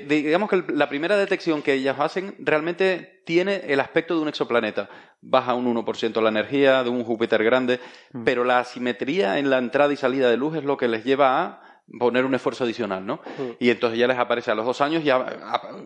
[0.09, 4.89] digamos que la primera detección que ellas hacen realmente tiene el aspecto de un exoplaneta.
[5.21, 7.81] Baja un 1% la energía de un Júpiter grande,
[8.13, 8.25] mm.
[8.25, 11.41] pero la asimetría en la entrada y salida de luz es lo que les lleva
[11.41, 11.64] a
[11.99, 13.21] poner un esfuerzo adicional, ¿no?
[13.61, 15.25] Y entonces ya les aparece a los dos años, ya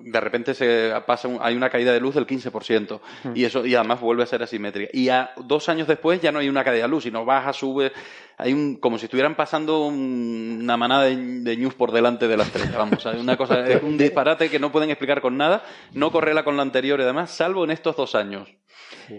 [0.02, 3.00] de repente se pasa hay una caída de luz del 15%,
[3.34, 4.90] y eso y además vuelve a ser asimétrica.
[4.92, 7.92] Y a dos años después ya no hay una caída de luz, sino baja, sube,
[8.38, 12.72] hay un como si estuvieran pasando una manada de, news por delante de las tres,
[12.72, 16.44] vamos, hay una cosa, es un disparate que no pueden explicar con nada, no correla
[16.44, 18.48] con la anterior y demás, salvo en estos dos años.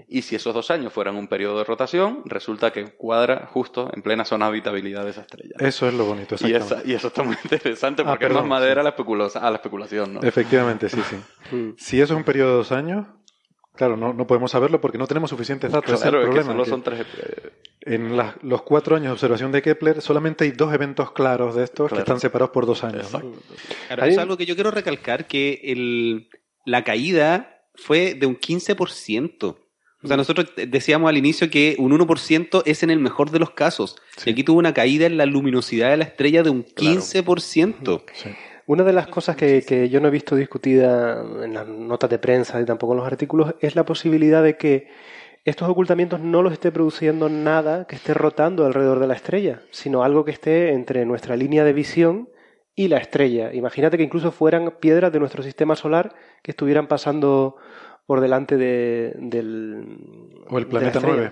[0.07, 4.01] Y si esos dos años fueran un periodo de rotación, resulta que cuadra justo en
[4.01, 5.55] plena zona de habitabilidad de esa estrella.
[5.59, 8.81] Eso es lo bonito, y, y, eso está muy interesante porque ah, es más madera
[8.81, 10.21] a, la a la especulación, ¿no?
[10.21, 11.55] Efectivamente, sí, sí.
[11.55, 11.73] Mm.
[11.77, 13.07] si eso es un periodo de dos años,
[13.79, 16.01] Claro, no, no, podemos saberlo porque no tenemos suficientes datos.
[16.01, 16.65] Claro, es el problema.
[16.65, 17.05] son tres...
[17.79, 21.89] En los cuatro años de observación de Kepler solamente hay dos eventos claros de estos
[21.89, 23.07] que están separados por dos años.
[23.07, 26.27] Claro, es algo que yo quiero recalcar, que el,
[26.65, 29.43] la caída fue de un 15%.
[29.43, 33.51] O sea, nosotros decíamos al inicio que un 1% es en el mejor de los
[33.51, 33.95] casos.
[34.25, 38.03] Y aquí tuvo una caída en la luminosidad de la estrella de un 15%.
[38.69, 42.61] Una de las cosas que, yo no he visto discutida en las notas de prensa
[42.61, 44.91] y tampoco en los artículos es la posibilidad de que
[45.43, 50.03] estos ocultamientos no los esté produciendo nada que esté rotando alrededor de la estrella, sino
[50.03, 52.29] algo que esté entre nuestra línea de visión
[52.75, 53.51] y la estrella.
[53.55, 56.13] Imagínate que incluso fueran piedras de nuestro sistema solar
[56.43, 57.55] que estuvieran pasando
[58.05, 60.37] por delante de, del...
[60.47, 61.31] O el planeta 9.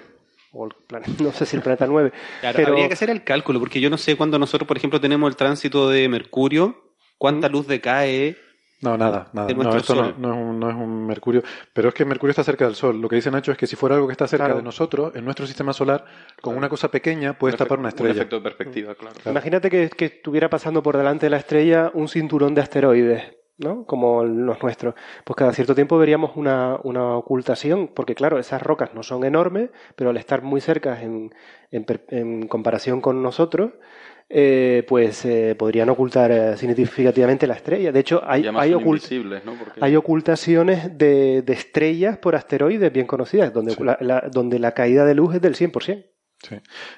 [0.54, 0.74] O el
[1.24, 2.12] no sé si el planeta 9.
[2.56, 2.70] pero...
[2.70, 5.36] Habría que hacer el cálculo, porque yo no sé cuando nosotros, por ejemplo, tenemos el
[5.36, 6.87] tránsito de Mercurio,
[7.18, 8.38] cuánta luz decae
[8.82, 9.54] No, nada, nada.
[9.54, 11.44] No, esto no, no, es un, no, es un, Mercurio.
[11.74, 13.02] Pero es que Mercurio está cerca del Sol.
[13.02, 15.26] Lo que dice Nacho es que si fuera algo que está cerca de nosotros, en
[15.26, 16.06] nuestro sistema solar,
[16.42, 18.12] con una cosa pequeña puedes tapar una estrella.
[18.12, 19.16] Un efecto de perspectiva, claro.
[19.26, 23.38] Imagínate que, que, estuviera pasando por delante de la estrella un cinturón de asteroides.
[23.58, 23.86] ¿no?
[23.86, 24.96] Como los nuestros.
[25.24, 29.72] Pues cada cierto tiempo veríamos una, una, ocultación, porque claro, esas rocas no son enormes,
[29.96, 31.34] pero al estar muy cerca en,
[31.72, 33.72] en, en comparación con nosotros,
[34.30, 37.92] eh, pues eh, podrían ocultar eh, significativamente la estrella.
[37.92, 39.10] De hecho, hay, hay, ocult
[39.46, 39.58] ¿no?
[39.80, 43.84] hay ocultaciones de, de, estrellas por asteroides bien conocidas, donde, sí.
[43.84, 46.06] la, la, donde la caída de luz es del 100%.
[46.40, 46.56] Sí.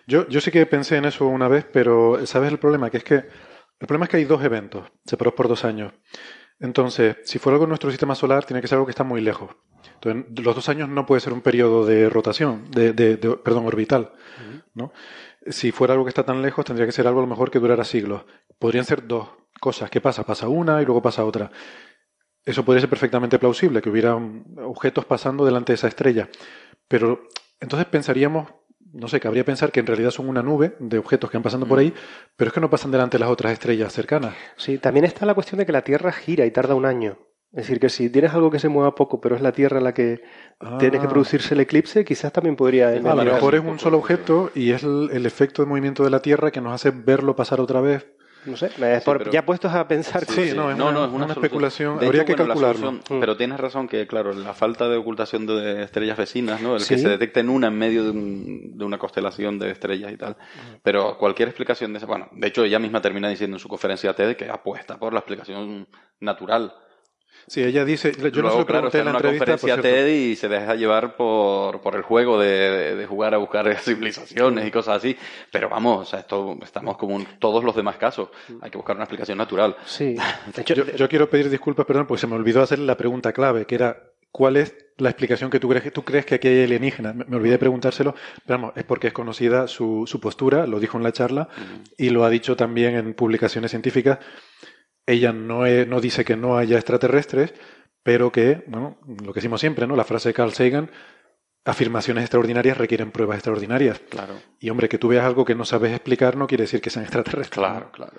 [0.07, 2.89] Yo, yo sí que pensé en eso una vez, pero ¿sabes el problema?
[2.89, 5.93] Que es que el problema es que hay dos eventos separados por dos años.
[6.59, 9.21] Entonces, si fuera algo en nuestro sistema solar, tiene que ser algo que está muy
[9.21, 9.51] lejos.
[9.93, 13.65] Entonces, los dos años no puede ser un periodo de rotación, de, de, de perdón,
[13.65, 14.63] orbital, uh -huh.
[14.73, 14.93] ¿no?
[15.47, 17.59] Si fuera algo que está tan lejos, tendría que ser algo a lo mejor que
[17.59, 18.23] durara siglos.
[18.57, 19.29] Podrían ser dos
[19.59, 19.89] cosas.
[19.89, 20.25] ¿Qué pasa?
[20.25, 21.51] Pasa una y luego pasa otra.
[22.45, 26.29] Eso podría ser perfectamente plausible, que hubiera objetos pasando delante de esa estrella.
[26.87, 27.27] Pero
[27.59, 28.49] entonces pensaríamos,
[28.93, 31.67] no sé, cabría pensar que en realidad son una nube de objetos que van pasando
[31.67, 31.93] por ahí,
[32.35, 34.33] pero es que no pasan delante de las otras estrellas cercanas.
[34.57, 37.17] Sí, también está la cuestión de que la Tierra gira y tarda un año.
[37.51, 39.93] Es decir, que si tienes algo que se mueva poco, pero es la Tierra la
[39.93, 40.21] que
[40.59, 40.77] ah.
[40.79, 42.89] tiene que producirse el eclipse, quizás también podría...
[42.89, 46.11] A lo mejor es un solo objeto y es el, el, efecto de movimiento de
[46.11, 48.07] la Tierra que nos hace verlo pasar otra vez.
[48.45, 49.31] No sé, sí, por, pero...
[49.31, 50.25] ya puestos a pensar...
[50.25, 51.95] Sí, sí no, es no, una, no, es una, una especulación.
[51.95, 52.91] Habría que bueno, calcularlo.
[52.93, 53.19] Mm.
[53.19, 56.75] Pero tienes razón que, claro, la falta de ocultación de estrellas vecinas, ¿no?
[56.77, 60.11] El que se detecte en una en medio de, un, de, una constelación de estrellas
[60.13, 60.37] y tal.
[60.83, 62.05] Pero cualquier explicación de esa...
[62.05, 65.19] Bueno, de hecho, ella misma termina diciendo en su conferencia TED que apuesta por la
[65.19, 65.87] explicación
[66.19, 66.73] natural
[67.49, 69.81] Sí, ella dice, yo Luego, no se lo claro, pregunté en una la entrevista, conferencia
[69.81, 74.67] TED y se deja llevar por, por el juego de, de, jugar a buscar civilizaciones
[74.67, 75.17] y cosas así.
[75.51, 78.29] Pero vamos, o sea, esto estamos como en todos los demás casos.
[78.61, 79.75] Hay que buscar una explicación natural.
[79.85, 80.15] Sí.
[80.65, 83.75] Yo, yo, quiero pedir disculpas, perdón, porque se me olvidó hacer la pregunta clave, que
[83.75, 83.97] era
[84.31, 87.15] ¿cuál es la explicación que tú crees que tú crees que aquí hay alienígenas?
[87.15, 88.13] Me, me olvidé preguntárselo,
[88.45, 91.61] pero vamos, es porque es conocida su, su postura, lo dijo en la charla uh
[91.61, 91.93] -huh.
[91.97, 94.19] y lo ha dicho también en publicaciones científicas.
[95.09, 97.55] Ella no, es, no dice que no haya extraterrestres,
[98.03, 99.95] pero que, bueno, lo que decimos siempre, ¿no?
[99.95, 100.91] La frase de Carl Sagan,
[101.65, 103.99] afirmaciones extraordinarias requieren pruebas extraordinarias.
[104.09, 104.35] Claro.
[104.59, 107.05] Y hombre, que tú veas algo que no sabes explicar no quiere decir que sean
[107.05, 107.49] extraterrestres.
[107.49, 108.13] Claro, claro.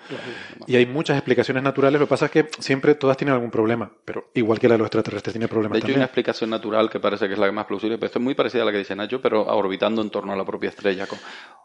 [0.67, 3.91] Y hay muchas explicaciones naturales, lo que pasa es que siempre todas tienen algún problema,
[4.05, 5.97] pero igual que la de los extraterrestres tiene problemas De hecho, también.
[5.97, 8.35] hay una explicación natural que parece que es la más plausible, pero esto es muy
[8.35, 11.19] parecida a la que dice Nacho, pero orbitando en torno a la propia estrella, con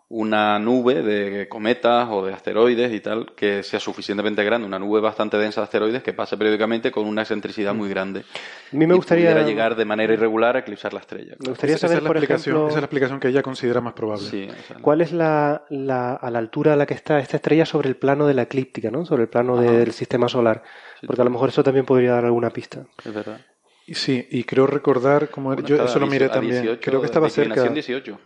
[0.09, 5.01] una nube de cometas o de asteroides y tal, que sea suficientemente grande, una nube
[5.01, 8.21] bastante densa de asteroides que pase periódicamente con una excentricidad muy grande.
[8.21, 11.35] A mí me gustaría pudiera llegar de manera irregular a eclipsar la estrella.
[11.41, 13.43] Me gustaría esa, saber, esa es la por ejemplo, esa es la explicación que ella
[13.43, 14.25] considera más probable.
[14.29, 14.49] Sí,
[14.83, 17.97] ¿Cuál es la, la, a la altura a la que está esta estrella sobre el
[17.97, 19.05] plano de la eclíptica, ¿no?
[19.07, 20.63] sobre el plano de, del sistema solar?
[21.07, 22.85] Porque a lo mejor eso también podría dar alguna pista.
[23.05, 23.41] Es verdad.
[23.89, 27.07] Sí, y creo recordar, como Bueno, yo eso lo a miré 18, también, creo que
[27.07, 27.63] estaba cerca.
[27.63, 28.19] declinación 18.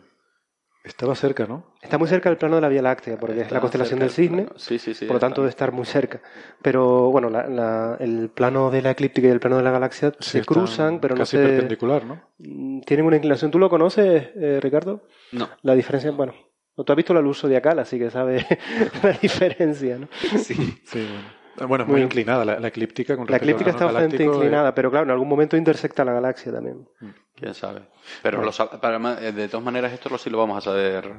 [0.83, 1.75] Estaba cerca, ¿no?
[1.83, 4.47] Está muy cerca del plano de la Vía Láctea, porque es la constelación del cisne.
[4.57, 5.05] Sí, sí, sí.
[5.05, 6.23] por lo tanto debe estar muy cerca.
[6.63, 10.13] Pero bueno, la, la, el plano de la eclíptica y el plano de la galaxia
[10.19, 11.43] se cruzan, pero no casi se...
[11.45, 12.23] perpendicular, ¿no?
[12.39, 13.51] Mm, Tienen una inclinación.
[13.51, 15.07] ¿Tú lo conoces, eh, Ricardo?
[15.33, 15.51] No.
[15.63, 16.33] La diferencia, bueno,
[16.75, 18.47] tú has visto la luz zodiacal, así que sabes
[19.03, 20.09] la diferencia, ¿no?
[20.39, 20.55] Sí.
[20.85, 21.40] Sí, bueno.
[21.59, 24.27] Ah, Bueno, es muy Muy- inclinada la, la eclíptica con La eclíptica está bastante eh,
[24.27, 26.89] inclinada, pero claro, en algún momento intersecta la galaxia también.
[27.35, 27.83] Quién sabe.
[28.23, 31.13] Pero lo sab- para eh, de todas maneras esto lo sí lo vamos a saber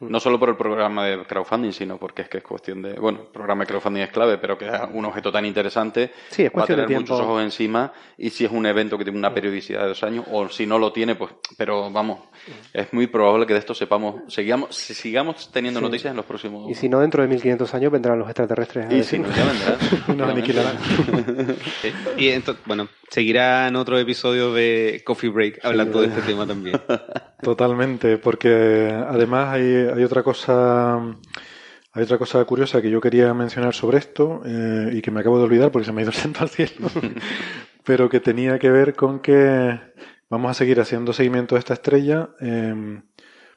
[0.00, 3.20] no solo por el programa de crowdfunding, sino porque es que es cuestión de, bueno,
[3.22, 6.52] el programa de crowdfunding es clave, pero que es un objeto tan interesante Sí, es
[6.56, 9.82] va a tener muchos ojos encima y si es un evento que tiene una periodicidad
[9.82, 12.20] de dos años o si no lo tiene, pues, pero vamos,
[12.72, 15.84] es muy probable que de esto sepamos, sigamos, si sigamos teniendo Sí.
[15.86, 18.86] noticias en los próximos Y si no, dentro de 1500 años vendrán los extraterrestres.
[18.90, 19.78] a y si no, ya vendrán.
[20.18, 20.76] Nos aniquilarán.
[22.16, 26.80] Y entonces, bueno, seguirán otro episodio de Coffee Break hablando de este tema también.
[27.42, 31.00] Totalmente, porque además hay, hay otra cosa
[31.92, 35.38] hay otra cosa curiosa que yo quería mencionar sobre esto eh, y que me acabo
[35.38, 36.88] de olvidar porque se me ha ido el santo al cielo,
[37.84, 39.78] pero que tenía que ver con que
[40.28, 43.02] vamos a seguir haciendo seguimiento de esta estrella eh,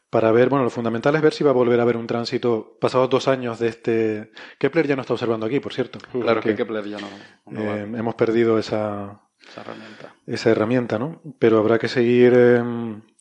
[0.10, 2.78] para ver, bueno, lo fundamental es ver si va a volver a haber un tránsito
[2.82, 4.32] pasados dos años de este...
[4.60, 6.00] Kepler ya no está observando aquí, por cierto.
[6.12, 10.16] Claro que Kepler ya no, eh, hemos perdido esa, esa herramienta.
[10.28, 11.22] esa herramienta, ¿no?
[11.40, 12.64] Pero habrá que seguir, eh,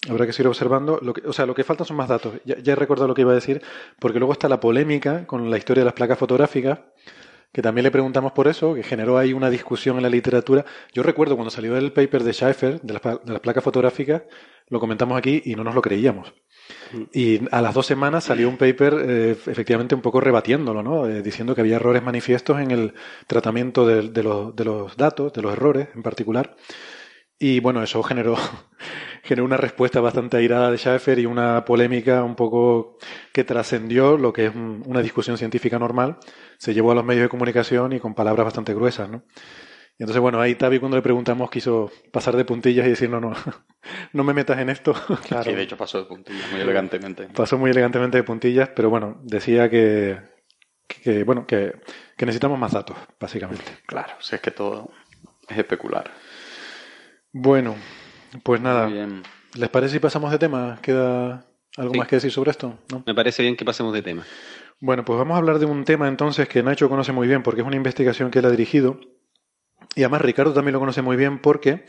[0.09, 0.99] habrá que seguir observando.
[1.03, 2.35] Lo que, o sea, lo que faltan son más datos.
[2.45, 3.63] Ya, ya he recordado lo que iba a decir,
[3.99, 6.79] porque luego está la polémica con la historia de las placas fotográficas,
[7.53, 10.65] que también le preguntamos por eso, que generó ahí una discusión en la literatura.
[10.93, 14.23] Yo recuerdo cuando salió el paper de Schaeffer, de las, de las placas fotográficas,
[14.69, 16.33] lo comentamos aquí y no nos lo creíamos.
[17.13, 21.07] Y a las dos semanas salió un paper eh, efectivamente un poco rebatiéndolo, ¿no?
[21.07, 22.95] Eh, diciendo que había errores manifiestos en el
[23.27, 26.57] tratamiento de, los, de los datos, de los errores en particular.
[27.39, 28.37] Y bueno, eso generó,
[29.23, 32.99] generó una respuesta bastante airada de Schaeffer y una polémica un poco
[33.33, 36.19] que trascendió lo que es una discusión científica normal.
[36.59, 39.23] Se llevó a los medios de comunicación y con palabras bastante gruesas, ¿no?
[40.01, 43.21] Y entonces, bueno, ahí Tavi cuando le preguntamos quiso pasar de puntillas y decir, no,
[43.21, 43.35] no,
[44.15, 44.95] no me metas en esto.
[45.29, 45.45] Claro.
[45.45, 47.29] Sí, de hecho pasó de puntillas, muy elegantemente.
[47.29, 50.19] Pasó muy elegantemente de puntillas, pero bueno, decía que,
[50.89, 51.75] que bueno, que,
[52.17, 53.65] que necesitamos más datos, básicamente.
[53.85, 54.91] Claro, si es que todo
[55.47, 56.11] es especular.
[57.31, 57.77] Bueno,
[58.43, 58.87] pues nada.
[58.87, 59.23] Bien.
[59.53, 60.79] ¿Les parece si pasamos de tema?
[60.81, 61.45] ¿Queda
[61.77, 62.79] algo más que decir sobre esto?
[62.91, 63.03] ¿No?
[63.07, 64.25] Me parece bien que pasemos de tema.
[64.81, 67.61] Bueno, pues vamos a hablar de un tema entonces que Nacho conoce muy bien porque
[67.61, 68.99] es una investigación que él ha dirigido
[69.95, 71.85] y además Ricardo también lo conoce muy bien porque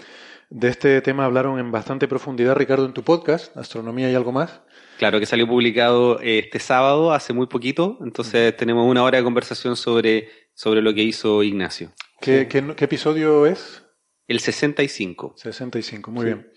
[0.49, 4.61] de este tema hablaron en bastante profundidad, Ricardo, en tu podcast, Astronomía y algo más.
[4.98, 9.23] Claro, que salió publicado eh, este sábado, hace muy poquito, entonces tenemos una hora de
[9.23, 11.91] conversación sobre, sobre lo que hizo Ignacio.
[12.19, 13.84] ¿Qué, qué, qué episodio es?
[14.28, 15.36] El 65.
[15.38, 16.52] 65, muy bien.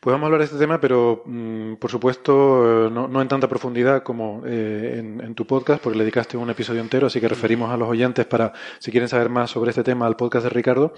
[0.00, 3.46] Pues vamos a hablar de este tema, pero mm, por supuesto eh, no, en tanta
[3.48, 7.70] profundidad como eh, en, tu podcast, porque le dedicaste un episodio entero, así que referimos
[7.70, 10.94] a los oyentes para, si quieren saber más sobre este tema, al podcast de Ricardo.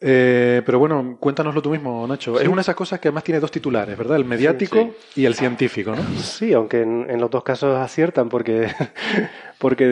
[0.00, 2.38] Eh, pero bueno, cuéntanoslo tú mismo, Nacho.
[2.38, 4.16] Es una de esas cosas que además tiene dos titulares, ¿verdad?
[4.16, 6.02] El mediático y el científico, ¿no?
[6.20, 8.68] Sí, aunque en, los dos casos aciertan porque,
[9.58, 9.84] porque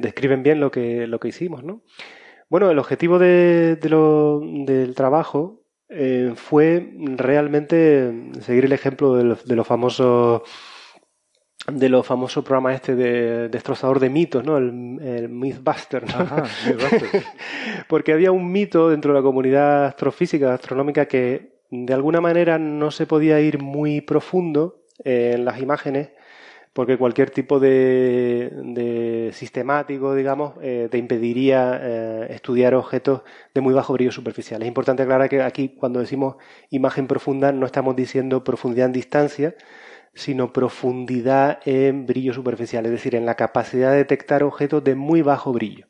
[0.00, 1.82] describen bien lo que, lo que hicimos, ¿no?
[2.48, 9.44] Bueno, el objetivo de, lo, del trabajo eh, fue realmente seguir el ejemplo de los,
[9.44, 10.42] de los famosos
[11.72, 14.56] de los famosos programas este de destrozador de mitos, ¿no?
[14.56, 16.04] El, Mythbuster.
[17.88, 22.92] Porque había un mito dentro de la comunidad astrofísica, astronómica, que de alguna manera no
[22.92, 26.10] se podía ir muy profundo en las imágenes
[26.76, 33.22] porque cualquier tipo de, sistemático, digamos, eh, te impediría eh, estudiar objetos
[33.54, 34.60] de muy bajo brillo superficial.
[34.60, 36.36] Es importante aclarar que aquí, cuando decimos
[36.68, 39.54] imagen profunda, no estamos diciendo profundidad en distancia,
[40.12, 45.22] sino profundidad en brillo superficial, es decir, en la capacidad de detectar objetos de muy
[45.22, 45.86] bajo brillo.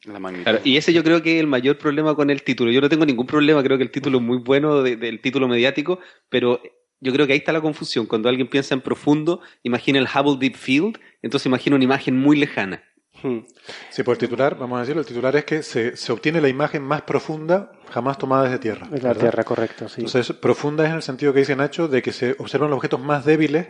[0.63, 2.71] y ese yo creo que es el mayor problema con el título.
[2.71, 5.99] Yo no tengo ningún problema, creo que el título es muy bueno del título mediático,
[6.29, 6.61] pero
[7.01, 8.07] yo creo que ahí está la confusión.
[8.07, 12.37] Cuando alguien piensa en profundo, imagina el Hubble Deep Field, entonces imagina una imagen muy
[12.37, 12.83] lejana.
[13.23, 13.41] Hmm.
[13.89, 16.83] Sí, por titular, vamos a decirlo, el titular es que se, se, obtiene la imagen
[16.83, 18.87] más profunda jamás tomada desde Tierra.
[18.91, 20.03] Desde la Tierra, correcto, sí.
[20.03, 23.01] Entonces, profunda es en el sentido que dice Nacho de que se observan los objetos
[23.01, 23.69] más débiles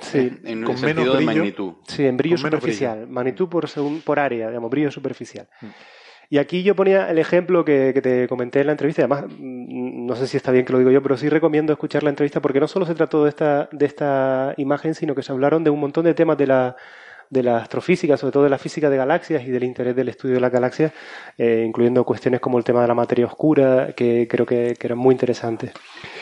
[0.65, 1.21] con menos brillo.
[1.21, 1.73] magnitud.
[1.87, 3.07] Sí, en brillo superficial.
[3.09, 3.69] Magnitud por,
[4.03, 5.49] por área, digamos, brillo superficial.
[5.61, 5.69] Hmm.
[6.29, 10.17] Y aquí yo ponía el ejemplo que, te comenté en la entrevista, además mm, no
[10.17, 12.61] sé si está bien que lo digo yo, pero sí recomiendo escuchar la entrevista porque
[12.61, 15.81] no solo se trató de esta, de esta imagen, sino que se hablaron de un
[15.81, 16.77] montón de temas de la,
[17.31, 20.35] de la astrofísica, sobre todo de la física de galaxias y del interés del estudio
[20.35, 20.93] de las galaxias,
[21.39, 24.99] eh, incluyendo cuestiones como el tema de la materia oscura, que creo que, que eran
[24.99, 25.73] muy interesantes.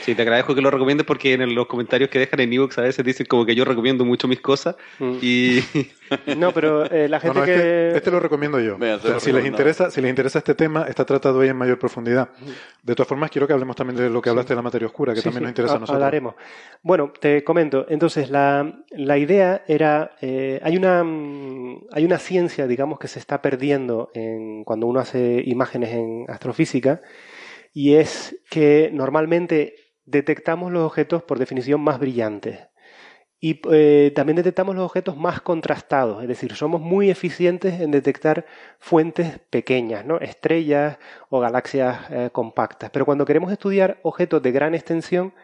[0.05, 2.83] Sí, te agradezco que lo recomiendes porque en los comentarios que dejan en Evox a
[2.83, 5.17] veces dicen como que yo recomiendo mucho mis cosas mm.
[5.23, 5.61] y...
[6.37, 7.53] No, pero eh, la gente que...
[7.55, 8.77] Este, este, lo recomiendo yo.
[9.19, 12.29] si, les interesa, si les interesa este tema, está tratado ahí en mayor profundidad.
[12.83, 15.15] De todas formas, quiero que hablemos también de lo que hablaste de la materia oscura,
[15.15, 15.97] que también nos interesa a nosotros.
[15.97, 16.35] Hablaremos.
[16.83, 17.87] Bueno, te comento.
[17.89, 20.13] Entonces, la, la idea era...
[20.21, 25.01] Eh, hay, una, mm, hay una ciencia, digamos, que se está perdiendo en, cuando uno
[25.01, 27.01] hace imágenes en astrofísica
[27.73, 29.75] y es que normalmente
[30.07, 32.69] detectamos los objetos por definición más brillantes.
[33.41, 38.47] Y eh, también detectamos los objetos más contrastados, es decir, somos muy eficientes en detectar
[38.79, 40.19] fuentes pequeñas, ¿no?
[40.19, 40.99] estrellas
[41.29, 42.89] o galaxias eh, compactas.
[42.91, 45.35] Pero cuando queremos estudiar objetos de gran extensión,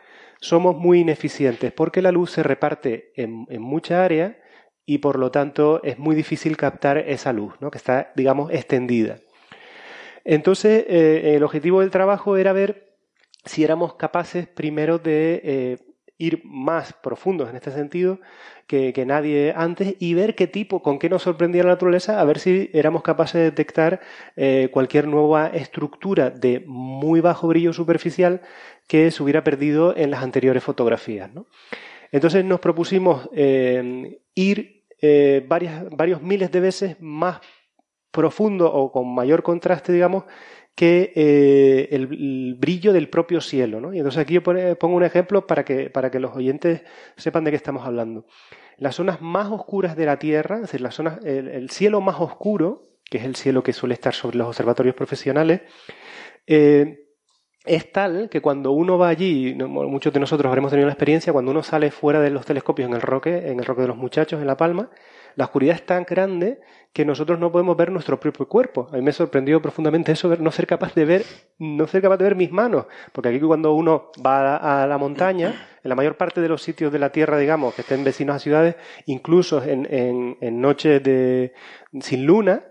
[0.41, 4.39] somos muy ineficientes porque la luz se reparte en, mucha área
[4.87, 7.70] y por lo tanto es muy difícil captar esa luz, ¿no?
[7.70, 9.19] que está, digamos, extendida.
[10.24, 12.89] Entonces, eh, el objetivo del trabajo era ver
[13.44, 15.78] si éramos capaces primero de eh,
[16.18, 18.20] ir más profundos en este sentido
[18.66, 22.38] que, nadie antes y ver qué tipo, con qué nos sorprendía la naturaleza, a ver
[22.38, 24.00] si éramos capaces de detectar
[24.36, 28.42] eh, cualquier nueva estructura de muy bajo brillo superficial
[28.86, 31.30] que se hubiera perdido en las anteriores fotografías.
[32.12, 34.84] Entonces nos propusimos eh, ir
[35.48, 37.40] varios miles de veces más
[38.10, 40.24] profundo o con mayor contraste, digamos,
[40.81, 43.82] que eh, el, brillo del propio cielo.
[43.82, 43.93] ¿no?
[43.93, 46.81] Y entonces aquí yo pongo un ejemplo para que, para que los oyentes
[47.19, 48.24] sepan de qué estamos hablando.
[48.78, 52.94] Las zonas más oscuras de la Tierra, es decir, las zonas, el, cielo más oscuro,
[53.05, 55.61] que es el cielo que suele estar sobre los observatorios profesionales,
[56.47, 57.05] eh,
[57.66, 61.51] es tal que cuando uno va allí, muchos de nosotros habremos tenido la experiencia, cuando
[61.51, 64.40] uno sale fuera de los telescopios en el roque, en el roque de los muchachos,
[64.40, 64.89] en La Palma,
[65.36, 66.61] la oscuridad es tan grande
[66.93, 68.89] que nosotros no podemos ver nuestro propio cuerpo.
[68.90, 71.24] A mí me sorprendió profundamente eso, no ser capaz de ver,
[71.59, 75.69] no ser capaz de ver mis manos, porque aquí cuando uno va a la montaña,
[75.82, 78.39] en la mayor parte de los sitios de la Tierra, digamos, que estén vecinos a
[78.40, 78.77] ciudades,
[79.07, 79.86] incluso en,
[80.40, 81.52] en noches de,
[82.01, 82.62] sin luna,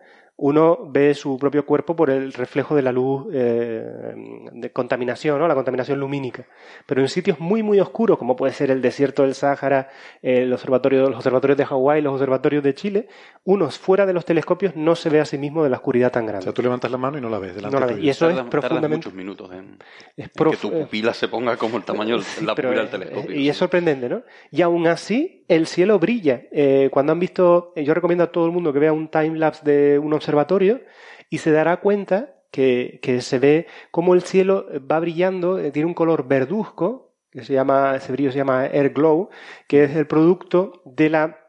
[0.41, 4.14] uno ve su propio cuerpo por el reflejo de la luz eh,
[4.53, 5.48] de contaminación, ¿no?
[5.48, 6.45] la contaminación lumínica.
[6.86, 9.90] Pero en sitios muy, muy oscuros, como puede ser el desierto del Sáhara,
[10.22, 13.07] el observatorio, los observatorios de Hawái, los observatorios de Chile,
[13.44, 16.26] uno fuera de los telescopios no se ve a sí mismo de la oscuridad tan
[16.26, 16.44] grande.
[16.44, 17.61] O sea, tú levantas la mano y no la ves.
[17.61, 17.99] no la ves.
[17.99, 18.95] Y eso es profundamente...
[18.95, 19.78] muchos minutos en,
[20.16, 23.36] que tu pupila se ponga como el tamaño de la pupila del telescopio.
[23.36, 24.24] Y es sorprendente, ¿no?
[24.52, 26.43] Y aún así, el cielo brilla.
[26.51, 29.99] Eh, cuando han visto, yo recomiendo a todo el mundo que vea un time-lapse de
[29.99, 30.81] un observatorio
[31.30, 35.93] y se dará cuenta que, se ve cómo el cielo va brillando, eh, tiene un
[35.93, 39.30] color verduzco, que se llama, ese brillo se llama air glow,
[39.67, 41.39] que es el producto de la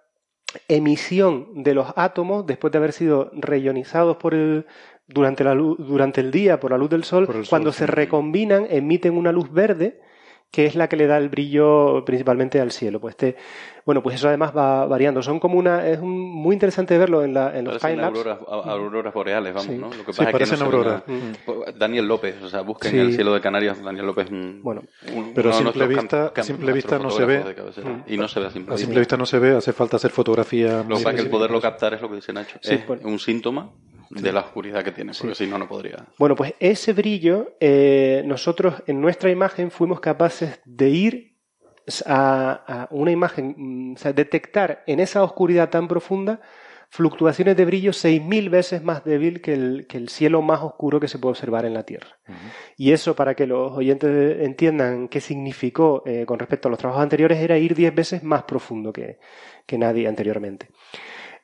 [0.67, 4.67] emisión de los átomos después de haber sido reionizados por el,
[5.07, 9.17] durante, la luz, durante el día por la luz del sol, cuando se recombinan emiten
[9.17, 10.01] una luz verde
[10.51, 13.01] que es la que le da el brillo principalmente al cielo.
[13.01, 13.37] Pues este,
[13.87, 15.23] bueno, pues eso además va variando.
[15.23, 18.19] Son como una, es muy interesante verlo en, la, en los timelapse.
[18.19, 19.91] Auroras, auroras boreales, vamos, ¿no?
[19.91, 21.03] Lo que pasa es que no auroras.
[21.47, 24.29] Pues, Daniel López, o sea, busquen el cielo de Canarias, Daniel López.
[24.63, 24.83] bueno,
[25.35, 27.45] pero a simple vista, simple vista no se ve.
[28.09, 29.17] Y no se ve a simple, a simple vista.
[29.17, 30.79] no se ve, hace falta hacer fotografía.
[30.79, 32.59] Lo que pasa es que el poderlo captar es lo que dice Nacho.
[32.63, 33.71] es un síntoma
[34.11, 36.05] de la oscuridad que tiene, porque si no, no podría.
[36.19, 41.37] Bueno, pues ese brillo, eh, nosotros en nuestra imagen fuimos capaces de ir
[42.07, 46.41] a, una imagen, mm, o sea, detectar en esa oscuridad tan profunda
[46.93, 51.07] fluctuaciones de brillo 6.000 veces más débil que el, que el, cielo más oscuro que
[51.07, 52.19] se puede observar en la Tierra.
[52.77, 57.05] Y eso, para que los oyentes entiendan qué significó eh, con respecto a los trabajos
[57.05, 59.21] anteriores, era ir 10 veces más profundo que,
[59.67, 60.69] que nadie anteriormente.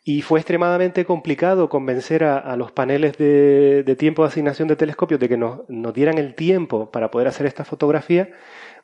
[0.08, 5.28] Y fue extremadamente complicado convencer a, los paneles de, tiempo de asignación de telescopios de
[5.28, 5.62] que nos,
[5.92, 8.30] dieran el tiempo para poder hacer esta fotografía,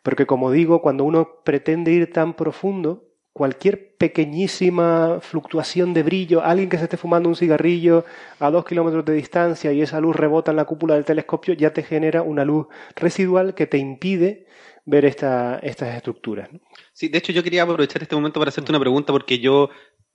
[0.02, 6.68] porque como digo, cuando uno pretende ir tan profundo, cualquier pequeñísima fluctuación de brillo, alguien
[6.68, 8.04] que se esté fumando un cigarrillo
[8.40, 11.72] a dos kilómetros de distancia y esa luz rebota en la cúpula del telescopio, ya
[11.72, 12.66] te genera una luz
[12.96, 14.48] residual que te impide
[14.84, 16.48] ver esta, estas estructuras.
[16.92, 19.70] Sí, de hecho yo quería aprovechar este momento para hacerte una pregunta porque yo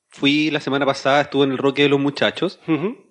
[0.09, 2.59] fui la semana pasada, estuve en el Roque de los Muchachos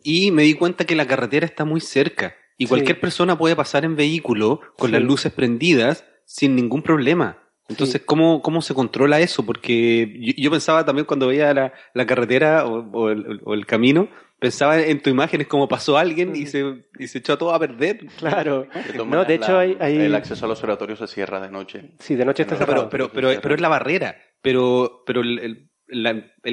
[0.03, 3.85] y me di cuenta que la carretera está muy cerca y cualquier persona puede pasar
[3.85, 7.39] en vehículo con las luces prendidas sin ningún problema.
[7.69, 9.45] Entonces, ¿cómo, ¿cómo se controla eso?
[9.45, 14.09] Porque yo, pensaba también cuando veía la, la carretera o, el, camino,
[14.39, 17.53] pensaba en tu imagen, es como pasó alguien y se, y se echó a todo
[17.53, 18.07] a perder.
[18.19, 18.69] Claro.
[19.07, 21.91] No, de hecho, hay, el acceso al observatorio se cierra de noche.
[21.99, 22.89] Sí, de noche está cerrado.
[22.89, 24.17] Pero, pero, pero, pero, es la barrera.
[24.41, 25.66] Pero, pero el, el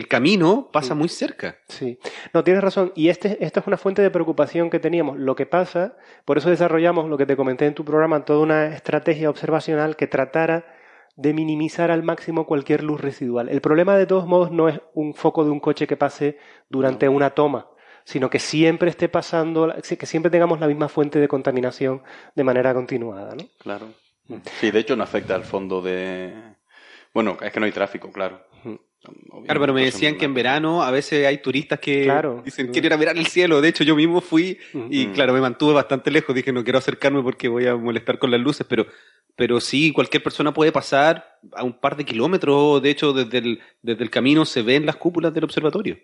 [0.08, 1.58] camino pasa muy cerca.
[1.68, 2.00] Sí,
[2.34, 2.92] no, tienes razón.
[2.96, 5.18] Y este, esto es una fuente de preocupación que teníamos.
[5.18, 8.68] Lo que pasa, por eso desarrollamos lo que te comenté en tu programa, toda una
[8.68, 10.66] estrategia observacional que tratara
[11.16, 13.50] de minimizar al máximo cualquier luz residual.
[13.50, 16.38] El problema de todos modos no es un foco de un coche que pase
[16.70, 17.68] durante una toma,
[18.04, 22.02] sino que siempre esté pasando, que siempre tengamos la misma fuente de contaminación
[22.36, 23.36] de manera continuada.
[23.36, 23.44] ¿no?
[23.60, 23.88] Claro.
[24.60, 26.34] Sí, de hecho no afecta al fondo de...
[27.14, 28.42] Bueno, es que no hay tráfico, claro.
[29.46, 32.10] Claro, pero me decían que en verano a veces hay turistas que
[32.46, 33.60] dicen quiero ir a mirar el cielo.
[33.60, 34.58] De hecho, yo mismo fui
[34.90, 36.34] y claro, me mantuve bastante lejos.
[36.34, 38.86] Dije no quiero acercarme porque voy a molestar con las luces, pero
[39.36, 43.60] pero sí, cualquier persona puede pasar a un par de kilómetros, de hecho, desde el,
[43.82, 45.98] desde el camino se ven las cúpulas del observatorio.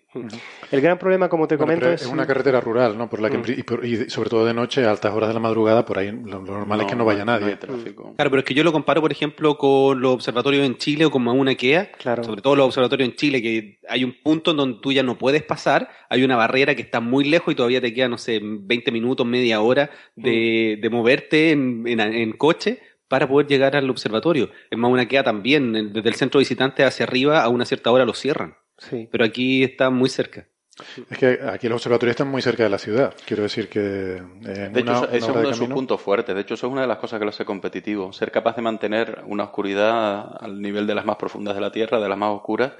[0.71, 2.05] El gran problema, como te comento, es...
[2.07, 3.09] una carretera rural, ¿no?
[3.09, 5.97] Por la que, y, sobre todo de noche, a altas horas de la madrugada, por
[5.97, 7.57] ahí lo, normal es que no vaya nadie.
[7.57, 11.11] Claro, pero es que yo lo comparo, por ejemplo, con los observatorios en Chile o
[11.11, 12.23] con Mauna Kea, claro.
[12.23, 15.17] sobre todo los observatorios en Chile, que hay un punto en donde tú ya no
[15.17, 18.39] puedes pasar, hay una barrera que está muy lejos y todavía te queda, no sé,
[18.41, 23.89] 20 minutos, media hora de, de moverte en, en, en coche para poder llegar al
[23.89, 24.49] observatorio.
[24.71, 28.13] En Mauna Kea también, desde el centro visitante hacia arriba, a una cierta hora lo
[28.13, 28.55] cierran.
[28.77, 29.09] Sí.
[29.11, 30.47] Pero aquí está muy cerca.
[31.09, 33.13] Es que aquí los observatorios están muy cerca de la ciudad.
[33.25, 33.79] Quiero decir que.
[33.79, 36.33] de hecho, eso es uno de, sus puntos fuertes.
[36.33, 38.13] De hecho, eso es una de las cosas que lo hace competitivo.
[38.13, 41.99] Ser capaz de mantener una oscuridad al nivel de las más profundas de la Tierra,
[41.99, 42.73] de las más oscuras,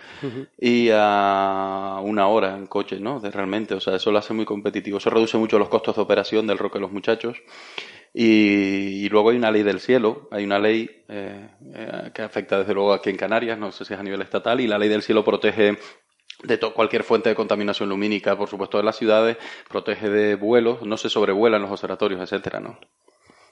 [0.57, 3.19] y a una hora en coche, ¿no?
[3.19, 3.73] De realmente.
[3.73, 4.97] O sea, eso lo hace muy competitivo.
[4.97, 7.38] Eso reduce mucho los costos de operación del roque de los muchachos.
[8.14, 12.73] Y, luego hay una ley del cielo, hay una ley eh, eh, que afecta desde
[12.73, 15.02] luego aquí en Canarias, no sé si es a nivel estatal, y la ley del
[15.02, 15.77] cielo protege
[16.44, 19.38] de cualquier fuente de contaminación lumínica, por supuesto, de las ciudades,
[19.68, 22.80] protege de vuelos, no se sobrevuelan los observatorios, etcétera, ¿no?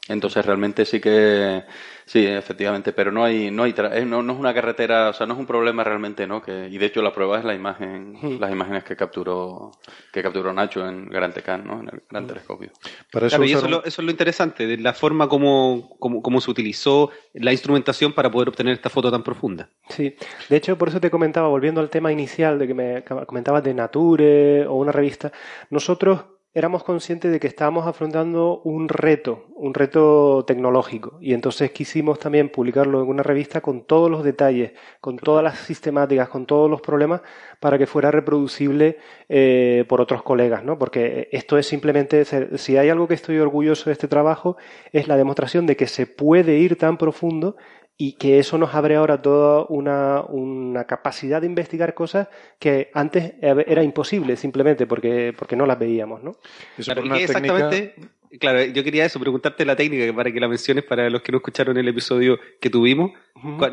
[0.10, 1.64] Entonces realmente sí que
[2.06, 5.28] sí, efectivamente, pero no hay no hay eh, no, no, es una carretera, o sea,
[5.28, 6.42] no es un problema realmente, ¿no?
[6.42, 8.40] Que y de hecho la prueba es la imagen, hmm.
[8.40, 9.72] las imágenes que capturó
[10.12, 11.82] que capturó Nacho en Gran Tecan, ¿no?
[11.82, 12.28] En el gran hmm.
[12.28, 12.72] telescopio.
[13.12, 17.12] Para eso, y eso, es lo interesante de la forma como, como, como se utilizó
[17.34, 19.70] la instrumentación para poder obtener esta foto tan profunda.
[19.90, 20.16] Sí,
[20.50, 23.74] de hecho por eso te comentaba volviendo al tema inicial de que me comentabas de
[23.74, 25.32] Nature o una revista,
[25.70, 31.20] nosotros éramos conscientes de que estábamos afrontando un reto, un reto tecnológico.
[31.22, 35.60] Y entonces quisimos también publicarlo en una revista con todos los detalles, con todas las
[35.60, 37.22] sistemáticas, con todos los problemas,
[37.60, 38.98] para que fuera reproducible
[39.30, 40.80] eh, por otros colegas, ¿no?
[40.80, 44.58] Porque esto es simplemente, si hay algo que estoy orgulloso de este trabajo,
[44.92, 47.56] es la demostración de que se puede ir tan profundo
[47.98, 52.28] y que eso nos abre ahora toda una, una, capacidad de investigar cosas
[52.60, 56.38] que antes era imposible simplemente porque, porque no las veíamos, ¿no?
[56.78, 57.96] Eso exactamente
[58.40, 61.38] Claro, yo quería eso, preguntarte la técnica para que la menciones para los que no
[61.38, 63.12] escucharon el episodio que tuvimos.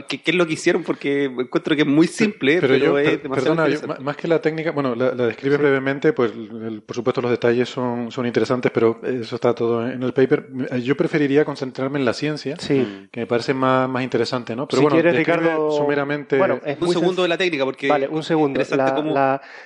[0.09, 0.83] ¿Qué, es lo que hicieron?
[0.83, 3.67] Porque encuentro que es muy simple, pero, yo, es Perdona,
[4.01, 6.33] más que la técnica, bueno, la, describe brevemente, pues
[6.87, 10.49] por supuesto los detalles son, son interesantes, pero eso está todo en el paper.
[10.83, 14.67] Yo preferiría concentrarme en la ciencia, que me parece más, más interesante, ¿no?
[14.67, 16.39] Pero si bueno, quieres, Ricardo, sumeramente...
[16.39, 17.89] Bueno, un segundo de la técnica, porque...
[17.89, 18.61] Vale, un segundo.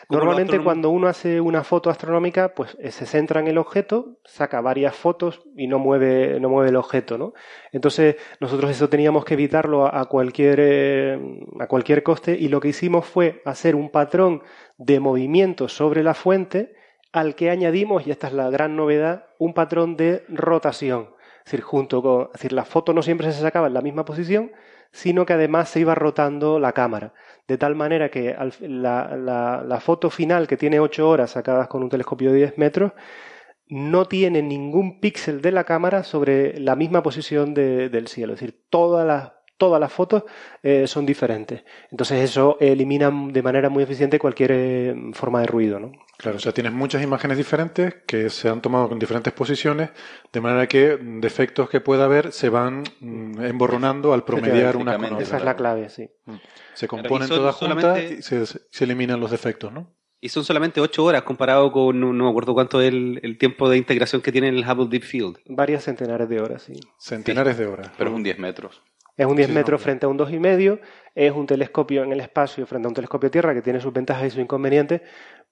[0.09, 4.61] normalmente cuando uno hace una foto astronómica, pues eh, se centra en el objeto, saca
[4.61, 7.33] varias fotos y no mueve, no mueve el objeto, ¿no?
[7.73, 11.19] Entonces, nosotros eso teníamos que evitarlo a, cualquier, eh,
[11.61, 14.43] a cualquier coste y lo que hicimos fue hacer un patrón
[14.77, 16.75] de movimiento sobre la fuente
[17.13, 21.11] al que añadimos, y esta es la gran novedad, un patrón de rotación.
[21.39, 24.05] Es decir, junto con, es decir, la foto no siempre se sacaba en la misma
[24.05, 24.53] posición,
[24.93, 27.15] sino que además se iba rotando la cámara.
[27.47, 31.83] De tal manera que la, la, la foto final, que tiene 8 horas sacadas con
[31.83, 32.93] un telescopio de 10 metros,
[33.69, 38.35] no tiene ningún píxel de la cámara sobre la misma posición del cielo.
[38.35, 40.23] Es decir, todas las, todas las fotos
[40.63, 41.65] eh, son diferentes.
[41.91, 45.79] Entonces eso elimina de manera muy eficiente cualquier eh, forma de ruido.
[45.79, 45.93] ¿no?
[46.17, 49.91] Claro, o sea, tienes muchas imágenes diferentes que se han tomado con diferentes posiciones,
[50.33, 55.05] de manera que defectos que pueda haber se van mm, emborronando al promediar una con
[55.05, 55.19] otra.
[55.19, 56.09] Esa es la clave, sí.
[56.25, 56.37] Mm.
[56.75, 59.99] Se componen todas juntas y se, se eliminan los defectos, ¿no?
[60.21, 63.77] Y son solamente 8 horas comparado con, no, me acuerdo cuánto es el, tiempo de
[63.77, 65.39] integración que tiene el Hubble Deep Field.
[65.47, 66.73] Varias centenares de horas, sí.
[66.99, 67.93] Centenares de horas.
[67.97, 68.83] Pero es un 10 metros.
[69.19, 70.79] Es un 10 metros frente a un 2,5,
[71.15, 74.29] es un telescopio en el espacio frente a un telescopio Tierra que tiene sus ventajas
[74.29, 75.03] y sus inconvenientes,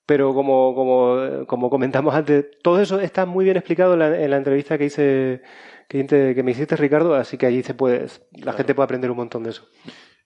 [0.07, 4.79] pero como, como, como comentamos antes, todo eso está muy bien explicado en la, entrevista
[4.79, 5.43] que hice
[5.89, 9.17] que, que, me hiciste, Ricardo, así que allí se puede, la gente puede aprender un
[9.17, 9.69] montón de eso.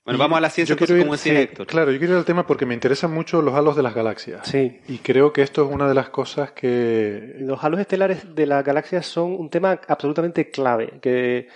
[0.04, 1.66] Bueno, vamos a la ciencia, yo como decía Héctor.
[1.66, 4.46] Claro, yo quiero ir al tema porque me interesan mucho los halos de las galaxias.
[4.46, 4.80] Sí.
[4.88, 7.34] Y creo que esto es una de las cosas que...
[7.38, 11.48] Los halos estelares de las galaxias son un tema absolutamente clave, que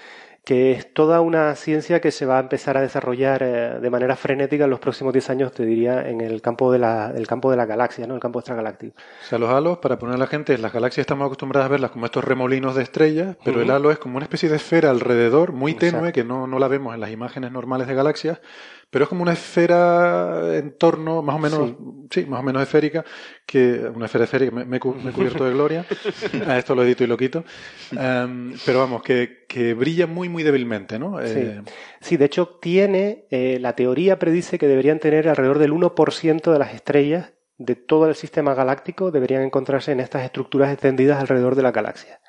[0.45, 4.15] que es toda una ciencia que se va a empezar a desarrollar eh, de manera
[4.15, 7.51] frenética en los próximos 10 años, te diría, en el campo de la, el campo
[7.51, 8.15] de la galaxia, ¿no?
[8.15, 8.95] el campo extragaláctico.
[9.23, 11.91] O sea, los halos, para poner a la gente, las galaxias estamos acostumbradas a verlas
[11.91, 15.53] como estos remolinos de estrellas, pero el halo es como una especie de esfera alrededor,
[15.53, 18.41] muy tenue, que no, no la vemos en las imágenes normales de galaxias,
[18.91, 21.75] pero es como una esfera en torno, más o menos,
[22.11, 23.05] sí, más o menos esférica,
[23.47, 25.87] que una esfera esférica, me, he cubierto de gloria,
[26.47, 27.45] a esto lo edito y lo quito,
[27.93, 31.21] em, pero vamos, que, que, brilla muy, muy débilmente, ¿no?
[31.21, 31.63] Eh,
[32.01, 32.17] sí.
[32.17, 36.75] de hecho tiene, eh, la teoría predice que deberían tener alrededor del 1% de las
[36.75, 41.73] estrellas de todo el sistema galáctico deberían encontrarse en estas estructuras extendidas alrededor de la
[41.73, 42.21] galaxia.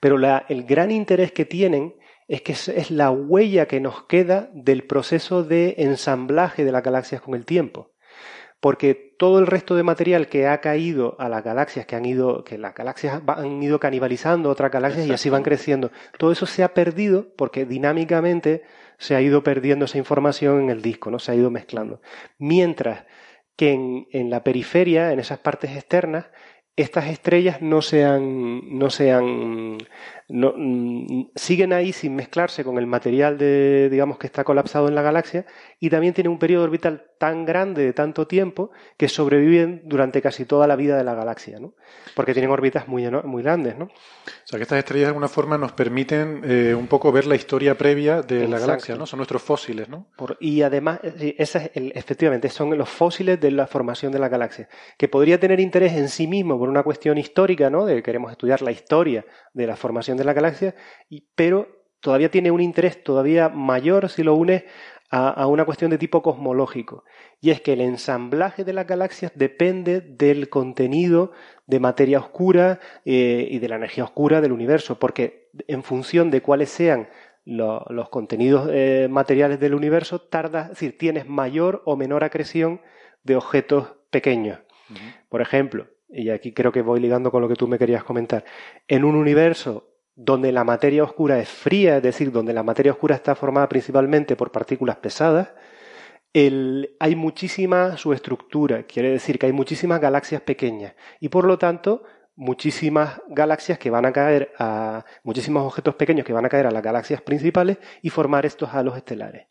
[0.00, 1.94] Pero la, el gran interés que tienen
[2.28, 7.20] es que es la huella que nos queda del proceso de ensamblaje de las galaxias
[7.20, 7.92] con el tiempo.
[8.58, 12.42] Porque todo el resto de material que ha caído a las galaxias, que han ido,
[12.42, 16.64] que las galaxias han ido canibalizando otras galaxias y así van creciendo, todo eso se
[16.64, 18.62] ha perdido porque dinámicamente
[18.98, 21.18] se ha ido perdiendo esa información en el disco, ¿no?
[21.18, 22.00] Se ha ido mezclando.
[22.38, 23.04] Mientras
[23.56, 26.26] que en, en la periferia, en esas partes externas,
[26.76, 29.78] estas estrellas no se han, no se han
[30.28, 34.94] no, mm, siguen ahí sin mezclarse con el material de, digamos, que está colapsado en
[34.94, 35.46] la galaxia
[35.78, 40.44] y también tienen un periodo orbital tan grande de tanto tiempo que sobreviven durante casi
[40.44, 41.74] toda la vida de la galaxia, ¿no?
[42.14, 43.84] Porque tienen órbitas muy, muy grandes, ¿no?
[43.84, 43.90] O
[44.44, 47.76] sea, que estas estrellas de alguna forma nos permiten eh, un poco ver la historia
[47.76, 49.06] previa de la galaxia, ¿no?
[49.06, 50.08] Son nuestros fósiles, ¿no?
[50.40, 55.38] y además, eh, efectivamente, son los fósiles de la formación de la galaxia, que podría
[55.38, 57.86] tener interés en sí mismo por una cuestión histórica, ¿no?
[57.86, 59.24] De que queremos estudiar la historia
[59.54, 60.74] de la formación de la galaxia,
[61.08, 61.68] y, pero
[62.00, 64.64] todavía tiene un interés todavía mayor si lo une
[65.10, 67.04] a, una cuestión de tipo cosmológico.
[67.40, 71.32] Y es que el ensamblaje de las galaxias depende del contenido
[71.66, 76.42] de materia oscura eh, y de la energía oscura del universo, porque en función de
[76.42, 77.08] cuáles sean
[77.44, 82.80] los contenidos eh, materiales del universo, tarda, es decir, tienes mayor o menor acreción
[83.22, 84.58] de objetos pequeños.
[85.28, 88.44] Por ejemplo, y aquí creo que voy ligando con lo que tú me querías comentar,
[88.88, 93.14] en un universo donde la materia oscura es fría, es decir, donde la materia oscura
[93.14, 95.50] está formada principalmente por partículas pesadas,
[96.34, 102.02] hay muchísima subestructura, quiere decir que hay muchísimas galaxias pequeñas y por lo tanto
[102.34, 106.70] muchísimas galaxias que van a caer a muchísimos objetos pequeños que van a caer a
[106.70, 109.46] las galaxias principales y formar estos halos estelares.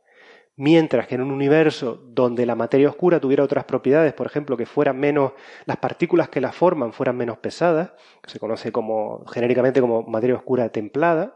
[0.57, 4.65] Mientras que en un universo donde la materia oscura tuviera otras propiedades, por ejemplo, que
[4.65, 5.33] fueran menos,
[5.65, 7.91] las partículas que la forman fueran menos pesadas,
[8.23, 11.35] que se conoce como, genéricamente como materia oscura templada,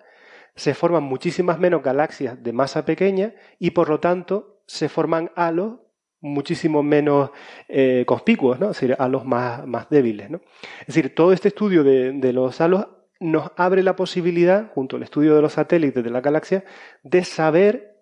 [0.55, 5.79] se forman muchísimas menos galaxias de masa pequeña y por lo tanto se forman halos
[6.21, 7.31] muchísimo menos
[7.67, 8.71] eh, conspicuos, ¿no?
[8.71, 10.29] es decir, halos más, más débiles.
[10.29, 10.41] ¿no?
[10.81, 12.87] Es decir, todo este estudio de, de los halos
[13.19, 16.63] nos abre la posibilidad, junto al estudio de los satélites de la galaxia,
[17.03, 17.98] de saber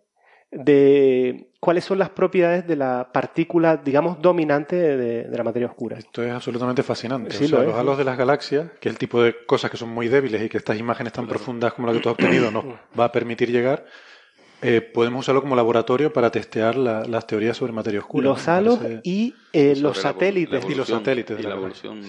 [0.52, 5.98] de cuáles son las propiedades de la partícula, digamos, dominante de, la materia oscura.
[5.98, 7.36] Esto es absolutamente fascinante.
[7.36, 9.90] o sea, los halos de las galaxias, que es el tipo de cosas que son
[9.90, 12.65] muy débiles y que estas imágenes tan profundas como la que tú has obtenido nos
[12.98, 13.86] va a permitir llegar,
[14.63, 18.23] eh, podemos usarlo como laboratorio para testear las teorías sobre materia oscura.
[18.23, 20.65] Los halos y eh, los satélites.
[20.67, 21.43] y los satélites.
[21.43, 22.01] la, evolución,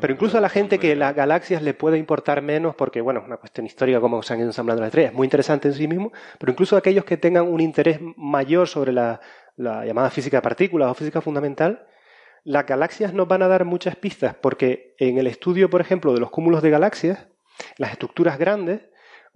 [0.00, 3.26] Pero incluso a la gente que las galaxias le puede importar menos, porque, bueno, es
[3.26, 5.86] una cuestión histórica como se han ido ensamblando las estrellas, es muy interesante en sí
[5.86, 9.20] mismo, pero incluso aquellos que tengan un interés mayor sobre la,
[9.56, 11.86] llamada física de partículas o física fundamental,
[12.42, 16.20] las galaxias nos van a dar muchas pistas, porque en el estudio, por ejemplo, de
[16.20, 17.28] los cúmulos de galaxias,
[17.78, 18.80] las estructuras grandes,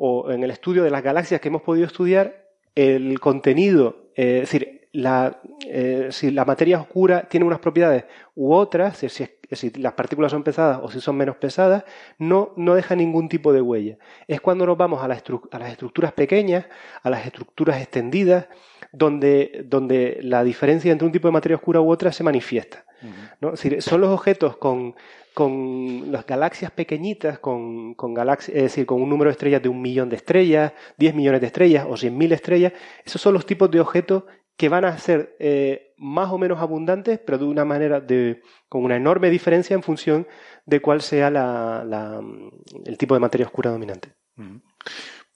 [0.03, 4.51] o en el estudio de las galaxias que hemos podido estudiar, el contenido, eh, es
[4.51, 9.93] decir, la, eh, si la materia oscura tiene unas propiedades u otras, si, si, las
[9.93, 11.85] partículas son pesadas o si son menos pesadas,
[12.19, 13.99] no, no deja ningún tipo de huella.
[14.27, 16.65] Es cuando nos vamos a, las estructuras pequeñas,
[17.03, 18.47] a las estructuras extendidas,
[18.93, 22.85] donde, donde la diferencia entre un tipo de materia oscura u otra se manifiesta.
[23.41, 23.55] ¿no?
[23.57, 24.95] Son los objetos con
[25.35, 29.69] con las galaxias pequeñitas, con, con galaxias, es decir, con un número de estrellas de
[29.69, 32.73] un millón de estrellas, 10 millones de estrellas o 100.000 estrellas,
[33.05, 34.25] esos son los tipos de objetos
[34.57, 38.85] que van a ser eh, más o menos abundantes, pero de una manera de, con
[38.85, 40.27] una enorme diferencia en función
[40.67, 42.21] de cuál sea la,
[42.85, 44.13] el tipo de materia oscura dominante.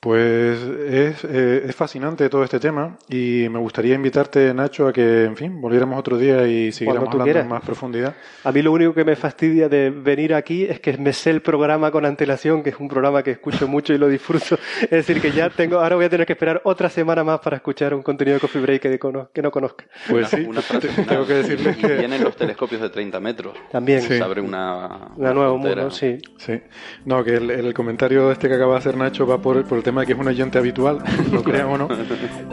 [0.04, 5.24] Pues es, eh, es, fascinante todo este tema y me gustaría invitarte, Nacho, a que,
[5.24, 8.14] en fin, volviéramos otro día y siguiéramos hablando en más profundidad.
[8.44, 11.40] A mí lo único que me fastidia de venir aquí es que me sé el
[11.40, 14.58] programa con antelación, que es un programa que escucho mucho y lo disfruto.
[14.82, 17.56] Es decir, que ya tengo, ahora voy a tener que esperar otra semana más para
[17.56, 19.00] escuchar un contenido de Coffee Break que,
[19.32, 19.86] que no conozca.
[20.10, 20.46] Pues sí,
[21.08, 21.94] tengo que decirles que...
[21.94, 23.56] Vienen los telescopios de 30 metros.
[23.72, 24.02] También.
[24.02, 25.12] Se abre una...
[25.16, 26.18] Una, nueva mundo, sí.
[26.36, 26.60] Sí.
[27.06, 29.93] No, que el, comentario este que acaba de hacer Nacho va por, por el tema
[30.02, 30.98] que es un oyente habitual,
[31.32, 31.88] lo crean o no.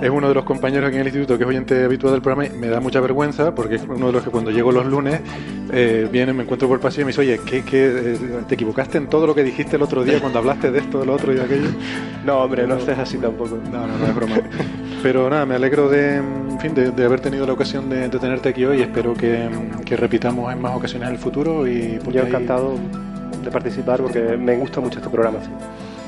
[0.02, 2.54] Es uno de los compañeros aquí en el instituto que es oyente habitual del programa
[2.54, 5.22] y me da mucha vergüenza porque es uno de los que cuando llego los lunes
[5.72, 8.56] eh, viene, me encuentro por el pasillo y me dice, oye, ¿qué, qué, eh, te
[8.56, 11.14] equivocaste en todo lo que dijiste el otro día cuando hablaste de esto, de lo
[11.14, 11.70] otro y de aquello?
[12.26, 13.58] No, hombre, no, estés así tampoco.
[13.72, 14.36] No, no, no es broma.
[15.02, 18.66] Pero nada, me alegro de, en fin, de, haber tenido la ocasión de, tenerte aquí
[18.66, 19.50] hoy y espero que,
[19.84, 21.68] que, repitamos en más ocasiones en el futuro.
[21.68, 22.76] y Yo encantado
[23.44, 25.40] de participar porque me gusta mucho este programa.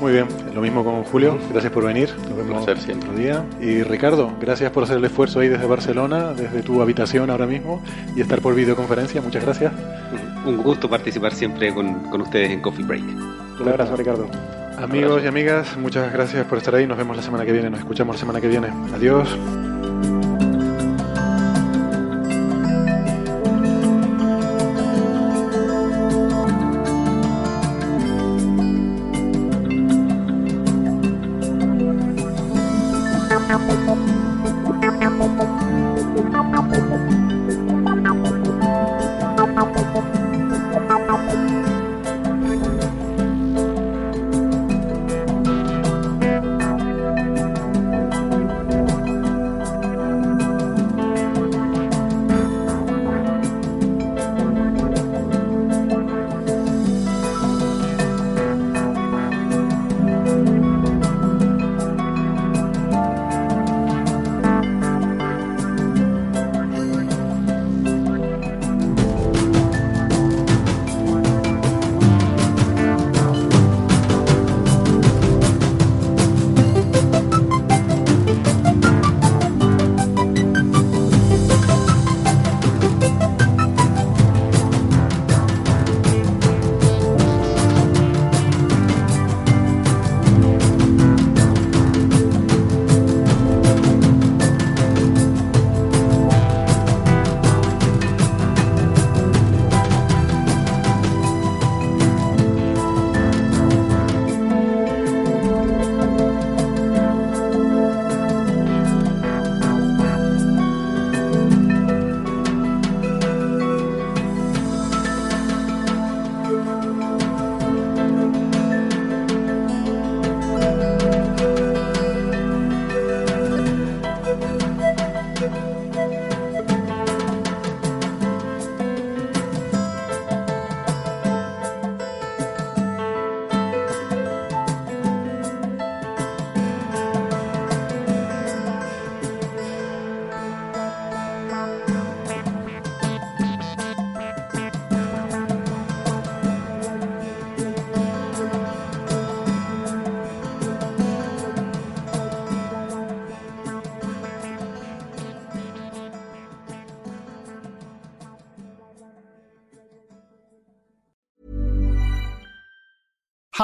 [0.00, 3.44] Muy bien, lo mismo con Julio, gracias por venir, nos vemos otro día.
[3.60, 7.82] Y Ricardo, gracias por hacer el esfuerzo ahí desde Barcelona, desde tu habitación ahora mismo
[8.16, 9.72] y estar por videoconferencia, muchas gracias.
[10.44, 13.04] Un gusto participar siempre con, con ustedes en Coffee Break.
[13.60, 14.28] Un abrazo Ricardo.
[14.78, 17.78] Amigos y amigas, muchas gracias por estar ahí, nos vemos la semana que viene, nos
[17.78, 18.68] escuchamos la semana que viene.
[18.94, 19.28] Adiós.